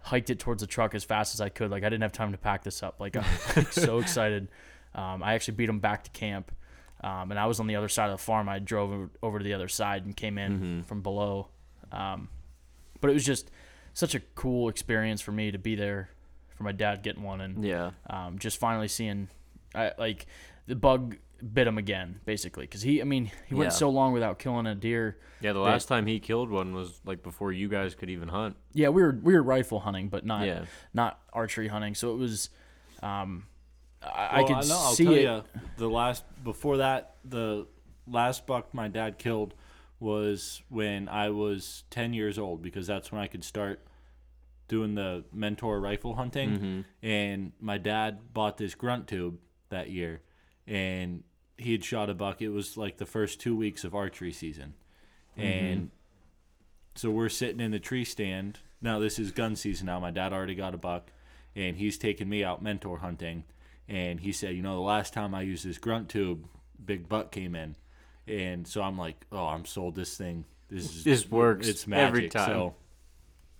hiked 0.00 0.30
it 0.30 0.38
towards 0.38 0.60
the 0.60 0.66
truck 0.66 0.94
as 0.94 1.04
fast 1.04 1.34
as 1.34 1.40
I 1.40 1.48
could. 1.48 1.70
Like 1.70 1.82
I 1.82 1.88
didn't 1.88 2.02
have 2.02 2.12
time 2.12 2.32
to 2.32 2.38
pack 2.38 2.62
this 2.62 2.82
up. 2.82 3.00
Like 3.00 3.16
I'm 3.16 3.24
like, 3.56 3.72
so 3.72 3.98
excited. 3.98 4.48
Um, 4.94 5.22
I 5.22 5.34
actually 5.34 5.54
beat 5.54 5.68
him 5.68 5.80
back 5.80 6.04
to 6.04 6.10
camp, 6.10 6.52
um, 7.02 7.30
and 7.30 7.38
I 7.38 7.46
was 7.46 7.60
on 7.60 7.66
the 7.66 7.76
other 7.76 7.88
side 7.88 8.10
of 8.10 8.18
the 8.18 8.22
farm. 8.24 8.48
I 8.48 8.58
drove 8.58 8.90
over, 8.92 9.10
over 9.22 9.38
to 9.38 9.44
the 9.44 9.54
other 9.54 9.68
side 9.68 10.04
and 10.04 10.16
came 10.16 10.38
in 10.38 10.82
from 10.86 11.02
below. 11.02 11.48
Um, 11.92 12.28
but 13.00 13.10
it 13.10 13.14
was 13.14 13.24
just 13.24 13.50
such 13.94 14.14
a 14.14 14.20
cool 14.34 14.68
experience 14.68 15.20
for 15.20 15.32
me 15.32 15.50
to 15.50 15.58
be 15.58 15.74
there 15.74 16.10
for 16.56 16.64
my 16.64 16.72
dad 16.72 17.02
getting 17.02 17.22
one 17.22 17.40
and 17.40 17.64
Yeah. 17.64 17.92
um, 18.10 18.38
just 18.38 18.58
finally 18.58 18.88
seeing 18.88 19.28
I, 19.74 19.92
like 19.98 20.26
the 20.66 20.74
bug 20.74 21.16
bit 21.52 21.66
him 21.66 21.78
again 21.78 22.20
basically 22.24 22.64
because 22.64 22.82
he 22.82 23.00
I 23.00 23.04
mean 23.04 23.30
he 23.46 23.54
went 23.54 23.66
Yeah. 23.72 23.76
so 23.76 23.90
long 23.90 24.12
without 24.12 24.38
killing 24.38 24.66
a 24.66 24.74
deer 24.74 25.18
Yeah. 25.40 25.52
The 25.52 25.60
That- 25.60 25.64
last 25.70 25.86
time 25.86 26.06
he 26.06 26.18
killed 26.18 26.50
one 26.50 26.74
was 26.74 27.00
like 27.04 27.22
before 27.22 27.52
you 27.52 27.68
guys 27.68 27.94
could 27.94 28.10
even 28.10 28.28
hunt. 28.28 28.56
yeah 28.72 28.88
we 28.88 29.02
were 29.02 29.18
we 29.22 29.34
were 29.34 29.42
rifle 29.42 29.80
hunting 29.80 30.08
but 30.08 30.26
not 30.26 30.46
Yeah. 30.46 30.64
not 30.92 31.20
archery 31.32 31.68
hunting 31.68 31.94
so 31.94 32.12
it 32.12 32.16
was 32.18 32.50
um 33.02 33.46
I, 34.02 34.08
I 34.08 34.36
Well, 34.42 34.46
could 34.60 34.68
know, 34.68 34.78
I'll 34.78 34.92
see 34.94 35.04
tell 35.04 35.14
it 35.14 35.22
ya, 35.22 35.42
the 35.76 35.88
last 35.88 36.24
before 36.44 36.76
that, 36.76 37.16
the 37.24 37.66
last 38.06 38.46
buck 38.46 38.72
my 38.72 38.86
dad 38.86 39.18
killed 39.18 39.54
was 39.98 40.62
when 40.68 41.08
I 41.08 41.30
was 41.30 41.82
ten 41.90 42.12
years 42.14 42.38
old 42.38 42.62
because 42.62 42.86
that's 42.86 43.10
when 43.10 43.20
I 43.20 43.26
could 43.26 43.42
start 43.42 43.84
doing 44.68 44.94
the 44.94 45.24
mentor 45.32 45.80
rifle 45.80 46.14
hunting. 46.14 46.50
Mm-hmm. 46.50 46.80
And 47.06 47.52
my 47.60 47.76
dad 47.78 48.32
bought 48.32 48.56
this 48.56 48.76
grunt 48.76 49.08
tube 49.08 49.38
that 49.70 49.90
year, 49.90 50.22
and 50.68 51.24
he 51.56 51.72
had 51.72 51.84
shot 51.84 52.10
a 52.10 52.14
buck. 52.14 52.40
It 52.40 52.50
was 52.50 52.76
like 52.76 52.98
the 52.98 53.06
first 53.06 53.40
two 53.40 53.56
weeks 53.56 53.82
of 53.82 53.94
archery 53.94 54.32
season, 54.32 54.74
mm-hmm. 55.36 55.46
and 55.46 55.90
so 56.94 57.10
we're 57.10 57.28
sitting 57.28 57.60
in 57.60 57.70
the 57.70 57.80
tree 57.80 58.04
stand. 58.04 58.60
Now 58.80 58.98
this 58.98 59.18
is 59.18 59.32
gun 59.32 59.56
season. 59.56 59.86
Now 59.86 59.98
my 59.98 60.10
dad 60.10 60.32
already 60.32 60.54
got 60.54 60.74
a 60.74 60.78
buck, 60.78 61.10
and 61.56 61.76
he's 61.76 61.98
taking 61.98 62.28
me 62.28 62.44
out 62.44 62.62
mentor 62.62 62.98
hunting. 62.98 63.44
And 63.88 64.20
he 64.20 64.32
said, 64.32 64.54
you 64.54 64.62
know, 64.62 64.74
the 64.74 64.82
last 64.82 65.14
time 65.14 65.34
I 65.34 65.40
used 65.40 65.64
this 65.64 65.78
grunt 65.78 66.10
tube, 66.10 66.46
big 66.84 67.08
buck 67.08 67.32
came 67.32 67.54
in, 67.54 67.74
and 68.26 68.68
so 68.68 68.82
I'm 68.82 68.98
like, 68.98 69.26
oh, 69.32 69.46
I'm 69.46 69.64
sold. 69.64 69.94
This 69.94 70.14
thing, 70.14 70.44
This 70.68 70.84
is, 70.84 71.04
This 71.04 71.30
works 71.30 71.66
It's 71.66 71.86
magic. 71.86 72.06
every 72.08 72.28
time. 72.28 72.48
So 72.50 72.74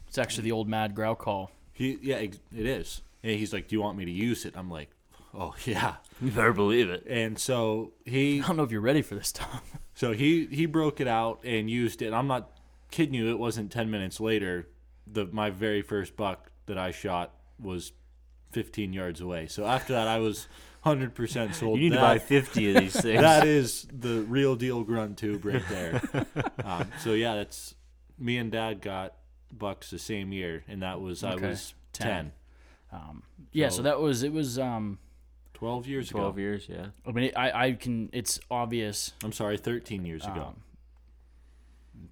It's 0.06 0.18
actually 0.18 0.44
the 0.44 0.52
old 0.52 0.68
Mad 0.68 0.94
Growl 0.94 1.14
call. 1.14 1.50
he, 1.72 1.98
yeah, 2.02 2.16
it 2.16 2.38
is. 2.52 3.00
And 3.22 3.38
he's 3.38 3.52
like, 3.52 3.68
"Do 3.68 3.74
you 3.74 3.82
want 3.82 3.98
me 3.98 4.04
to 4.04 4.10
use 4.10 4.44
it?" 4.44 4.54
I'm 4.56 4.70
like, 4.70 4.90
"Oh 5.34 5.54
yeah." 5.64 5.96
You 6.20 6.30
better 6.32 6.52
believe 6.52 6.90
it. 6.90 7.06
And 7.08 7.38
so 7.38 7.92
he 8.04 8.40
I 8.42 8.46
don't 8.48 8.56
know 8.56 8.64
if 8.64 8.72
you're 8.72 8.80
ready 8.80 9.02
for 9.02 9.14
this, 9.14 9.32
Tom. 9.32 9.60
So 9.94 10.12
he 10.12 10.46
he 10.46 10.66
broke 10.66 11.00
it 11.00 11.08
out 11.08 11.40
and 11.42 11.68
used 11.68 12.02
it. 12.02 12.12
I'm 12.12 12.28
not 12.28 12.52
kidding 12.92 13.14
you. 13.14 13.30
It 13.30 13.38
wasn't 13.38 13.72
ten 13.72 13.90
minutes 13.90 14.20
later. 14.20 14.68
The 15.08 15.26
my 15.26 15.50
very 15.50 15.82
first 15.82 16.14
buck 16.16 16.52
that 16.66 16.78
I 16.78 16.92
shot 16.92 17.34
was 17.60 17.90
15 18.52 18.92
yards 18.92 19.20
away. 19.20 19.48
So 19.48 19.66
after 19.66 19.94
that, 19.94 20.06
I 20.06 20.18
was 20.20 20.46
100 20.82 21.16
percent 21.16 21.56
sold. 21.56 21.80
You 21.80 21.90
need 21.90 21.96
to 21.96 22.00
buy 22.00 22.18
50 22.20 22.70
of 22.76 22.80
these 22.80 22.92
things. 23.00 23.20
That 23.22 23.44
is 23.44 23.88
the 23.92 24.20
real 24.22 24.54
deal 24.54 24.84
grunt 24.84 25.18
tube 25.18 25.44
right 25.44 25.64
there. 25.68 26.00
um, 26.64 26.86
so 27.00 27.14
yeah, 27.14 27.34
that's 27.34 27.74
me 28.20 28.36
and 28.38 28.52
Dad 28.52 28.80
got 28.80 29.14
bucks 29.52 29.90
the 29.90 29.98
same 29.98 30.32
year, 30.32 30.62
and 30.68 30.82
that 30.82 31.00
was 31.00 31.24
I 31.24 31.34
was 31.34 31.74
10. 31.92 32.06
10, 32.06 32.32
Um, 32.92 33.22
yeah, 33.50 33.68
so 33.70 33.78
So- 33.78 33.82
that 33.82 33.98
was 34.00 34.22
it 34.22 34.32
was. 34.32 34.60
Um, 34.60 34.98
12 35.58 35.86
years 35.86 36.08
12 36.08 36.34
ago. 36.34 36.40
years, 36.40 36.66
yeah. 36.68 36.86
I 37.06 37.10
mean, 37.12 37.32
I 37.36 37.66
I 37.66 37.72
can. 37.72 38.10
It's 38.12 38.38
obvious. 38.50 39.12
I'm 39.24 39.32
sorry, 39.32 39.56
13 39.58 40.04
years 40.04 40.24
ago. 40.24 40.54
Um, 40.54 40.56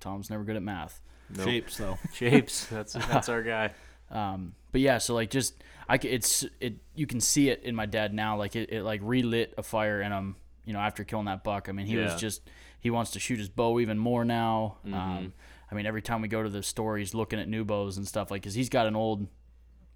Tom's 0.01 0.31
never 0.31 0.45
good 0.45 0.57
at 0.57 0.63
math. 0.63 1.01
Nope. 1.31 1.47
Shapes 1.49 1.77
though. 1.77 1.99
Shapes. 2.15 2.67
That's 2.71 2.93
that's 2.93 3.29
our 3.29 3.43
guy. 3.43 3.73
Um, 4.11 4.55
but 4.73 4.81
yeah, 4.81 4.99
so 4.99 5.15
like 5.15 5.31
just 5.31 5.63
I 5.89 5.99
c- 5.99 6.09
it's 6.09 6.45
it 6.61 6.75
you 6.95 7.07
can 7.07 7.21
see 7.21 7.49
it 7.49 7.63
in 7.65 7.75
my 7.75 7.87
dad 7.87 8.15
now. 8.15 8.37
Like 8.37 8.55
it, 8.57 8.71
it 8.73 8.83
like 8.83 9.01
relit 9.03 9.55
a 9.59 9.63
fire 9.63 10.01
in 10.01 10.13
him. 10.13 10.37
You 10.65 10.73
know, 10.73 10.81
after 10.81 11.05
killing 11.05 11.27
that 11.27 11.45
buck. 11.45 11.69
I 11.69 11.73
mean, 11.73 11.87
he 11.87 11.97
was 11.97 12.17
just 12.21 12.43
he 12.81 12.91
wants 12.91 13.13
to 13.13 13.21
shoot 13.21 13.39
his 13.39 13.49
bow 13.49 13.79
even 13.81 13.99
more 13.99 14.25
now. 14.25 14.79
Um, 14.85 15.33
I 15.71 15.75
mean, 15.75 15.87
every 15.87 16.03
time 16.03 16.23
we 16.23 16.29
go 16.29 16.43
to 16.43 16.49
the 16.49 16.63
store, 16.63 16.97
he's 16.99 17.15
looking 17.15 17.39
at 17.41 17.49
new 17.49 17.65
bows 17.65 17.97
and 17.97 18.07
stuff. 18.07 18.31
Like, 18.31 18.43
cause 18.43 18.55
he's 18.55 18.69
got 18.69 18.87
an 18.87 18.95
old 18.97 19.27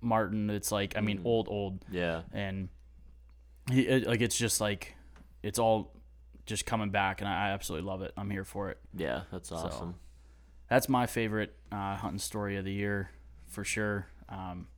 Martin 0.01 0.47
that's 0.47 0.73
like, 0.73 0.97
I 0.97 1.01
mean, 1.01 1.21
old 1.25 1.49
old, 1.49 1.85
Yeah. 1.91 2.23
and 2.33 2.69
he 3.70 3.83
it, 3.83 4.06
like 4.06 4.20
it's 4.20 4.37
just 4.37 4.61
like 4.61 4.94
it's 5.42 5.59
all 5.59 5.92
just 6.46 6.66
coming 6.66 6.90
back, 6.90 7.20
and 7.20 7.28
I, 7.28 7.48
I 7.48 7.50
absolutely 7.50 7.87
love 7.87 8.02
it. 8.02 8.12
I'm 8.16 8.30
here 8.30 8.44
for 8.44 8.70
it. 8.70 8.78
Yeah, 8.94 9.22
that's 9.30 9.52
awesome. 9.52 9.96
That's 10.68 10.88
my 10.88 11.06
favorite 11.06 11.54
uh, 11.72 11.96
hunting 11.96 12.18
story 12.18 12.56
of 12.56 12.64
the 12.64 12.72
year, 12.72 13.11
for 13.48 13.64
sure. 13.64 14.06
Um, 14.28 14.68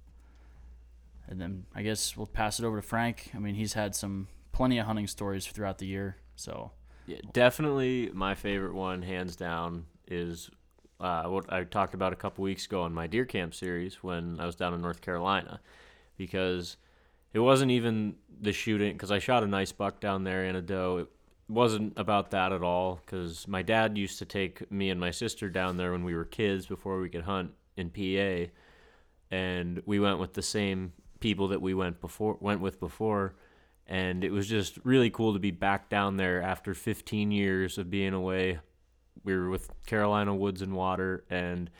and 1.28 1.40
then 1.40 1.66
I 1.74 1.83
guess 1.83 2.16
we'll 2.16 2.26
pass 2.26 2.59
it 2.59 2.64
over 2.64 2.81
to 2.81 2.87
Frank. 2.87 3.31
I 3.35 3.38
mean, 3.38 3.55
he's 3.55 3.74
had 3.74 3.94
some 3.94 4.28
plenty 4.52 4.78
of 4.78 4.87
hunting 4.87 5.07
stories 5.07 5.46
throughout 5.46 5.78
the 5.78 5.87
year. 5.87 6.16
So 6.37 6.72
Yeah, 7.07 7.18
definitely 7.33 8.11
my 8.12 8.35
favorite 8.35 8.74
one, 8.74 9.02
hands 9.02 9.37
down, 9.37 9.87
is 10.09 10.50
uh, 11.00 11.24
what 11.24 11.52
I 11.52 11.64
talked 11.64 11.94
about 11.94 12.12
a 12.12 12.16
couple 12.16 12.42
weeks 12.44 12.66
ago 12.66 12.83
on 12.83 12.92
my 12.94 13.07
deer 13.07 13.24
camp 13.24 13.55
series 13.55 14.02
when 14.02 14.40
I 14.40 14.46
was 14.46 14.55
down 14.55 14.74
in 14.74 14.81
North 14.81 15.00
Carolina, 15.00 15.61
because 16.16 16.76
it 17.33 17.40
wasn't 17.40 17.71
even 17.71 18.16
the 18.40 18.53
shooting 18.53 18.92
because 18.92 19.11
I 19.11 19.18
shot 19.18 19.42
a 19.42 19.47
nice 19.47 19.73
buck 19.73 20.01
down 20.01 20.25
there 20.25 20.45
and 20.45 20.57
a 20.57 20.62
doe. 20.62 20.99
It 20.99 21.09
wasn't 21.49 21.95
about 21.97 22.31
that 22.33 22.53
at 22.53 22.62
all 22.62 23.01
because 23.05 23.47
my 23.47 23.62
dad 23.62 23.97
used 23.97 24.18
to 24.18 24.25
take 24.25 24.71
me 24.71 24.90
and 24.90 25.01
my 25.01 25.11
sister 25.11 25.49
down 25.49 25.77
there 25.77 25.92
when 25.92 26.05
we 26.05 26.14
were 26.14 26.25
kids 26.25 26.66
before 26.66 27.01
we 27.01 27.09
could 27.09 27.25
hunt 27.25 27.53
in 27.77 27.90
PA, 27.90 28.51
and 29.31 29.83
we 29.87 29.99
went 29.99 30.18
with 30.18 30.35
the 30.35 30.42
same 30.42 30.92
people 31.21 31.49
that 31.49 31.62
we 31.62 31.73
went 31.73 32.01
before 32.01 32.37
went 32.40 32.61
with 32.61 32.81
before 32.81 33.35
and 33.87 34.25
it 34.25 34.31
was 34.31 34.49
just 34.49 34.79
really 34.85 35.11
cool 35.11 35.33
to 35.33 35.38
be 35.38 35.51
back 35.51 35.88
down 35.88 36.16
there 36.16 36.40
after 36.42 36.75
15 36.75 37.31
years 37.31 37.79
of 37.79 37.90
being 37.90 38.14
away. 38.14 38.59
We 39.25 39.35
were 39.35 39.51
with 39.51 39.71
Carolina 39.87 40.35
Woods 40.35 40.62
and 40.62 40.75
Water, 40.75 41.25
and 41.29 41.71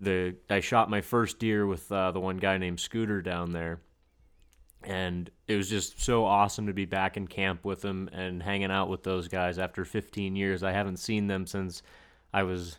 the 0.00 0.36
I 0.50 0.60
shot 0.60 0.90
my 0.90 1.00
first 1.00 1.38
deer 1.38 1.66
with 1.66 1.90
uh, 1.90 2.12
the 2.12 2.20
one 2.20 2.36
guy 2.36 2.58
named 2.58 2.80
Scooter 2.80 3.22
down 3.22 3.52
there, 3.52 3.80
and 4.88 5.30
it 5.46 5.54
was 5.54 5.68
just 5.68 6.02
so 6.02 6.24
awesome 6.24 6.66
to 6.66 6.72
be 6.72 6.86
back 6.86 7.18
in 7.18 7.26
camp 7.26 7.62
with 7.62 7.82
them 7.82 8.08
and 8.10 8.42
hanging 8.42 8.70
out 8.70 8.88
with 8.88 9.02
those 9.02 9.28
guys 9.28 9.58
after 9.58 9.84
15 9.84 10.34
years. 10.34 10.62
I 10.62 10.72
haven't 10.72 10.96
seen 10.96 11.26
them 11.26 11.46
since 11.46 11.82
I 12.32 12.42
was 12.44 12.78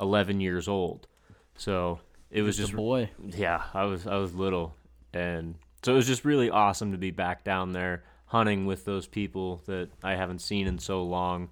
11 0.00 0.40
years 0.40 0.66
old, 0.66 1.06
so 1.54 2.00
it 2.30 2.40
was 2.40 2.56
just 2.56 2.74
boy. 2.74 3.10
yeah, 3.22 3.64
I 3.74 3.84
was 3.84 4.06
I 4.06 4.16
was 4.16 4.34
little, 4.34 4.74
and 5.12 5.56
so 5.82 5.92
it 5.92 5.96
was 5.96 6.06
just 6.06 6.24
really 6.24 6.48
awesome 6.48 6.92
to 6.92 6.98
be 6.98 7.10
back 7.10 7.44
down 7.44 7.72
there 7.72 8.02
hunting 8.24 8.64
with 8.64 8.86
those 8.86 9.06
people 9.06 9.60
that 9.66 9.90
I 10.02 10.14
haven't 10.14 10.40
seen 10.40 10.66
in 10.66 10.78
so 10.78 11.02
long, 11.02 11.50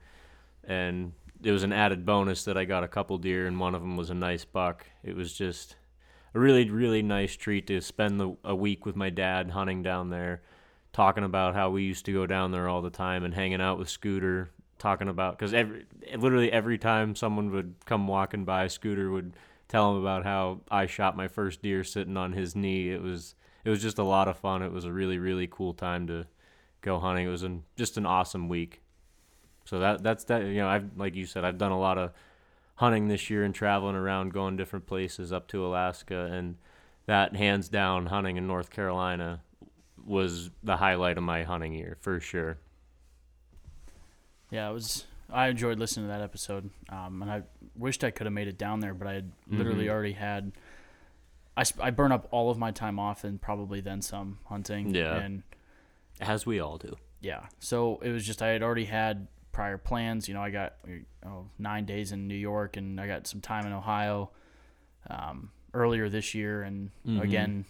and 0.65 1.13
it 1.43 1.53
was 1.53 1.63
an 1.63 1.75
added 1.75 2.07
bonus 2.07 2.45
that 2.45 2.57
I 2.57 2.65
got 2.65 2.85
a 2.85 2.89
couple 2.89 3.19
deer, 3.19 3.47
and 3.47 3.61
one 3.61 3.75
of 3.75 3.83
them 3.83 3.99
was 3.99 4.09
a 4.09 4.15
nice 4.15 4.47
buck. 4.47 4.87
It 5.05 5.15
was 5.15 5.35
just 5.35 5.77
a 6.35 6.39
really 6.39 6.71
really 6.71 7.03
nice 7.03 7.37
treat 7.37 7.67
to 7.67 7.81
spend 7.81 8.21
the, 8.21 8.37
a 8.45 8.55
week 8.55 8.87
with 8.87 8.97
my 8.97 9.11
dad 9.11 9.51
hunting 9.51 9.83
down 9.83 10.11
there, 10.11 10.43
talking 10.93 11.25
about 11.25 11.55
how 11.55 11.71
we 11.71 11.83
used 11.83 12.05
to 12.07 12.13
go 12.13 12.27
down 12.27 12.53
there 12.53 12.69
all 12.69 12.83
the 12.83 12.91
time 12.91 13.25
and 13.25 13.35
hanging 13.35 13.61
out 13.61 13.79
with 13.79 13.89
Scooter, 13.89 14.51
talking 14.79 15.09
about 15.09 15.39
because 15.39 15.55
every 15.55 15.85
literally 16.17 16.51
every 16.51 16.79
time 16.79 17.15
someone 17.15 17.51
would 17.51 17.75
come 17.85 18.07
walking 18.09 18.45
by, 18.45 18.67
Scooter 18.67 19.11
would 19.11 19.35
tell 19.69 19.93
him 19.93 19.99
about 19.99 20.25
how 20.25 20.61
I 20.71 20.87
shot 20.87 21.17
my 21.17 21.29
first 21.29 21.63
deer 21.63 21.85
sitting 21.85 22.17
on 22.17 22.33
his 22.33 22.57
knee. 22.57 22.91
It 22.91 23.03
was 23.03 23.35
it 23.65 23.71
was 23.71 23.83
just 23.83 23.99
a 23.99 24.05
lot 24.05 24.29
of 24.29 24.39
fun. 24.39 24.63
It 24.63 24.73
was 24.73 24.85
a 24.85 24.93
really 24.93 25.19
really 25.19 25.47
cool 25.47 25.75
time 25.75 26.07
to 26.09 26.27
go 26.81 26.99
hunting. 26.99 27.27
It 27.27 27.31
was 27.31 27.43
an, 27.43 27.65
just 27.77 27.97
an 27.97 28.07
awesome 28.07 28.49
week. 28.49 28.81
So 29.65 29.79
that 29.79 30.03
that's 30.03 30.25
that. 30.25 30.43
You 30.43 30.57
know, 30.57 30.69
I've 30.69 30.97
like 30.97 31.15
you 31.15 31.27
said, 31.27 31.45
I've 31.45 31.59
done 31.59 31.73
a 31.73 31.79
lot 31.79 31.99
of 31.99 32.13
hunting 32.81 33.09
this 33.09 33.29
year 33.29 33.45
and 33.45 33.55
traveling 33.55 33.95
around, 33.95 34.33
going 34.33 34.57
different 34.57 34.87
places 34.87 35.33
up 35.35 35.47
to 35.49 35.65
Alaska, 35.67 36.31
and 36.33 36.57
that 37.05 37.37
hands 37.37 37.69
down 37.69 38.07
hunting 38.07 38.39
in 38.39 38.47
North 38.47 38.71
Carolina 38.71 39.43
was 40.03 40.49
the 40.63 40.79
highlight 40.79 41.19
of 41.19 41.23
my 41.23 41.43
hunting 41.43 41.75
year 41.75 41.99
for 42.01 42.19
sure. 42.21 42.57
Yeah, 44.51 44.71
it 44.71 44.73
was. 44.73 45.05
I 45.33 45.49
enjoyed 45.49 45.79
listening 45.79 46.07
to 46.07 46.13
that 46.13 46.23
episode, 46.23 46.71
um, 46.89 47.21
and 47.23 47.31
I 47.31 47.43
wished 47.77 48.03
I 48.03 48.11
could 48.11 48.27
have 48.27 48.33
made 48.33 48.49
it 48.49 48.59
down 48.59 48.81
there, 48.81 48.95
but 48.95 49.07
I 49.07 49.13
had 49.13 49.33
literally 49.47 49.85
Mhm. 49.85 49.91
already 49.91 50.13
had. 50.13 50.53
I, 51.57 51.63
sp- 51.63 51.83
I 51.85 51.91
burn 51.91 52.11
up 52.13 52.27
all 52.31 52.51
of 52.51 52.59
my 52.59 52.71
time 52.71 52.99
off 52.99 53.23
and 53.25 53.41
probably 53.41 53.81
then 53.81 54.01
some 54.03 54.39
hunting. 54.47 54.95
Yeah. 54.95 55.17
And 55.17 55.43
As 56.19 56.47
we 56.47 56.59
all 56.59 56.79
do. 56.79 56.97
yeah, 57.21 57.47
so 57.59 57.99
it 58.03 58.11
was 58.11 58.25
just 58.27 58.41
I 58.41 58.49
had 58.49 58.63
already 58.63 58.87
had 58.87 59.29
prior 59.53 59.79
plans. 59.79 60.29
You 60.29 60.35
know, 60.35 60.43
I 60.43 60.51
got 60.51 60.75
oh, 61.27 61.47
nine 61.59 61.85
days 61.85 62.13
in 62.13 62.29
New 62.29 62.35
York, 62.35 62.77
and 62.77 63.01
I 63.01 63.07
got 63.07 63.27
some 63.27 63.41
time 63.41 63.67
in 63.67 63.73
Ohio 63.73 64.31
um, 65.09 65.51
earlier 65.75 66.09
this 66.09 66.35
year, 66.35 66.63
and 66.63 66.91
Mhm. 67.07 67.21
again 67.23 67.65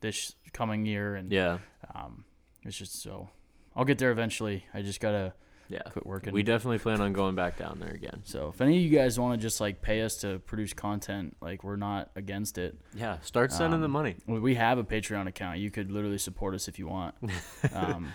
this 0.00 0.34
coming 0.52 0.86
year, 0.86 1.14
and 1.16 1.30
Yeah. 1.32 1.58
um, 1.94 2.24
it's 2.64 2.76
just 2.78 3.02
so. 3.02 3.30
I'll 3.74 3.84
get 3.84 3.98
there 3.98 4.10
eventually. 4.10 4.64
I 4.74 4.82
just 4.82 5.00
gotta 5.00 5.34
Yeah. 5.68 5.82
quit 5.82 6.06
working. 6.06 6.32
We 6.32 6.42
definitely 6.42 6.78
plan 6.78 7.00
on 7.00 7.12
going 7.12 7.34
back 7.34 7.58
down 7.58 7.78
there 7.78 7.90
again. 7.92 8.22
So 8.24 8.48
if 8.48 8.60
any 8.60 8.76
of 8.78 8.82
you 8.82 8.90
guys 8.96 9.18
want 9.20 9.38
to 9.38 9.42
just 9.42 9.60
like 9.60 9.82
pay 9.82 10.02
us 10.02 10.16
to 10.22 10.38
produce 10.40 10.72
content, 10.72 11.36
like 11.40 11.62
we're 11.62 11.76
not 11.76 12.10
against 12.16 12.58
it. 12.58 12.78
Yeah. 12.94 13.18
Start 13.20 13.52
sending 13.52 13.80
the 13.80 13.84
Um, 13.86 13.92
money. 13.92 14.16
We 14.26 14.40
we 14.40 14.54
have 14.54 14.78
a 14.78 14.84
Patreon 14.84 15.26
account. 15.26 15.58
You 15.58 15.70
could 15.70 15.90
literally 15.92 16.18
support 16.18 16.54
us 16.54 16.68
if 16.68 16.78
you 16.78 16.86
want. 16.88 17.14
um, 17.74 18.12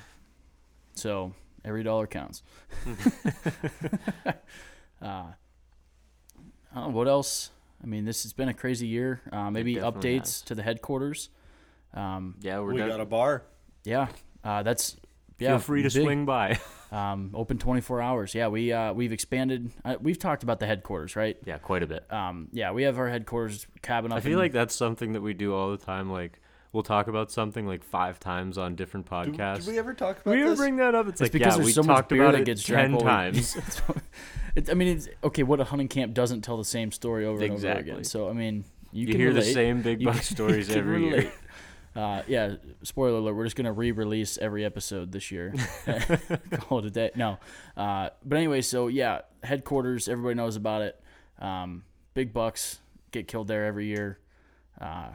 so 0.96 1.34
every 1.66 1.84
dollar 1.84 2.08
counts. 2.08 2.44
uh, 4.26 4.34
I 5.02 5.34
don't 6.76 6.84
know 6.92 6.98
what 6.98 7.08
else. 7.08 7.52
I 7.84 7.86
mean, 7.86 8.06
this 8.06 8.24
has 8.24 8.34
been 8.34 8.50
a 8.50 8.54
crazy 8.54 8.88
year. 8.88 9.22
Uh, 9.32 9.52
maybe 9.52 9.76
definitely 9.76 10.20
updates 10.20 10.44
to 10.46 10.56
the 10.56 10.64
headquarters. 10.64 11.30
Um, 11.94 12.36
Yeah, 12.42 12.60
we're 12.60 12.74
we 12.74 12.80
done. 12.80 12.90
got 12.90 13.02
a 13.02 13.06
bar. 13.06 13.44
yeah, 13.84 14.08
uh, 14.44 14.64
that's 14.64 14.96
yeah. 15.40 15.50
Feel 15.50 15.60
free 15.60 15.84
to 15.84 15.90
big. 15.90 16.04
swing 16.04 16.26
by. 16.26 16.60
Um, 16.94 17.32
open 17.34 17.58
24 17.58 18.02
hours. 18.04 18.36
Yeah, 18.36 18.50
we 18.50 18.72
uh, 18.72 18.94
we've 18.94 19.12
expanded. 19.12 19.72
Uh, 19.84 19.96
we've 20.00 20.20
talked 20.20 20.44
about 20.44 20.60
the 20.60 20.68
headquarters, 20.68 21.16
right? 21.16 21.36
yeah, 21.44 21.58
quite 21.58 21.82
a 21.82 21.88
bit. 21.88 22.06
Um, 22.14 22.50
yeah, 22.52 22.72
we 22.72 22.84
have 22.84 23.00
our 23.00 23.10
headquarters 23.10 23.66
cabin 23.82 24.12
up. 24.12 24.20
I 24.20 24.22
feel 24.22 24.34
in- 24.34 24.38
like 24.38 24.52
that's 24.52 24.76
something 24.76 25.14
that 25.14 25.22
we 25.22 25.34
do 25.34 25.56
all 25.56 25.72
the 25.72 25.78
time. 25.84 26.12
Like 26.12 26.40
we'll 26.74 26.84
talk 26.84 27.08
about 27.08 27.32
something 27.32 27.66
like 27.66 27.84
five 27.84 28.20
times 28.20 28.58
on 28.58 28.76
different 28.76 29.06
Did, 29.06 29.36
podcasts. 29.36 29.66
did 29.66 29.68
we 29.68 29.80
ever 29.80 29.94
talk 29.94 30.20
about 30.20 30.32
we 30.36 30.42
ever 30.42 30.50
this? 30.50 30.60
bring 30.60 30.76
that 30.78 30.96
up? 30.96 31.08
It's, 31.08 31.14
It's 31.14 31.22
like 31.22 31.32
because 31.32 31.54
yeah, 31.54 31.58
there's 31.58 31.66
we 31.66 31.72
so 31.72 31.84
much 31.84 31.96
talked 31.96 32.10
beer 32.10 32.24
about 32.24 32.32
that 32.34 32.42
it 32.42 32.46
gets 32.46 32.64
ten 32.64 32.98
times. 32.98 33.56
It, 34.56 34.70
I 34.70 34.76
mean, 34.76 34.90
it's, 34.90 35.10
okay, 35.24 35.42
what 35.42 35.60
a 35.60 35.64
hunting 35.64 35.88
camp 35.88 36.14
doesn't 36.14 36.42
tell 36.42 36.58
the 36.58 36.64
same 36.64 36.92
story 36.92 37.26
over 37.26 37.44
and 37.44 37.54
over 37.54 37.72
again. 37.72 38.04
So 38.04 38.30
I 38.30 38.34
mean, 38.34 38.66
you, 38.92 39.08
you 39.08 39.08
can 39.08 39.20
hear 39.20 39.34
the 39.34 39.42
same 39.42 39.82
big 39.82 40.00
You 40.00 40.10
buck 40.10 40.18
stories 40.22 40.68
you 40.68 40.76
can 40.76 40.84
every 40.84 41.04
year. 41.06 41.34
Uh, 41.96 42.22
yeah, 42.28 42.56
spoiler 42.84 43.18
alert. 43.18 43.34
We're 43.34 43.46
just 43.46 43.56
gonna 43.56 43.74
re-release 43.74 44.38
every 44.38 44.64
episode 44.64 45.12
this 45.12 45.32
year. 45.32 45.54
Call 46.52 46.80
it 46.80 46.86
a 46.86 46.92
day. 46.92 47.10
No, 47.16 47.40
uh, 47.76 48.10
but 48.24 48.36
anyway, 48.38 48.62
so 48.62 48.88
yeah, 48.90 49.22
headquarters. 49.44 50.08
Everybody 50.08 50.36
knows 50.36 50.56
about 50.56 50.84
it. 50.84 51.02
Um, 51.40 51.84
big 52.14 52.32
bucks 52.32 52.80
get 53.12 53.28
killed 53.28 53.48
there 53.48 53.66
every 53.66 53.88
year, 53.88 54.20
uh, 54.80 55.10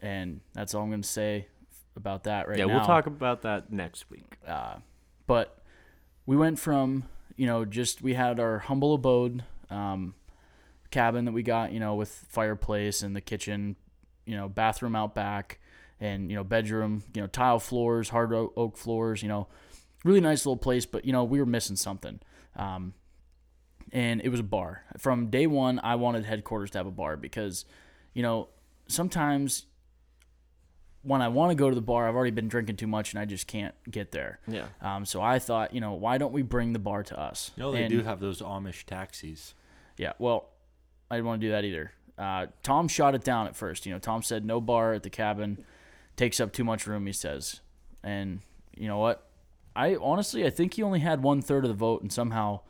and 0.00 0.40
that's 0.54 0.74
all 0.74 0.82
I'm 0.82 0.90
gonna 0.90 1.02
say 1.02 1.46
about 1.96 2.24
that 2.24 2.48
right 2.48 2.58
yeah, 2.58 2.66
now. 2.66 2.76
we'll 2.76 2.86
talk 2.86 3.06
about 3.06 3.42
that 3.42 3.72
next 3.72 4.10
week. 4.10 4.36
Uh, 4.46 4.76
but 5.26 5.62
we 6.26 6.36
went 6.36 6.58
from 6.58 7.04
you 7.36 7.46
know 7.46 7.64
just 7.64 8.02
we 8.02 8.14
had 8.14 8.38
our 8.40 8.58
humble 8.58 8.94
abode 8.94 9.44
um, 9.70 10.14
cabin 10.90 11.24
that 11.26 11.32
we 11.32 11.42
got, 11.42 11.72
you 11.72 11.80
know, 11.80 11.94
with 11.94 12.08
fireplace 12.28 13.02
and 13.02 13.14
the 13.14 13.20
kitchen, 13.20 13.76
you 14.24 14.36
know, 14.36 14.48
bathroom 14.48 14.96
out 14.96 15.14
back, 15.14 15.60
and 16.00 16.30
you 16.30 16.36
know, 16.36 16.44
bedroom, 16.44 17.02
you 17.14 17.20
know, 17.20 17.26
tile 17.26 17.58
floors, 17.58 18.08
hard 18.10 18.32
oak 18.32 18.76
floors, 18.76 19.22
you 19.22 19.28
know, 19.28 19.48
really 20.04 20.20
nice 20.20 20.46
little 20.46 20.56
place. 20.56 20.86
But 20.86 21.04
you 21.04 21.12
know, 21.12 21.24
we 21.24 21.40
were 21.40 21.46
missing 21.46 21.76
something. 21.76 22.20
Um, 22.56 22.94
and 23.92 24.20
it 24.22 24.28
was 24.28 24.40
a 24.40 24.44
bar. 24.44 24.84
From 24.98 25.30
day 25.30 25.46
one, 25.46 25.80
I 25.82 25.94
wanted 25.94 26.24
headquarters 26.24 26.70
to 26.72 26.78
have 26.78 26.86
a 26.86 26.90
bar 26.90 27.16
because, 27.16 27.64
you 28.12 28.22
know, 28.22 28.48
sometimes 28.86 29.64
when 31.08 31.22
I 31.22 31.28
want 31.28 31.50
to 31.50 31.54
go 31.54 31.68
to 31.68 31.74
the 31.74 31.80
bar, 31.82 32.08
I've 32.08 32.14
already 32.14 32.30
been 32.30 32.48
drinking 32.48 32.76
too 32.76 32.86
much 32.86 33.12
and 33.12 33.20
I 33.20 33.24
just 33.24 33.46
can't 33.46 33.74
get 33.90 34.12
there. 34.12 34.38
Yeah. 34.46 34.66
Um, 34.80 35.04
so 35.04 35.20
I 35.22 35.38
thought, 35.38 35.72
you 35.74 35.80
know, 35.80 35.94
why 35.94 36.18
don't 36.18 36.32
we 36.32 36.42
bring 36.42 36.72
the 36.72 36.78
bar 36.78 37.02
to 37.04 37.18
us? 37.18 37.50
No, 37.56 37.72
they 37.72 37.84
And- 37.84 37.90
do 37.90 38.02
have 38.02 38.20
those 38.20 38.40
Amish 38.42 38.84
taxis. 38.84 39.54
Yeah, 39.96 40.12
well, 40.18 40.50
I 41.10 41.16
didn't 41.16 41.26
want 41.26 41.40
to 41.40 41.46
do 41.46 41.50
that 41.50 41.64
either. 41.64 41.92
Uh, 42.16 42.46
Tom 42.62 42.88
shot 42.88 43.14
it 43.14 43.24
down 43.24 43.46
at 43.46 43.56
first. 43.56 43.86
You 43.86 43.92
know, 43.92 43.98
Tom 43.98 44.22
said 44.22 44.44
no 44.44 44.60
bar 44.60 44.92
at 44.92 45.02
the 45.02 45.10
cabin, 45.10 45.64
takes 46.16 46.40
up 46.40 46.52
too 46.52 46.64
much 46.64 46.86
room. 46.86 47.06
He 47.06 47.12
says, 47.12 47.60
and 48.02 48.40
you 48.76 48.86
know 48.88 48.98
what? 48.98 49.24
I 49.74 49.96
honestly, 49.96 50.44
I 50.44 50.50
think 50.50 50.74
he 50.74 50.82
only 50.82 51.00
had 51.00 51.22
one 51.22 51.40
third 51.42 51.64
of 51.64 51.68
the 51.68 51.74
vote, 51.76 52.02
and 52.02 52.12
somehow 52.12 52.60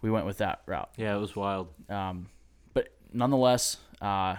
we 0.00 0.10
went 0.10 0.24
with 0.26 0.38
that 0.38 0.62
route. 0.66 0.90
Yeah, 0.96 1.14
it 1.16 1.20
was 1.20 1.36
wild. 1.36 1.68
Um, 1.90 2.28
but 2.72 2.88
nonetheless, 3.12 3.76
uh, 4.00 4.36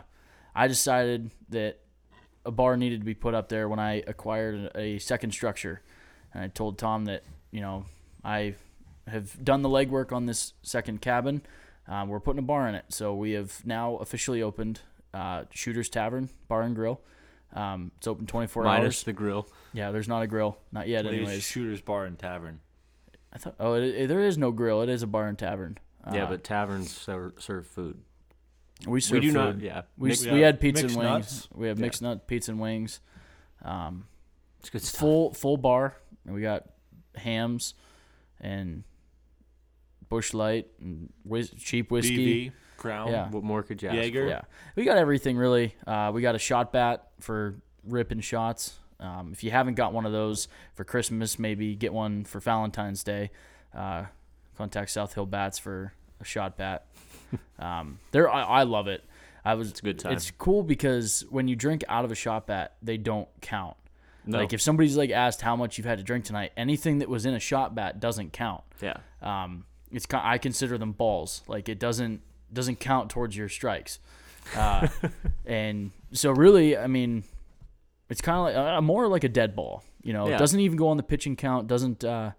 I 0.55 0.67
decided 0.67 1.31
that 1.49 1.79
a 2.45 2.51
bar 2.51 2.77
needed 2.77 2.99
to 3.01 3.05
be 3.05 3.13
put 3.13 3.33
up 3.33 3.49
there 3.49 3.67
when 3.67 3.79
I 3.79 4.03
acquired 4.07 4.71
a, 4.75 4.99
second 4.99 5.31
structure. 5.31 5.81
And 6.33 6.43
I 6.43 6.47
told 6.47 6.77
Tom 6.77 7.05
that, 7.05 7.23
you 7.51 7.61
know, 7.61 7.85
I 8.23 8.55
have 9.07 9.43
done 9.43 9.61
the 9.61 9.69
legwork 9.69 10.11
on 10.11 10.25
this 10.25 10.53
second 10.61 11.01
cabin. 11.01 11.41
Um, 11.87 12.09
we're 12.09 12.19
putting 12.19 12.39
a 12.39 12.43
bar 12.43 12.67
in 12.67 12.75
it. 12.75 12.85
So 12.89 13.13
we 13.15 13.31
have 13.31 13.65
now 13.65 13.95
officially 13.97 14.41
opened 14.41 14.81
uh, 15.13 15.43
Shooter's 15.51 15.89
Tavern 15.89 16.29
Bar 16.47 16.63
and 16.63 16.75
Grill. 16.75 16.99
Um, 17.53 17.91
it's 17.97 18.07
open 18.07 18.25
24 18.25 18.63
Minus 18.63 18.83
hours. 18.85 19.03
the 19.03 19.13
grill. 19.13 19.47
yeah, 19.73 19.91
there's 19.91 20.07
not 20.09 20.21
a 20.23 20.27
grill. 20.27 20.57
Not 20.73 20.87
yet, 20.87 21.05
Latest 21.05 21.21
anyways. 21.21 21.43
Shooters 21.43 21.81
Bar 21.81 22.05
and 22.05 22.19
Tavern. 22.19 22.59
I 23.31 23.37
thought, 23.37 23.55
oh, 23.59 23.73
it, 23.75 23.83
it- 23.83 24.07
there 24.09 24.19
is 24.21 24.37
no 24.37 24.51
grill. 24.51 24.81
It 24.81 24.89
is 24.89 25.03
a 25.03 25.07
bar 25.07 25.27
and 25.27 25.37
tavern. 25.37 25.77
yeah, 26.11 26.23
Uh, 26.25 26.29
but 26.29 26.43
taverns 26.43 26.91
serve, 26.91 27.33
serve 27.39 27.65
food. 27.67 28.01
We 28.85 29.01
serve 29.01 29.13
we 29.15 29.19
do 29.21 29.27
food. 29.27 29.33
not. 29.33 29.61
Yeah, 29.61 29.81
We, 29.97 30.09
Mix- 30.09 30.25
we 30.25 30.41
had 30.41 30.59
pizza 30.59 30.85
and 30.85 30.95
wings. 30.95 31.03
nuts. 31.09 31.47
We 31.53 31.67
have 31.67 31.79
Yeah. 31.79 31.85
mixed 31.85 32.01
nut 32.01 32.27
pizza 32.27 32.51
and 32.51 32.59
wings. 32.59 32.99
Um, 33.63 34.05
it's 34.59 34.69
good 34.69 34.81
stuff. 34.81 34.99
full 34.99 35.33
full 35.33 35.57
bar. 35.57 35.95
And 36.25 36.33
we 36.35 36.41
got 36.41 36.65
Hamm's 37.15 37.73
and 38.41 38.83
Busch 40.09 40.33
Light 40.33 40.67
and 40.79 41.11
whis- 41.23 41.51
cheap 41.51 41.91
whiskey. 41.91 42.49
BV, 42.49 42.51
Crown. 42.77 43.07
Yeah. 43.11 43.29
What 43.29 43.43
more 43.43 43.63
could 43.63 43.81
you 43.81 43.89
ask? 43.89 43.95
Jaeger. 43.97 44.27
Yeah, 44.27 44.41
we 44.75 44.83
got 44.85 44.97
everything 44.97 45.37
really. 45.37 45.75
Uh, 45.87 46.11
we 46.13 46.21
got 46.21 46.35
a 46.35 46.39
shot 46.39 46.71
bat 46.71 47.07
for 47.19 47.55
ripping 47.83 48.19
shots. 48.21 48.77
Um, 48.99 49.31
if 49.33 49.43
you 49.43 49.51
haven't 49.51 49.75
got 49.75 49.93
one 49.93 50.05
of 50.05 50.11
those 50.11 50.47
for 50.73 50.83
Christmas, 50.83 51.37
maybe 51.39 51.75
get 51.75 51.93
one 51.93 52.23
for 52.23 52.39
Valentine's 52.39 53.03
Day. 53.03 53.29
Uh, 53.73 54.05
contact 54.57 54.89
South 54.91 55.13
Hill 55.15 55.25
Bats 55.25 55.57
for 55.59 55.93
a 56.19 56.25
shot 56.25 56.57
bat. 56.57 56.85
um, 57.59 57.99
they're 58.11 58.29
I, 58.29 58.41
I 58.43 58.63
love 58.63 58.87
it. 58.87 59.03
I 59.43 59.53
was 59.53 59.69
It's 59.69 59.79
a 59.79 59.83
good 59.83 59.99
time. 59.99 60.13
It's 60.13 60.31
cool 60.31 60.63
because 60.63 61.23
when 61.29 61.47
you 61.47 61.55
drink 61.55 61.83
out 61.87 62.03
of 62.05 62.11
a 62.11 62.15
shot 62.15 62.47
bat, 62.47 62.75
they 62.81 62.97
don't 62.97 63.27
count. 63.41 63.77
No. 64.25 64.39
Like 64.39 64.53
if 64.53 64.61
somebody's 64.61 64.97
like 64.97 65.11
asked 65.11 65.41
how 65.41 65.55
much 65.55 65.77
you've 65.77 65.85
had 65.85 65.99
to 65.99 66.03
drink 66.03 66.25
tonight, 66.25 66.51
anything 66.57 66.97
that 66.99 67.09
was 67.09 67.25
in 67.25 67.35
a 67.35 67.39
shot 67.39 67.75
bat 67.75 67.99
doesn't 67.99 68.33
count. 68.33 68.63
Yeah. 68.81 68.97
Um, 69.21 69.65
it's 69.91 70.07
I 70.11 70.39
consider 70.39 70.77
them 70.77 70.93
balls. 70.93 71.43
Like 71.47 71.69
it 71.69 71.79
doesn't 71.79 72.21
doesn't 72.51 72.79
count 72.79 73.09
towards 73.11 73.37
your 73.37 73.49
strikes. 73.49 73.99
Uh, 74.55 74.87
and 75.45 75.91
so 76.11 76.31
really, 76.31 76.75
I 76.77 76.87
mean, 76.87 77.23
it's 78.09 78.21
kind 78.21 78.37
of 78.37 78.43
like 78.45 78.55
uh, 78.77 78.81
more 78.81 79.07
like 79.07 79.23
a 79.23 79.29
dead 79.29 79.55
ball. 79.55 79.83
You 80.01 80.13
know, 80.13 80.27
Yeah. 80.27 80.35
it 80.35 80.39
doesn't 80.39 80.59
even 80.59 80.77
go 80.77 80.87
on 80.89 80.97
the 80.97 81.03
pitching 81.03 81.35
count. 81.35 81.67
Doesn't 81.67 82.03
uh, 82.03 82.31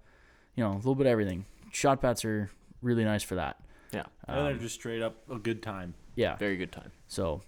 you 0.56 0.64
know 0.64 0.72
a 0.72 0.76
little 0.76 0.94
bit 0.96 1.06
of 1.06 1.12
everything. 1.12 1.44
Shot 1.72 2.00
bats 2.00 2.24
are 2.24 2.50
really 2.82 3.04
nice 3.04 3.22
for 3.22 3.36
that. 3.36 3.60
Yeah. 3.96 4.04
and 4.28 4.46
they're 4.46 4.54
just 4.56 4.74
straight 4.76 5.02
up 5.02 5.16
a 5.30 5.38
good 5.38 5.62
time. 5.62 5.94
Yeah. 6.14 6.36
Very 6.36 6.56
good 6.56 6.72
time. 6.72 6.92
So 7.08 7.42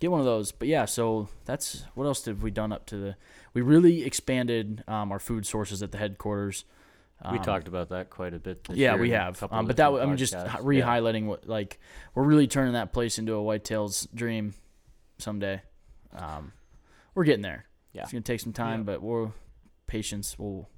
get 0.00 0.10
one 0.10 0.20
of 0.20 0.26
those. 0.26 0.52
But 0.52 0.68
yeah, 0.68 0.84
so 0.84 1.28
that's 1.44 1.84
what 1.94 2.04
else 2.06 2.24
have 2.26 2.42
we 2.42 2.50
done 2.50 2.72
up 2.72 2.86
to 2.86 2.96
the? 2.96 3.16
We 3.52 3.62
really 3.62 4.04
expanded 4.04 4.82
um, 4.88 5.12
our 5.12 5.18
food 5.18 5.46
sources 5.46 5.82
at 5.82 5.92
the 5.92 5.98
headquarters. 5.98 6.64
we 7.30 7.38
Um, 7.38 7.44
talked 7.44 7.68
about 7.68 7.88
that 7.90 8.10
quite 8.10 8.34
a 8.34 8.38
bit. 8.38 8.64
This 8.64 8.76
yeah, 8.76 8.92
year 8.92 9.00
we 9.00 9.10
have. 9.10 9.42
Um, 9.50 9.66
but 9.66 9.76
that 9.76 9.90
different 9.90 10.10
I'm 10.10 10.16
just 10.16 10.34
podcasts. 10.34 10.46
hi- 10.48 10.58
Yeah. 10.58 10.64
what 11.26 11.46
like 11.48 11.78
we're 12.14 12.24
really 12.24 12.46
turning 12.48 12.72
that 12.74 12.92
place 12.92 13.18
into 13.18 13.34
a 13.34 13.42
Whitetails 13.42 14.06
dream 14.14 14.54
someday. 15.18 15.62
Um, 16.12 16.52
we're 17.14 17.24
getting 17.24 17.42
there. 17.42 17.66
Yeah. 17.92 18.02
It's 18.02 18.12
gonna 18.12 18.22
take 18.22 18.40
some 18.40 18.52
time, 18.52 18.80
Yeah. 18.80 18.84
but 18.84 19.02
we're 19.02 19.30
patience 19.86 20.38
will 20.38 20.68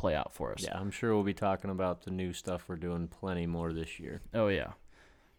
play 0.00 0.14
out 0.14 0.32
for 0.34 0.52
us. 0.52 0.62
Yeah, 0.64 0.78
I'm 0.78 0.90
sure 0.90 1.14
we'll 1.14 1.22
be 1.24 1.34
talking 1.34 1.70
about 1.70 2.02
the 2.04 2.10
new 2.10 2.32
stuff 2.32 2.64
we're 2.68 2.76
doing 2.76 3.06
plenty 3.08 3.46
more 3.46 3.72
this 3.72 4.00
year. 4.00 4.20
Oh 4.34 4.48
yeah. 4.48 4.72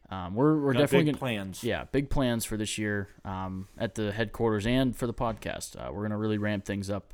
Um, 0.10 0.36
we're 0.36 0.60
we're 0.60 0.74
Got 0.74 0.80
definitely 0.82 1.06
big 1.06 1.14
gonna, 1.14 1.20
plans. 1.20 1.64
yeah 1.64 1.86
big 1.92 2.10
plans 2.10 2.44
for 2.44 2.58
this 2.58 2.78
year 2.78 3.08
um, 3.24 3.68
at 3.78 3.96
the 3.96 4.12
headquarters 4.12 4.68
and 4.68 4.96
for 4.96 5.08
the 5.08 5.14
podcast. 5.14 5.76
Uh, 5.78 5.92
we're 5.92 6.02
gonna 6.04 6.18
really 6.18 6.38
ramp 6.38 6.66
things 6.66 6.90
up 6.90 7.14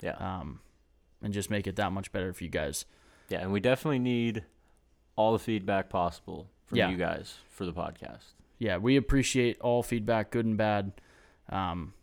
Yeah. 0.00 0.12
um, 0.18 0.60
and 1.22 1.34
just 1.34 1.50
make 1.50 1.66
it 1.66 1.74
that 1.76 1.90
much 1.92 2.12
better 2.12 2.32
for 2.32 2.44
you 2.44 2.50
guys. 2.50 2.84
Yeah, 3.28 3.40
and 3.40 3.52
we 3.52 3.58
definitely 3.60 3.98
need 3.98 4.44
all 5.16 5.32
the 5.32 5.38
feedback 5.40 5.88
possible 5.90 6.48
from 6.66 6.78
Yeah. 6.78 6.90
you 6.90 6.96
guys 6.96 7.34
for 7.50 7.64
the 7.66 7.72
podcast. 7.72 8.34
yeah, 8.58 8.76
we 8.76 8.96
appreciate 8.96 9.60
all 9.60 9.82
feedback, 9.82 10.30
good 10.30 10.46
and 10.46 10.56
bad, 10.56 10.92
um, 11.48 11.94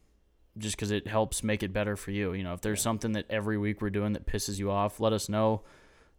just 0.58 0.76
because 0.76 0.92
it 0.92 1.08
helps 1.08 1.44
make 1.44 1.64
it 1.64 1.74
better 1.74 1.96
for 1.96 2.12
you. 2.12 2.34
You 2.34 2.44
know, 2.44 2.54
if 2.54 2.62
there's 2.62 2.82
something 2.82 3.14
that 3.14 3.26
every 3.30 3.58
week 3.58 3.82
we're 3.82 3.90
doing 3.90 4.14
that 4.14 4.26
pisses 4.28 4.60
you 4.60 4.70
off, 4.72 5.00
let 5.00 5.14
us 5.14 5.28
know. 5.30 5.62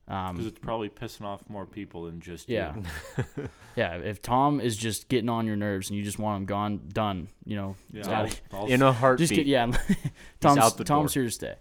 Because 0.07 0.31
Um, 0.41 0.47
it's 0.47 0.59
probably 0.59 0.91
pissing 0.91 1.23
off 1.23 1.49
more 1.49 1.65
people 1.65 2.05
than 2.05 2.21
just 2.21 2.47
yeah, 2.49 2.75
you. 2.77 3.49
yeah. 3.77 3.95
If 3.97 4.21
Tom 4.21 4.61
is 4.61 4.77
just 4.77 5.09
getting 5.09 5.31
on 5.31 5.47
your 5.47 5.57
nerves 5.57 5.89
and 5.89 5.97
you 5.97 6.05
just 6.05 6.19
want 6.19 6.37
him 6.43 6.45
gone, 6.47 6.81
done. 6.93 7.29
You 7.47 7.57
know, 7.57 7.77
Yeah, 7.91 8.11
I'll- 8.11 8.31
I'll- 8.61 8.67
In 8.67 8.83
a 8.83 8.93
heartbeat. 8.93 9.29
just 9.29 9.37
get 9.39 9.47
yeah. 9.47 9.67
Tom's 10.41 10.59
out 10.59 10.77
the 10.77 10.85
Tom's 10.85 11.15
here 11.15 11.25
to 11.25 11.31
stay. 11.31 11.55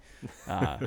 Uh, 0.45 0.79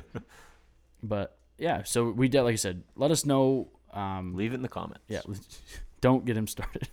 but 1.02 1.38
yeah, 1.56 1.82
so 1.84 2.10
we 2.10 2.28
did 2.28 2.42
like 2.42 2.52
I 2.52 2.56
said, 2.56 2.82
let 2.94 3.10
us 3.10 3.24
know. 3.24 3.68
Um, 3.92 4.34
Leave 4.34 4.52
it 4.52 4.56
in 4.56 4.62
the 4.62 4.68
comments. 4.68 5.04
Yeah, 5.08 5.20
don't 6.02 6.26
get 6.26 6.36
him 6.36 6.46
started. 6.46 6.88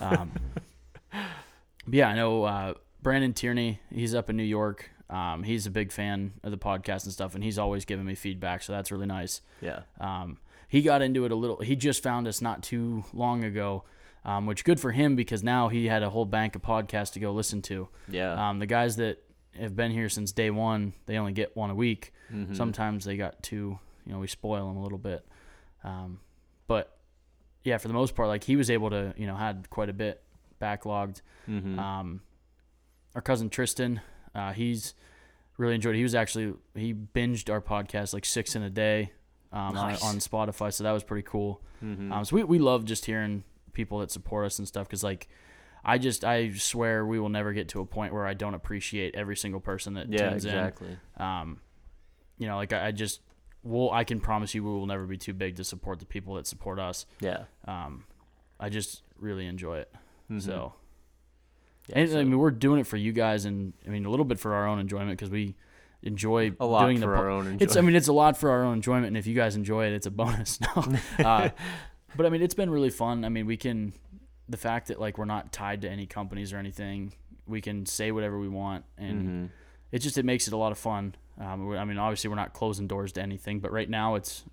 Um, 0.00 0.30
but 1.12 1.94
yeah, 1.94 2.08
I 2.08 2.14
know 2.14 2.44
uh, 2.44 2.74
Brandon 3.06 3.32
Tierney. 3.32 3.78
He's 3.88 4.16
up 4.16 4.30
in 4.30 4.36
New 4.36 4.42
York. 4.42 4.90
Um, 5.08 5.44
he's 5.44 5.64
a 5.64 5.70
big 5.70 5.92
fan 5.92 6.32
of 6.42 6.50
the 6.50 6.58
podcast 6.58 7.04
and 7.04 7.12
stuff, 7.12 7.36
and 7.36 7.44
he's 7.44 7.56
always 7.56 7.84
giving 7.84 8.04
me 8.04 8.16
feedback, 8.16 8.64
so 8.64 8.72
that's 8.72 8.90
really 8.90 9.06
nice. 9.06 9.42
Yeah. 9.60 9.82
Um, 10.00 10.38
he 10.66 10.82
got 10.82 11.02
into 11.02 11.24
it 11.24 11.30
a 11.30 11.36
little. 11.36 11.58
He 11.58 11.76
just 11.76 12.02
found 12.02 12.26
us 12.26 12.42
not 12.42 12.64
too 12.64 13.04
long 13.14 13.44
ago, 13.44 13.84
um, 14.24 14.44
which 14.44 14.64
good 14.64 14.80
for 14.80 14.90
him 14.90 15.14
because 15.14 15.44
now 15.44 15.68
he 15.68 15.86
had 15.86 16.02
a 16.02 16.10
whole 16.10 16.24
bank 16.24 16.56
of 16.56 16.62
podcasts 16.62 17.12
to 17.12 17.20
go 17.20 17.30
listen 17.30 17.62
to. 17.62 17.88
Yeah. 18.08 18.48
Um, 18.48 18.58
the 18.58 18.66
guys 18.66 18.96
that 18.96 19.22
have 19.56 19.76
been 19.76 19.92
here 19.92 20.08
since 20.08 20.32
day 20.32 20.50
one, 20.50 20.92
they 21.06 21.16
only 21.16 21.32
get 21.32 21.56
one 21.56 21.70
a 21.70 21.76
week. 21.76 22.12
Mm-hmm. 22.34 22.54
Sometimes 22.54 23.04
they 23.04 23.16
got 23.16 23.40
two. 23.40 23.78
You 24.04 24.14
know, 24.14 24.18
we 24.18 24.26
spoil 24.26 24.66
them 24.66 24.78
a 24.78 24.82
little 24.82 24.98
bit. 24.98 25.24
Um, 25.84 26.18
but 26.66 26.98
yeah, 27.62 27.78
for 27.78 27.86
the 27.86 27.94
most 27.94 28.16
part, 28.16 28.26
like 28.26 28.42
he 28.42 28.56
was 28.56 28.68
able 28.68 28.90
to, 28.90 29.14
you 29.16 29.28
know, 29.28 29.36
had 29.36 29.70
quite 29.70 29.90
a 29.90 29.92
bit 29.92 30.24
backlogged. 30.60 31.20
mm-hmm. 31.48 31.78
Um, 31.78 32.20
our 33.16 33.20
cousin 33.22 33.50
Tristan, 33.50 34.00
uh, 34.34 34.52
he's 34.52 34.94
really 35.58 35.74
enjoyed. 35.74 35.94
it. 35.96 35.98
He 35.98 36.04
was 36.04 36.14
actually 36.14 36.54
he 36.76 36.94
binged 36.94 37.50
our 37.50 37.60
podcast 37.60 38.12
like 38.14 38.24
six 38.24 38.54
in 38.54 38.62
a 38.62 38.70
day 38.70 39.10
um, 39.52 39.74
Nice. 39.74 40.02
on, 40.02 40.10
on 40.10 40.16
Spotify, 40.18 40.72
so 40.72 40.84
that 40.84 40.92
was 40.92 41.02
pretty 41.02 41.26
cool. 41.28 41.60
mm-hmm. 41.82 42.12
Um, 42.12 42.24
so 42.24 42.36
we 42.36 42.44
we 42.44 42.58
love 42.60 42.84
just 42.84 43.06
hearing 43.06 43.42
people 43.72 43.98
that 44.00 44.10
support 44.12 44.46
us 44.46 44.60
and 44.60 44.68
stuff 44.68 44.86
because 44.86 45.02
like. 45.02 45.28
I 45.88 45.98
just 45.98 46.24
I 46.24 46.50
swear 46.52 47.06
we 47.06 47.20
will 47.20 47.28
never 47.28 47.52
get 47.52 47.68
to 47.68 47.80
a 47.80 47.86
point 47.86 48.12
where 48.12 48.26
I 48.26 48.34
don't 48.34 48.54
appreciate 48.54 49.14
every 49.14 49.36
single 49.36 49.60
person 49.60 49.94
that 49.94 50.08
yeah, 50.12 50.30
tunes 50.30 50.44
exactly. 50.44 50.88
in. 50.88 51.22
Um, 51.24 51.60
you 52.38 52.48
know, 52.48 52.56
like 52.56 52.72
I, 52.72 52.88
I 52.88 52.90
just 52.90 53.20
will 53.62 53.92
I 53.92 54.02
can 54.02 54.18
promise 54.18 54.52
you 54.52 54.64
we 54.64 54.70
will 54.70 54.86
never 54.86 55.06
be 55.06 55.16
too 55.16 55.32
big 55.32 55.54
to 55.58 55.62
support 55.64 56.00
the 56.00 56.04
people 56.04 56.34
that 56.34 56.48
support 56.48 56.80
us. 56.80 57.06
Yeah. 57.20 57.44
Um, 57.68 58.02
I 58.58 58.68
just 58.68 59.02
really 59.16 59.46
enjoy 59.46 59.78
it. 59.78 59.94
Mhm. 60.28 60.42
So, 60.42 60.72
Yeah, 61.88 62.00
and, 62.00 62.10
so 62.10 62.18
I 62.20 62.24
mean, 62.24 62.38
we're 62.38 62.50
doing 62.50 62.80
it 62.80 62.86
for 62.86 62.96
you 62.96 63.12
guys, 63.12 63.44
and 63.44 63.72
I 63.86 63.90
mean 63.90 64.04
a 64.06 64.10
little 64.10 64.24
bit 64.24 64.38
for 64.38 64.54
our 64.54 64.66
own 64.66 64.78
enjoyment 64.78 65.10
because 65.18 65.30
we 65.30 65.54
enjoy 66.02 66.52
a 66.60 66.66
lot 66.66 66.84
doing 66.84 66.98
for 67.00 67.06
the. 67.10 67.16
our 67.16 67.28
own 67.30 67.40
enjoyment. 67.40 67.62
It's 67.62 67.76
I 67.76 67.80
mean 67.80 67.96
it's 67.96 68.08
a 68.08 68.12
lot 68.12 68.36
for 68.36 68.50
our 68.50 68.64
own 68.64 68.74
enjoyment, 68.74 69.06
and 69.08 69.16
if 69.16 69.26
you 69.26 69.34
guys 69.34 69.56
enjoy 69.56 69.86
it, 69.86 69.92
it's 69.92 70.06
a 70.06 70.10
bonus. 70.10 70.58
No, 70.76 71.24
uh, 71.24 71.48
but 72.16 72.26
I 72.26 72.28
mean 72.28 72.42
it's 72.42 72.54
been 72.54 72.70
really 72.70 72.90
fun. 72.90 73.24
I 73.24 73.28
mean 73.28 73.46
we 73.46 73.56
can 73.56 73.92
the 74.48 74.56
fact 74.56 74.88
that 74.88 75.00
like 75.00 75.18
we're 75.18 75.24
not 75.24 75.52
tied 75.52 75.82
to 75.82 75.90
any 75.90 76.06
companies 76.06 76.52
or 76.52 76.58
anything. 76.58 77.12
We 77.46 77.60
can 77.60 77.86
say 77.86 78.10
whatever 78.12 78.38
we 78.38 78.48
want, 78.48 78.84
and 78.98 79.22
Mhm. 79.22 79.48
it 79.92 79.98
just 80.00 80.18
it 80.18 80.24
makes 80.24 80.46
it 80.48 80.52
a 80.52 80.56
lot 80.56 80.72
of 80.72 80.78
fun. 80.78 81.14
Um, 81.40 81.70
I 81.76 81.84
mean, 81.84 81.98
obviously 81.98 82.28
we're 82.30 82.36
not 82.36 82.52
closing 82.54 82.86
doors 82.86 83.12
to 83.12 83.22
anything, 83.22 83.60
but 83.60 83.70
right 83.70 83.88
now 83.88 84.14
it's 84.16 84.44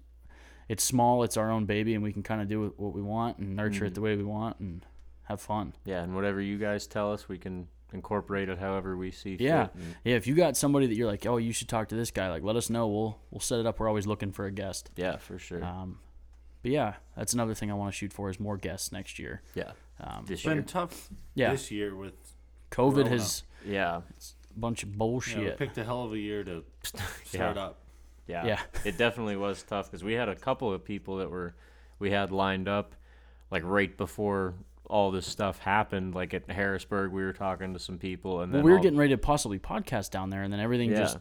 it's 0.70 0.84
small, 0.84 1.24
it's 1.24 1.36
our 1.38 1.50
own 1.52 1.66
baby, 1.66 1.94
and 1.94 2.04
we 2.04 2.14
can 2.14 2.24
kind 2.24 2.42
of 2.42 2.48
do 2.48 2.74
what 2.78 2.94
we 2.94 3.02
want 3.02 3.38
and 3.40 3.56
nurture 3.56 3.86
it 3.86 3.96
the 3.96 4.02
way 4.02 4.16
we 4.16 4.24
want 4.24 4.60
and 4.60 4.86
have 5.34 5.42
fun. 5.42 5.74
Yeah, 5.86 6.02
and 6.04 6.16
whatever 6.16 6.40
you 6.42 6.58
guys 6.58 6.88
tell 6.88 7.12
us, 7.12 7.28
we 7.28 7.38
can 7.38 7.68
incorporate 7.92 8.50
it 8.50 8.58
however 8.58 8.98
we 8.98 9.12
see 9.12 9.38
Yeah, 9.40 9.66
fit. 9.68 9.76
and- 9.76 9.96
yeah. 10.04 10.16
If 10.16 10.26
you 10.28 10.34
got 10.36 10.58
somebody 10.58 10.88
that 10.88 10.96
you're 10.96 11.08
like, 11.08 11.26
oh, 11.26 11.38
you 11.38 11.52
should 11.54 11.70
talk 11.70 11.90
to 11.90 11.96
this 11.96 12.10
guy, 12.12 12.30
like, 12.30 12.44
let 12.44 12.56
us 12.56 12.70
know. 12.70 12.88
We'll 12.88 13.20
we'll 13.32 13.40
set 13.42 13.60
it 13.60 13.66
up. 13.66 13.80
We're 13.80 13.88
always 13.88 14.08
looking 14.08 14.32
for 14.32 14.46
a 14.46 14.52
guest. 14.52 14.90
yeah, 14.96 15.18
for 15.18 15.38
sure. 15.38 15.64
Um, 15.64 16.00
but 16.62 16.72
yeah, 16.72 16.94
that's 17.18 17.34
another 17.34 17.54
thing 17.54 17.70
I 17.70 17.74
want 17.76 17.92
to 17.94 17.98
shoot 17.98 18.14
for 18.14 18.30
is 18.30 18.40
more 18.40 18.58
guests 18.58 18.92
next 18.92 19.20
year. 19.20 19.42
yeah, 19.54 19.74
Um, 20.00 20.24
this 20.26 20.40
It's 20.40 20.44
been 20.46 20.54
year. 20.58 20.64
tough 20.64 21.10
Yeah. 21.36 21.52
this 21.52 21.70
year 21.72 21.96
with 21.96 22.14
COVID 22.72 22.94
Corona. 23.04 23.10
has 23.10 23.44
Yeah, 23.66 24.02
it's 24.12 24.36
a 24.56 24.60
bunch 24.60 24.82
of 24.84 24.90
you 24.90 24.96
know, 24.98 25.06
we 25.06 25.12
bullshit. 25.12 25.58
picked 25.58 25.78
a 25.78 25.84
hell 25.84 26.04
of 26.04 26.14
a 26.14 26.18
year 26.20 26.44
to 26.46 26.64
start 27.26 27.58
up. 27.58 27.80
yeah, 28.28 28.46
Yeah. 28.46 28.62
it 28.86 28.98
definitely 28.98 29.36
was 29.36 29.62
tough 29.64 29.92
because 29.92 30.04
we 30.04 30.14
had 30.14 30.30
a 30.30 30.36
couple 30.36 30.72
of 30.74 30.84
people 30.86 31.18
that 31.18 31.30
were 31.30 31.54
we 32.00 32.10
had 32.12 32.32
lined 32.32 32.68
up 32.68 32.96
like 33.52 33.64
right 33.64 33.96
before 33.98 34.56
all 34.94 35.10
this 35.10 35.26
stuff 35.26 35.58
happened. 35.58 36.14
Like 36.14 36.34
at 36.36 36.50
Harrisburg, 36.50 37.12
we 37.12 37.24
were 37.24 37.34
talking 37.34 37.74
to 37.74 37.80
some 37.80 37.98
people, 37.98 38.42
and 38.42 38.54
well, 38.54 38.62
we 38.62 38.70
were 38.72 38.78
all- 38.78 38.84
getting 38.84 38.98
ready 39.00 39.14
to 39.14 39.18
possibly 39.18 39.58
podcast 39.58 40.12
down 40.12 40.30
there, 40.30 40.44
and 40.44 40.54
then 40.54 40.60
everything 40.60 40.92
Yeah. 40.92 40.98
just 41.00 41.18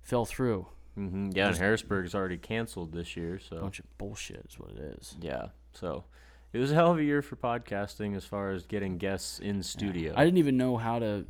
fell 0.00 0.24
through. 0.24 0.68
Mhm, 0.96 1.36
yeah, 1.36 1.48
and 1.48 1.56
Harrisburg's 1.56 2.14
already 2.14 2.38
canceled 2.38 2.92
this 2.92 3.16
year, 3.16 3.34
A 3.34 3.40
so 3.40 3.60
bunch 3.60 3.80
of 3.80 3.98
bullshit 3.98 4.46
is 4.48 4.58
what 4.58 4.70
it 4.70 4.78
is. 4.78 5.16
yeah, 5.20 5.48
so 5.72 6.04
it 6.52 6.58
was 6.58 6.70
a 6.70 6.74
hell 6.74 6.92
of 6.92 6.98
a 6.98 7.04
year 7.04 7.20
for 7.20 7.34
podcasting 7.36 8.16
as 8.16 8.24
far 8.24 8.50
as 8.52 8.64
getting 8.64 8.96
guests 8.96 9.38
in 9.40 9.62
studio. 9.62 10.14
I 10.16 10.24
didn't 10.24 10.38
even 10.38 10.56
know 10.56 10.76
how 10.78 10.98
to 11.00 11.26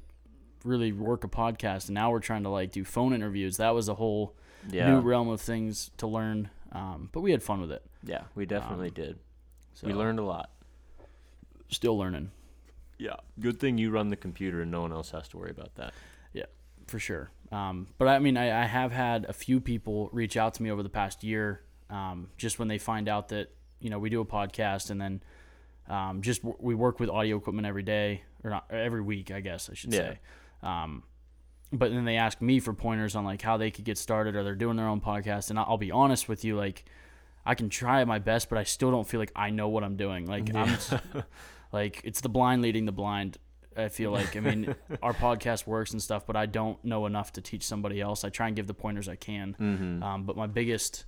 really 0.64 0.92
work 0.92 1.24
a 1.24 1.28
podcast, 1.28 1.86
and 1.88 1.94
now 1.94 2.10
we're 2.12 2.20
trying 2.20 2.42
to 2.44 2.48
like 2.50 2.70
do 2.72 2.84
phone 2.84 3.12
interviews. 3.14 3.56
That 3.56 3.70
was 3.74 3.88
a 3.88 3.94
whole 3.94 4.36
yeah, 4.70 4.90
new 4.90 5.00
realm 5.00 5.28
of 5.28 5.40
things 5.40 5.90
to 5.96 6.06
learn. 6.06 6.50
Um, 6.72 7.08
but 7.12 7.22
we 7.22 7.30
had 7.32 7.42
fun 7.42 7.60
with 7.60 7.72
it. 7.72 7.84
yeah, 8.04 8.24
we 8.34 8.44
definitely 8.46 8.88
Um, 8.88 8.94
did. 8.94 9.18
So 9.74 9.86
We 9.88 9.94
learned 9.94 10.18
a 10.18 10.24
lot. 10.24 10.50
Still 11.68 11.96
learning. 11.98 12.30
Yeah, 12.98 13.16
good 13.40 13.60
thing 13.60 13.76
you 13.78 13.90
run 13.90 14.08
the 14.08 14.16
computer 14.16 14.62
and 14.62 14.70
no 14.70 14.80
one 14.82 14.92
else 14.92 15.10
has 15.10 15.28
to 15.28 15.36
worry 15.38 15.50
about 15.50 15.74
that. 15.74 15.92
Yeah, 16.32 16.46
for 16.86 16.98
sure. 16.98 17.30
Um, 17.52 17.88
but 17.98 18.08
I 18.08 18.18
mean, 18.18 18.36
I, 18.36 18.62
I 18.62 18.64
have 18.66 18.90
had 18.92 19.24
a 19.26 19.32
few 19.32 19.60
people 19.60 20.08
reach 20.12 20.36
out 20.36 20.54
to 20.54 20.62
me 20.62 20.70
over 20.70 20.82
the 20.82 20.88
past 20.88 21.22
year, 21.22 21.60
um, 21.90 22.28
just 22.36 22.58
when 22.58 22.68
they 22.68 22.78
find 22.78 23.08
out 23.08 23.28
that 23.28 23.50
you 23.80 23.90
know 23.90 23.98
we 23.98 24.08
do 24.10 24.20
a 24.20 24.24
podcast, 24.24 24.90
and 24.90 25.00
then 25.00 25.22
um, 25.88 26.22
just 26.22 26.42
w- 26.42 26.56
we 26.60 26.74
work 26.74 26.98
with 26.98 27.10
audio 27.10 27.36
equipment 27.36 27.66
every 27.66 27.82
day 27.82 28.22
or 28.42 28.50
not 28.50 28.64
every 28.70 29.02
week, 29.02 29.30
I 29.30 29.40
guess 29.40 29.68
I 29.70 29.74
should 29.74 29.92
Yeah. 29.92 29.98
say. 30.00 30.18
Um, 30.62 31.02
but 31.72 31.90
then 31.90 32.04
they 32.04 32.16
ask 32.16 32.40
me 32.40 32.60
for 32.60 32.72
pointers 32.72 33.14
on 33.14 33.24
like 33.24 33.42
how 33.42 33.56
they 33.56 33.70
could 33.70 33.84
get 33.84 33.98
started, 33.98 34.34
or 34.36 34.42
they're 34.42 34.54
doing 34.54 34.76
their 34.76 34.88
own 34.88 35.00
podcast, 35.00 35.50
and 35.50 35.58
I'll 35.58 35.66
I'll 35.70 35.78
be 35.78 35.90
honest 35.90 36.28
with 36.28 36.44
you, 36.44 36.56
like 36.56 36.84
I 37.44 37.54
can 37.54 37.68
try 37.68 38.02
my 38.04 38.18
best, 38.18 38.48
but 38.48 38.56
I 38.58 38.64
still 38.64 38.90
don't 38.90 39.06
feel 39.06 39.20
like 39.20 39.32
I 39.36 39.50
know 39.50 39.68
what 39.68 39.84
I'm 39.84 39.96
doing. 39.96 40.26
Like 40.26 40.52
I'm 40.54 40.76
like 41.76 42.00
it's 42.04 42.22
the 42.22 42.30
blind 42.30 42.62
leading 42.62 42.86
the 42.86 42.92
blind. 42.92 43.36
I 43.76 43.88
feel 43.88 44.10
like 44.10 44.34
I 44.34 44.40
mean 44.40 44.74
our 45.02 45.12
podcast 45.12 45.66
works 45.66 45.92
and 45.92 46.00
stuff, 46.00 46.26
but 46.26 46.34
I 46.34 46.46
don't 46.46 46.82
know 46.82 47.04
enough 47.04 47.34
to 47.34 47.42
teach 47.42 47.64
somebody 47.64 48.00
else. 48.00 48.24
I 48.24 48.30
try 48.30 48.46
and 48.46 48.56
give 48.56 48.66
the 48.66 48.74
pointers 48.74 49.08
I 49.10 49.16
can. 49.16 49.54
Mm-hmm. 49.60 50.02
Um, 50.02 50.24
but 50.24 50.38
my 50.38 50.46
biggest 50.46 51.04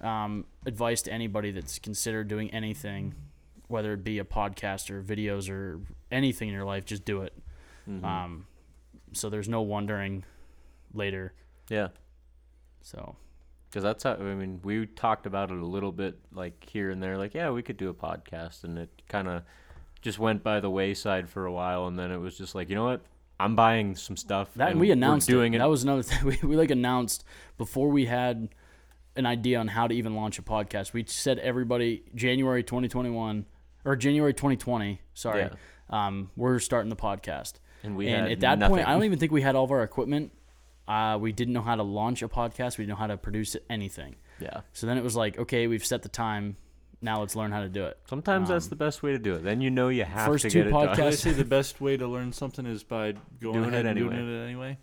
um, 0.00 0.44
advice 0.64 1.02
to 1.02 1.12
anybody 1.12 1.50
that's 1.50 1.80
considered 1.80 2.28
doing 2.28 2.50
anything, 2.52 3.14
whether 3.66 3.92
it 3.94 4.04
be 4.04 4.20
a 4.20 4.24
podcast 4.24 4.90
or 4.90 5.02
videos 5.02 5.50
or 5.50 5.80
anything 6.12 6.48
in 6.48 6.54
your 6.54 6.64
life, 6.64 6.84
just 6.84 7.04
do 7.04 7.22
it. 7.22 7.36
Mm-hmm. 7.90 8.04
Um, 8.04 8.46
so 9.12 9.28
there's 9.28 9.48
no 9.48 9.62
wondering 9.62 10.22
later. 10.94 11.32
Yeah, 11.68 11.88
So 12.82 13.16
because 13.68 13.82
that's 13.82 14.04
how 14.04 14.14
I 14.14 14.34
mean 14.34 14.60
we 14.62 14.86
talked 14.86 15.26
about 15.26 15.50
it 15.50 15.58
a 15.58 15.66
little 15.66 15.92
bit, 15.92 16.16
like 16.32 16.64
here 16.70 16.90
and 16.90 17.02
there, 17.02 17.18
like 17.18 17.34
yeah, 17.34 17.50
we 17.50 17.62
could 17.62 17.76
do 17.76 17.88
a 17.88 17.94
podcast, 17.94 18.62
and 18.62 18.78
it 18.78 18.90
kind 19.08 19.26
of 19.26 19.42
just 20.02 20.18
went 20.18 20.42
by 20.42 20.60
the 20.60 20.68
wayside 20.70 21.28
for 21.30 21.46
a 21.46 21.52
while, 21.52 21.86
and 21.86 21.98
then 21.98 22.10
it 22.10 22.18
was 22.18 22.36
just 22.36 22.54
like 22.54 22.68
you 22.68 22.74
know 22.74 22.84
what, 22.84 23.00
I'm 23.40 23.56
buying 23.56 23.94
some 23.96 24.16
stuff. 24.16 24.50
that 24.56 24.72
and 24.72 24.80
we 24.80 24.90
announced 24.90 25.28
doing 25.28 25.54
it. 25.54 25.56
it. 25.56 25.58
That 25.60 25.68
was 25.70 25.82
another 25.82 26.02
thing. 26.02 26.18
We, 26.42 26.48
we 26.48 26.56
like 26.56 26.70
announced 26.70 27.24
before 27.56 27.88
we 27.88 28.04
had 28.06 28.48
an 29.16 29.26
idea 29.26 29.58
on 29.58 29.68
how 29.68 29.86
to 29.86 29.94
even 29.94 30.14
launch 30.14 30.38
a 30.38 30.42
podcast. 30.42 30.92
We 30.92 31.04
said 31.06 31.38
everybody 31.38 32.02
January 32.14 32.62
2021 32.62 33.46
or 33.84 33.96
January 33.96 34.32
2020. 34.34 35.00
Sorry, 35.14 35.42
Yeah. 35.42 35.48
um, 35.90 36.30
we're 36.36 36.58
starting 36.58 36.88
the 36.90 36.96
podcast. 36.96 37.54
and 37.82 37.96
we 37.96 38.08
and 38.08 38.30
at 38.32 38.40
that 38.40 38.58
nothing. 38.58 38.76
point, 38.76 38.88
I 38.88 38.92
don't 38.92 39.04
even 39.04 39.18
think 39.18 39.32
we 39.32 39.42
had 39.42 39.54
all 39.54 39.64
of 39.64 39.70
our 39.70 39.82
equipment. 39.82 40.32
Uh, 40.88 41.16
we 41.20 41.30
didn't 41.32 41.54
know 41.54 41.62
how 41.62 41.76
to 41.76 41.82
launch 41.82 42.22
a 42.22 42.28
podcast. 42.28 42.76
We 42.78 42.82
didn't 42.84 42.90
know 42.90 42.96
how 42.96 43.06
to 43.08 43.16
produce 43.16 43.56
anything. 43.70 44.16
Yeah, 44.40 44.62
So 44.72 44.86
then 44.88 44.98
it 44.98 45.04
was 45.04 45.14
like, 45.14 45.38
okay, 45.38 45.66
we've 45.68 45.84
set 45.84 46.02
the 46.02 46.08
time. 46.08 46.56
Now 47.04 47.18
let's 47.20 47.34
learn 47.36 47.50
how 47.50 47.60
to 47.60 47.68
do 47.68 47.84
it. 47.86 47.98
sometimes 48.08 48.48
that's 48.48 48.66
Um, 48.66 48.70
the 48.70 48.76
best 48.76 49.02
way 49.02 49.10
to 49.12 49.18
do 49.18 49.34
it. 49.34 49.42
Then 49.42 49.60
you 49.60 49.70
know 49.70 49.88
you 49.88 50.04
have 50.04 50.26
first 50.28 50.42
to 50.42 50.50
two 50.50 50.58
get 50.60 50.66
it 50.68 50.70
done. 50.70 50.88
I 50.88 50.94
podcasts- 50.94 51.16
say 51.22 51.32
the 51.32 51.44
best 51.44 51.80
way 51.80 51.96
to 51.96 52.06
learn 52.06 52.32
something 52.32 52.64
is 52.64 52.84
by 52.84 53.12
going 53.40 53.54
Doing 53.54 53.58
ahead 53.70 53.86
it 53.86 53.88
and 53.88 53.98
anyway. 53.98 54.16
doing 54.16 54.28
it 54.40 54.44
anyway. 54.44 54.78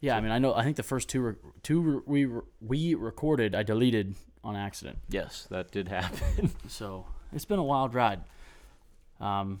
Yeah, 0.00 0.16
I 0.16 0.20
mean, 0.20 0.30
I 0.30 0.38
know. 0.38 0.54
I 0.54 0.62
think 0.62 0.76
the 0.76 0.82
first 0.82 1.08
two 1.08 1.20
re- 1.20 1.34
two 1.62 1.80
re- 1.80 2.00
we 2.06 2.24
re- 2.24 2.42
we 2.60 2.94
recorded, 2.94 3.54
I 3.54 3.62
deleted 3.64 4.14
on 4.44 4.56
accident. 4.56 4.98
yes, 5.08 5.46
that 5.50 5.70
did 5.70 5.88
happen. 5.88 6.50
So 6.68 7.04
it's 7.32 7.44
been 7.44 7.58
a 7.58 7.64
wild 7.64 7.94
ride. 7.94 8.20
Um, 9.20 9.60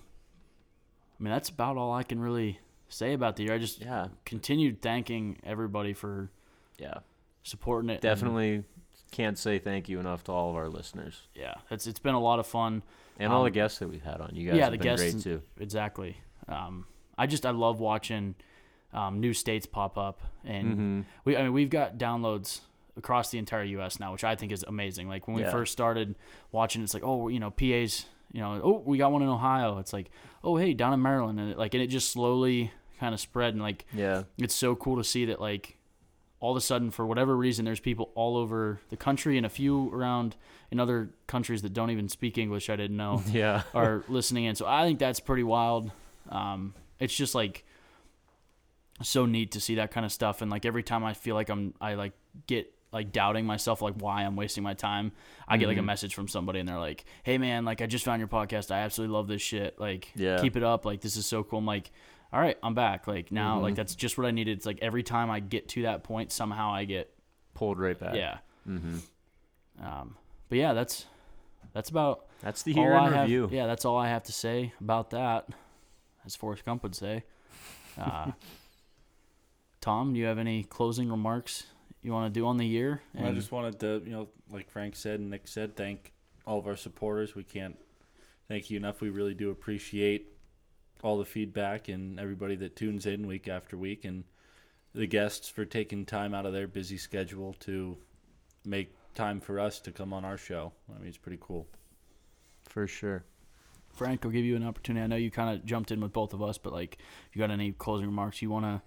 I 1.18 1.22
mean, 1.22 1.32
that's 1.32 1.48
about 1.48 1.76
all 1.76 1.92
I 1.92 2.04
can 2.04 2.20
really 2.20 2.60
say 2.88 3.12
about 3.12 3.36
the 3.36 3.42
year. 3.44 3.54
I 3.54 3.58
just 3.58 3.80
yeah, 3.80 4.06
continued 4.24 4.80
thanking 4.80 5.38
everybody 5.44 5.92
for 5.92 6.30
yeah, 6.78 6.98
supporting 7.42 7.90
it. 7.90 7.94
and- 7.94 8.02
definitely 8.02 8.62
can't 9.10 9.38
say 9.38 9.58
thank 9.58 9.88
you 9.88 9.98
enough 10.00 10.22
to 10.24 10.32
all 10.32 10.50
of 10.50 10.56
our 10.56 10.68
listeners 10.68 11.22
yeah, 11.34 11.54
it's 11.70 11.86
it's 11.86 11.98
been 12.00 12.14
a 12.14 12.20
lot 12.20 12.38
of 12.38 12.46
fun. 12.46 12.82
and 13.18 13.32
all 13.32 13.42
the 13.42 13.48
Um, 13.48 13.52
guests 13.54 13.78
that 13.80 13.88
we've 13.88 14.02
had 14.02 14.20
on. 14.20 14.30
You 14.34 14.46
guys 14.48 14.56
yeah, 14.58 14.64
have 14.64 14.72
the 14.72 14.78
been 14.78 14.84
guests 14.96 15.12
great 15.12 15.22
too. 15.22 15.42
Exactly. 15.58 16.16
Um, 16.46 16.86
I 17.16 17.26
just 17.26 17.44
I 17.46 17.50
love 17.50 17.80
watching 17.80 18.34
um, 18.92 19.20
new 19.20 19.32
states 19.34 19.66
pop 19.66 19.98
up, 19.98 20.20
and 20.44 20.78
Mhm. 20.78 21.04
we 21.24 21.36
I 21.36 21.42
mean 21.42 21.52
we've 21.52 21.68
got 21.70 21.98
downloads 21.98 22.60
across 22.96 23.30
the 23.30 23.38
entire 23.38 23.64
U.S. 23.64 24.00
now, 24.00 24.12
which 24.12 24.24
I 24.24 24.34
think 24.34 24.50
is 24.52 24.64
amazing. 24.64 25.08
Like 25.08 25.26
when 25.28 25.36
we 25.36 25.42
Yeah. 25.42 25.50
first 25.50 25.72
started 25.72 26.14
watching, 26.52 26.82
it's 26.82 26.94
like 26.94 27.04
oh 27.04 27.28
you 27.28 27.38
know 27.40 27.50
PA's 27.50 28.06
you 28.32 28.40
know 28.40 28.60
oh 28.62 28.82
we 28.84 28.98
got 28.98 29.10
one 29.12 29.22
in 29.22 29.28
Ohio. 29.28 29.78
It's 29.78 29.92
like 29.92 30.10
oh 30.44 30.56
hey 30.56 30.74
down 30.74 30.92
in 30.92 31.00
Maryland, 31.02 31.38
and 31.40 31.50
it, 31.52 31.58
like 31.58 31.74
and 31.74 31.82
it 31.82 31.88
just 31.88 32.10
slowly 32.12 32.72
kind 33.00 33.14
of 33.14 33.20
spread, 33.20 33.54
and 33.54 33.62
like 33.62 33.84
Yeah, 33.92 34.24
it's 34.38 34.54
so 34.54 34.74
cool 34.76 34.96
to 34.96 35.04
see 35.04 35.24
that 35.26 35.40
like 35.40 35.77
all 36.40 36.52
of 36.52 36.56
a 36.56 36.60
sudden 36.60 36.90
for 36.90 37.04
whatever 37.06 37.36
reason 37.36 37.64
there's 37.64 37.80
people 37.80 38.10
all 38.14 38.36
over 38.36 38.80
the 38.90 38.96
country 38.96 39.36
and 39.36 39.44
a 39.44 39.48
few 39.48 39.92
around 39.92 40.36
in 40.70 40.78
other 40.78 41.10
countries 41.26 41.62
that 41.62 41.72
don't 41.72 41.90
even 41.90 42.08
speak 42.08 42.38
English. 42.38 42.70
I 42.70 42.76
didn't 42.76 42.96
know 42.96 43.22
yeah, 43.32 43.62
are 43.74 44.04
listening 44.08 44.44
in. 44.44 44.54
So 44.54 44.66
I 44.66 44.84
think 44.86 44.98
that's 44.98 45.20
pretty 45.20 45.42
wild. 45.42 45.90
Um, 46.28 46.74
it's 47.00 47.14
just 47.14 47.34
like 47.34 47.64
so 49.02 49.26
neat 49.26 49.52
to 49.52 49.60
see 49.60 49.76
that 49.76 49.90
kind 49.90 50.04
of 50.04 50.12
stuff. 50.12 50.42
And 50.42 50.50
like 50.50 50.64
every 50.66 50.82
time 50.82 51.04
I 51.04 51.14
feel 51.14 51.34
like 51.34 51.48
I'm, 51.48 51.74
I 51.80 51.94
like 51.94 52.12
get 52.46 52.72
like 52.90 53.12
doubting 53.12 53.44
myself, 53.44 53.82
like 53.82 53.94
why 53.98 54.22
I'm 54.22 54.34
wasting 54.34 54.64
my 54.64 54.74
time. 54.74 55.12
I 55.46 55.56
get 55.58 55.68
like 55.68 55.76
a 55.76 55.80
Mhm. 55.80 55.84
message 55.86 56.14
from 56.14 56.26
somebody 56.26 56.58
and 56.58 56.68
they're 56.68 56.78
like, 56.78 57.04
"Hey 57.22 57.36
man, 57.38 57.64
like 57.64 57.82
I 57.82 57.86
just 57.86 58.04
found 58.04 58.18
your 58.18 58.28
podcast. 58.28 58.70
I 58.70 58.78
absolutely 58.80 59.14
love 59.14 59.28
this 59.28 59.42
shit. 59.42 59.78
Like 59.78 60.08
Yeah. 60.16 60.40
keep 60.40 60.56
it 60.56 60.62
up. 60.62 60.84
Like 60.86 61.00
this 61.02 61.16
is 61.16 61.26
so 61.26 61.44
cool." 61.44 61.58
I'm 61.58 61.66
like, 61.66 61.90
"All 62.32 62.40
right, 62.40 62.56
I'm 62.62 62.74
back. 62.74 63.06
Like 63.06 63.30
now, 63.32 63.58
Mhm. 63.58 63.62
like 63.62 63.74
that's 63.74 63.94
just 63.94 64.18
what 64.18 64.26
I 64.26 64.30
needed. 64.30 64.56
It's 64.58 64.66
like 64.66 64.78
every 64.82 65.02
time 65.02 65.30
I 65.30 65.40
get 65.40 65.68
to 65.70 65.82
that 65.82 66.04
point, 66.04 66.30
somehow 66.32 66.72
I 66.72 66.84
get 66.84 67.12
pulled 67.54 67.78
right 67.78 67.98
back. 67.98 68.14
yeah. 68.14 68.38
Mm-hmm. 68.68 68.98
Um, 69.84 70.16
but 70.48 70.58
yeah, 70.58 70.72
that's 70.72 71.06
that's 71.72 71.90
about 71.90 72.26
That's 72.40 72.62
the 72.62 72.74
all 72.74 72.82
year 72.82 72.92
in 72.92 72.98
I 72.98 73.10
have- 73.10 73.22
review. 73.22 73.48
yeah, 73.52 73.66
that's 73.66 73.84
all 73.84 73.96
I 73.96 74.08
have 74.08 74.22
to 74.24 74.32
say 74.32 74.72
about 74.80 75.10
that, 75.10 75.48
as 76.24 76.34
Forrest 76.36 76.64
Gump 76.64 76.82
would 76.82 76.94
say. 76.94 77.24
Uh, 77.98 78.30
Tom, 79.80 80.12
do 80.12 80.20
you 80.20 80.26
have 80.26 80.38
any 80.38 80.62
closing 80.62 81.10
remarks 81.10 81.64
you 82.02 82.12
want 82.12 82.32
to 82.32 82.40
do 82.40 82.46
on 82.46 82.56
the 82.56 82.66
year? 82.66 83.02
And 83.14 83.26
I 83.26 83.32
just 83.32 83.50
wanted 83.50 83.80
to, 83.80 84.02
you 84.04 84.12
know, 84.12 84.28
like 84.50 84.70
Frank 84.70 84.94
said 84.94 85.18
and 85.20 85.30
Nick 85.30 85.48
said, 85.48 85.74
thank 85.76 86.12
all 86.46 86.58
of 86.60 86.66
our 86.68 86.76
supporters. 86.76 87.34
We 87.34 87.42
can't 87.44 87.76
thank 88.46 88.70
you 88.70 88.76
enough. 88.76 89.00
We 89.00 89.10
really 89.10 89.34
do 89.34 89.50
appreciate 89.50 90.32
all 91.02 91.18
the 91.18 91.24
feedback 91.24 91.88
and 91.88 92.18
everybody 92.18 92.56
that 92.56 92.76
tunes 92.76 93.06
in 93.06 93.26
week 93.26 93.48
after 93.48 93.76
week 93.76 94.04
and 94.04 94.24
the 94.94 95.06
guests 95.06 95.48
for 95.48 95.64
taking 95.64 96.04
time 96.04 96.34
out 96.34 96.46
of 96.46 96.52
their 96.52 96.66
busy 96.66 96.96
schedule 96.96 97.54
to 97.60 97.96
make 98.64 98.92
time 99.14 99.40
for 99.40 99.60
us 99.60 99.80
to 99.80 99.92
come 99.92 100.12
on 100.12 100.24
our 100.24 100.36
show. 100.38 100.72
I 100.94 100.98
mean, 100.98 101.08
it's 101.08 101.18
pretty 101.18 101.38
cool. 101.40 101.66
for 102.68 102.86
sure. 102.86 103.24
Frank, 103.90 104.24
I'll 104.24 104.30
give 104.30 104.44
you 104.44 104.54
an 104.56 104.64
opportunity. 104.64 105.02
I 105.02 105.06
know 105.08 105.16
you 105.16 105.30
kind 105.30 105.56
of 105.56 105.64
jumped 105.64 105.90
in 105.90 106.00
with 106.00 106.12
both 106.12 106.32
of 106.32 106.42
us, 106.42 106.58
but 106.58 106.72
like, 106.72 106.98
if 107.28 107.34
you 107.34 107.40
got 107.40 107.50
any 107.50 107.72
closing 107.72 108.06
remarks 108.06 108.40
you 108.42 108.50
want 108.50 108.64
to 108.64 108.82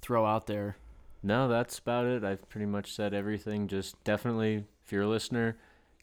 throw 0.00 0.24
out 0.24 0.46
there? 0.46 0.76
No, 1.22 1.48
that's 1.48 1.78
about 1.78 2.06
it. 2.06 2.24
I've 2.24 2.48
pretty 2.48 2.66
much 2.66 2.94
said 2.94 3.12
everything. 3.12 3.68
Just 3.68 4.02
definitely, 4.04 4.64
if 4.84 4.92
you're 4.92 5.02
a 5.02 5.08
listener, 5.08 5.58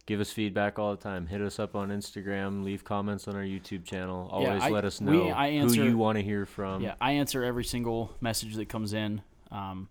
give 0.08 0.20
us 0.20 0.32
feedback 0.32 0.80
all 0.80 0.90
the 0.96 1.02
time. 1.02 1.28
Hit 1.28 1.42
us 1.42 1.60
up 1.60 1.76
on 1.76 1.90
Instagram. 1.90 2.64
Leave 2.64 2.84
comments 2.84 3.28
on 3.28 3.36
our 3.36 3.44
YouTube 3.44 3.84
channel. 3.86 4.28
Yeah, 4.32 4.36
Always 4.50 4.64
I- 4.64 4.70
let 4.70 4.84
us 4.86 5.00
we- 5.00 5.06
know 5.06 5.32
I 5.32 5.56
who 5.60 5.72
you 5.74 5.98
want 5.98 6.18
to 6.18 6.24
hear 6.24 6.48
from. 6.48 6.82
yeah, 6.82 6.96
I 7.00 7.12
answer 7.14 7.44
every 7.44 7.64
single 7.66 8.16
message 8.20 8.56
that 8.56 8.68
comes 8.70 8.94
in, 8.94 9.22
um, 9.52 9.90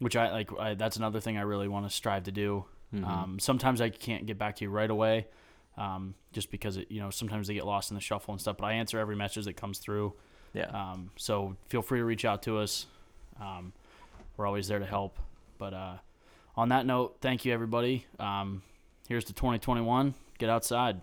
which 0.00 0.16
I 0.16 0.32
like. 0.32 0.50
I, 0.58 0.74
that's 0.74 0.96
another 0.96 1.20
thing 1.20 1.36
I 1.38 1.42
really 1.42 1.68
want 1.68 1.86
to 1.86 1.90
strive 1.94 2.24
to 2.24 2.32
do. 2.32 2.64
Um, 3.04 3.38
sometimes 3.38 3.80
I 3.80 3.88
can't 3.90 4.26
get 4.26 4.36
back 4.36 4.56
to 4.56 4.64
you 4.64 4.70
right 4.70 4.90
away, 4.90 5.28
um, 5.76 6.14
just 6.32 6.50
because 6.50 6.76
it, 6.76 6.90
you 6.90 7.00
know 7.00 7.10
sometimes 7.10 7.46
they 7.46 7.54
get 7.54 7.64
lost 7.64 7.92
in 7.92 7.94
the 7.94 8.00
shuffle 8.00 8.32
and 8.34 8.40
stuff. 8.40 8.56
But 8.56 8.66
I 8.66 8.72
answer 8.72 8.98
every 8.98 9.14
message 9.14 9.44
that 9.44 9.56
comes 9.56 9.78
through. 9.78 10.14
Yeah. 10.54 10.64
Um, 10.70 11.10
so 11.14 11.54
feel 11.68 11.82
free 11.82 12.00
to 12.00 12.04
reach 12.04 12.24
out 12.24 12.42
to 12.44 12.58
us. 12.58 12.86
Um, 13.40 13.72
we're 14.36 14.46
always 14.46 14.66
there 14.66 14.80
to 14.80 14.86
help. 14.86 15.18
But 15.56 15.72
uh, 15.72 15.98
on 16.56 16.70
that 16.70 16.84
note, 16.84 17.18
thank 17.20 17.44
you 17.44 17.52
everybody. 17.52 18.06
Here's 19.10 19.24
to 19.24 19.32
2021. 19.32 20.14
Get 20.38 20.48
outside. 20.48 21.00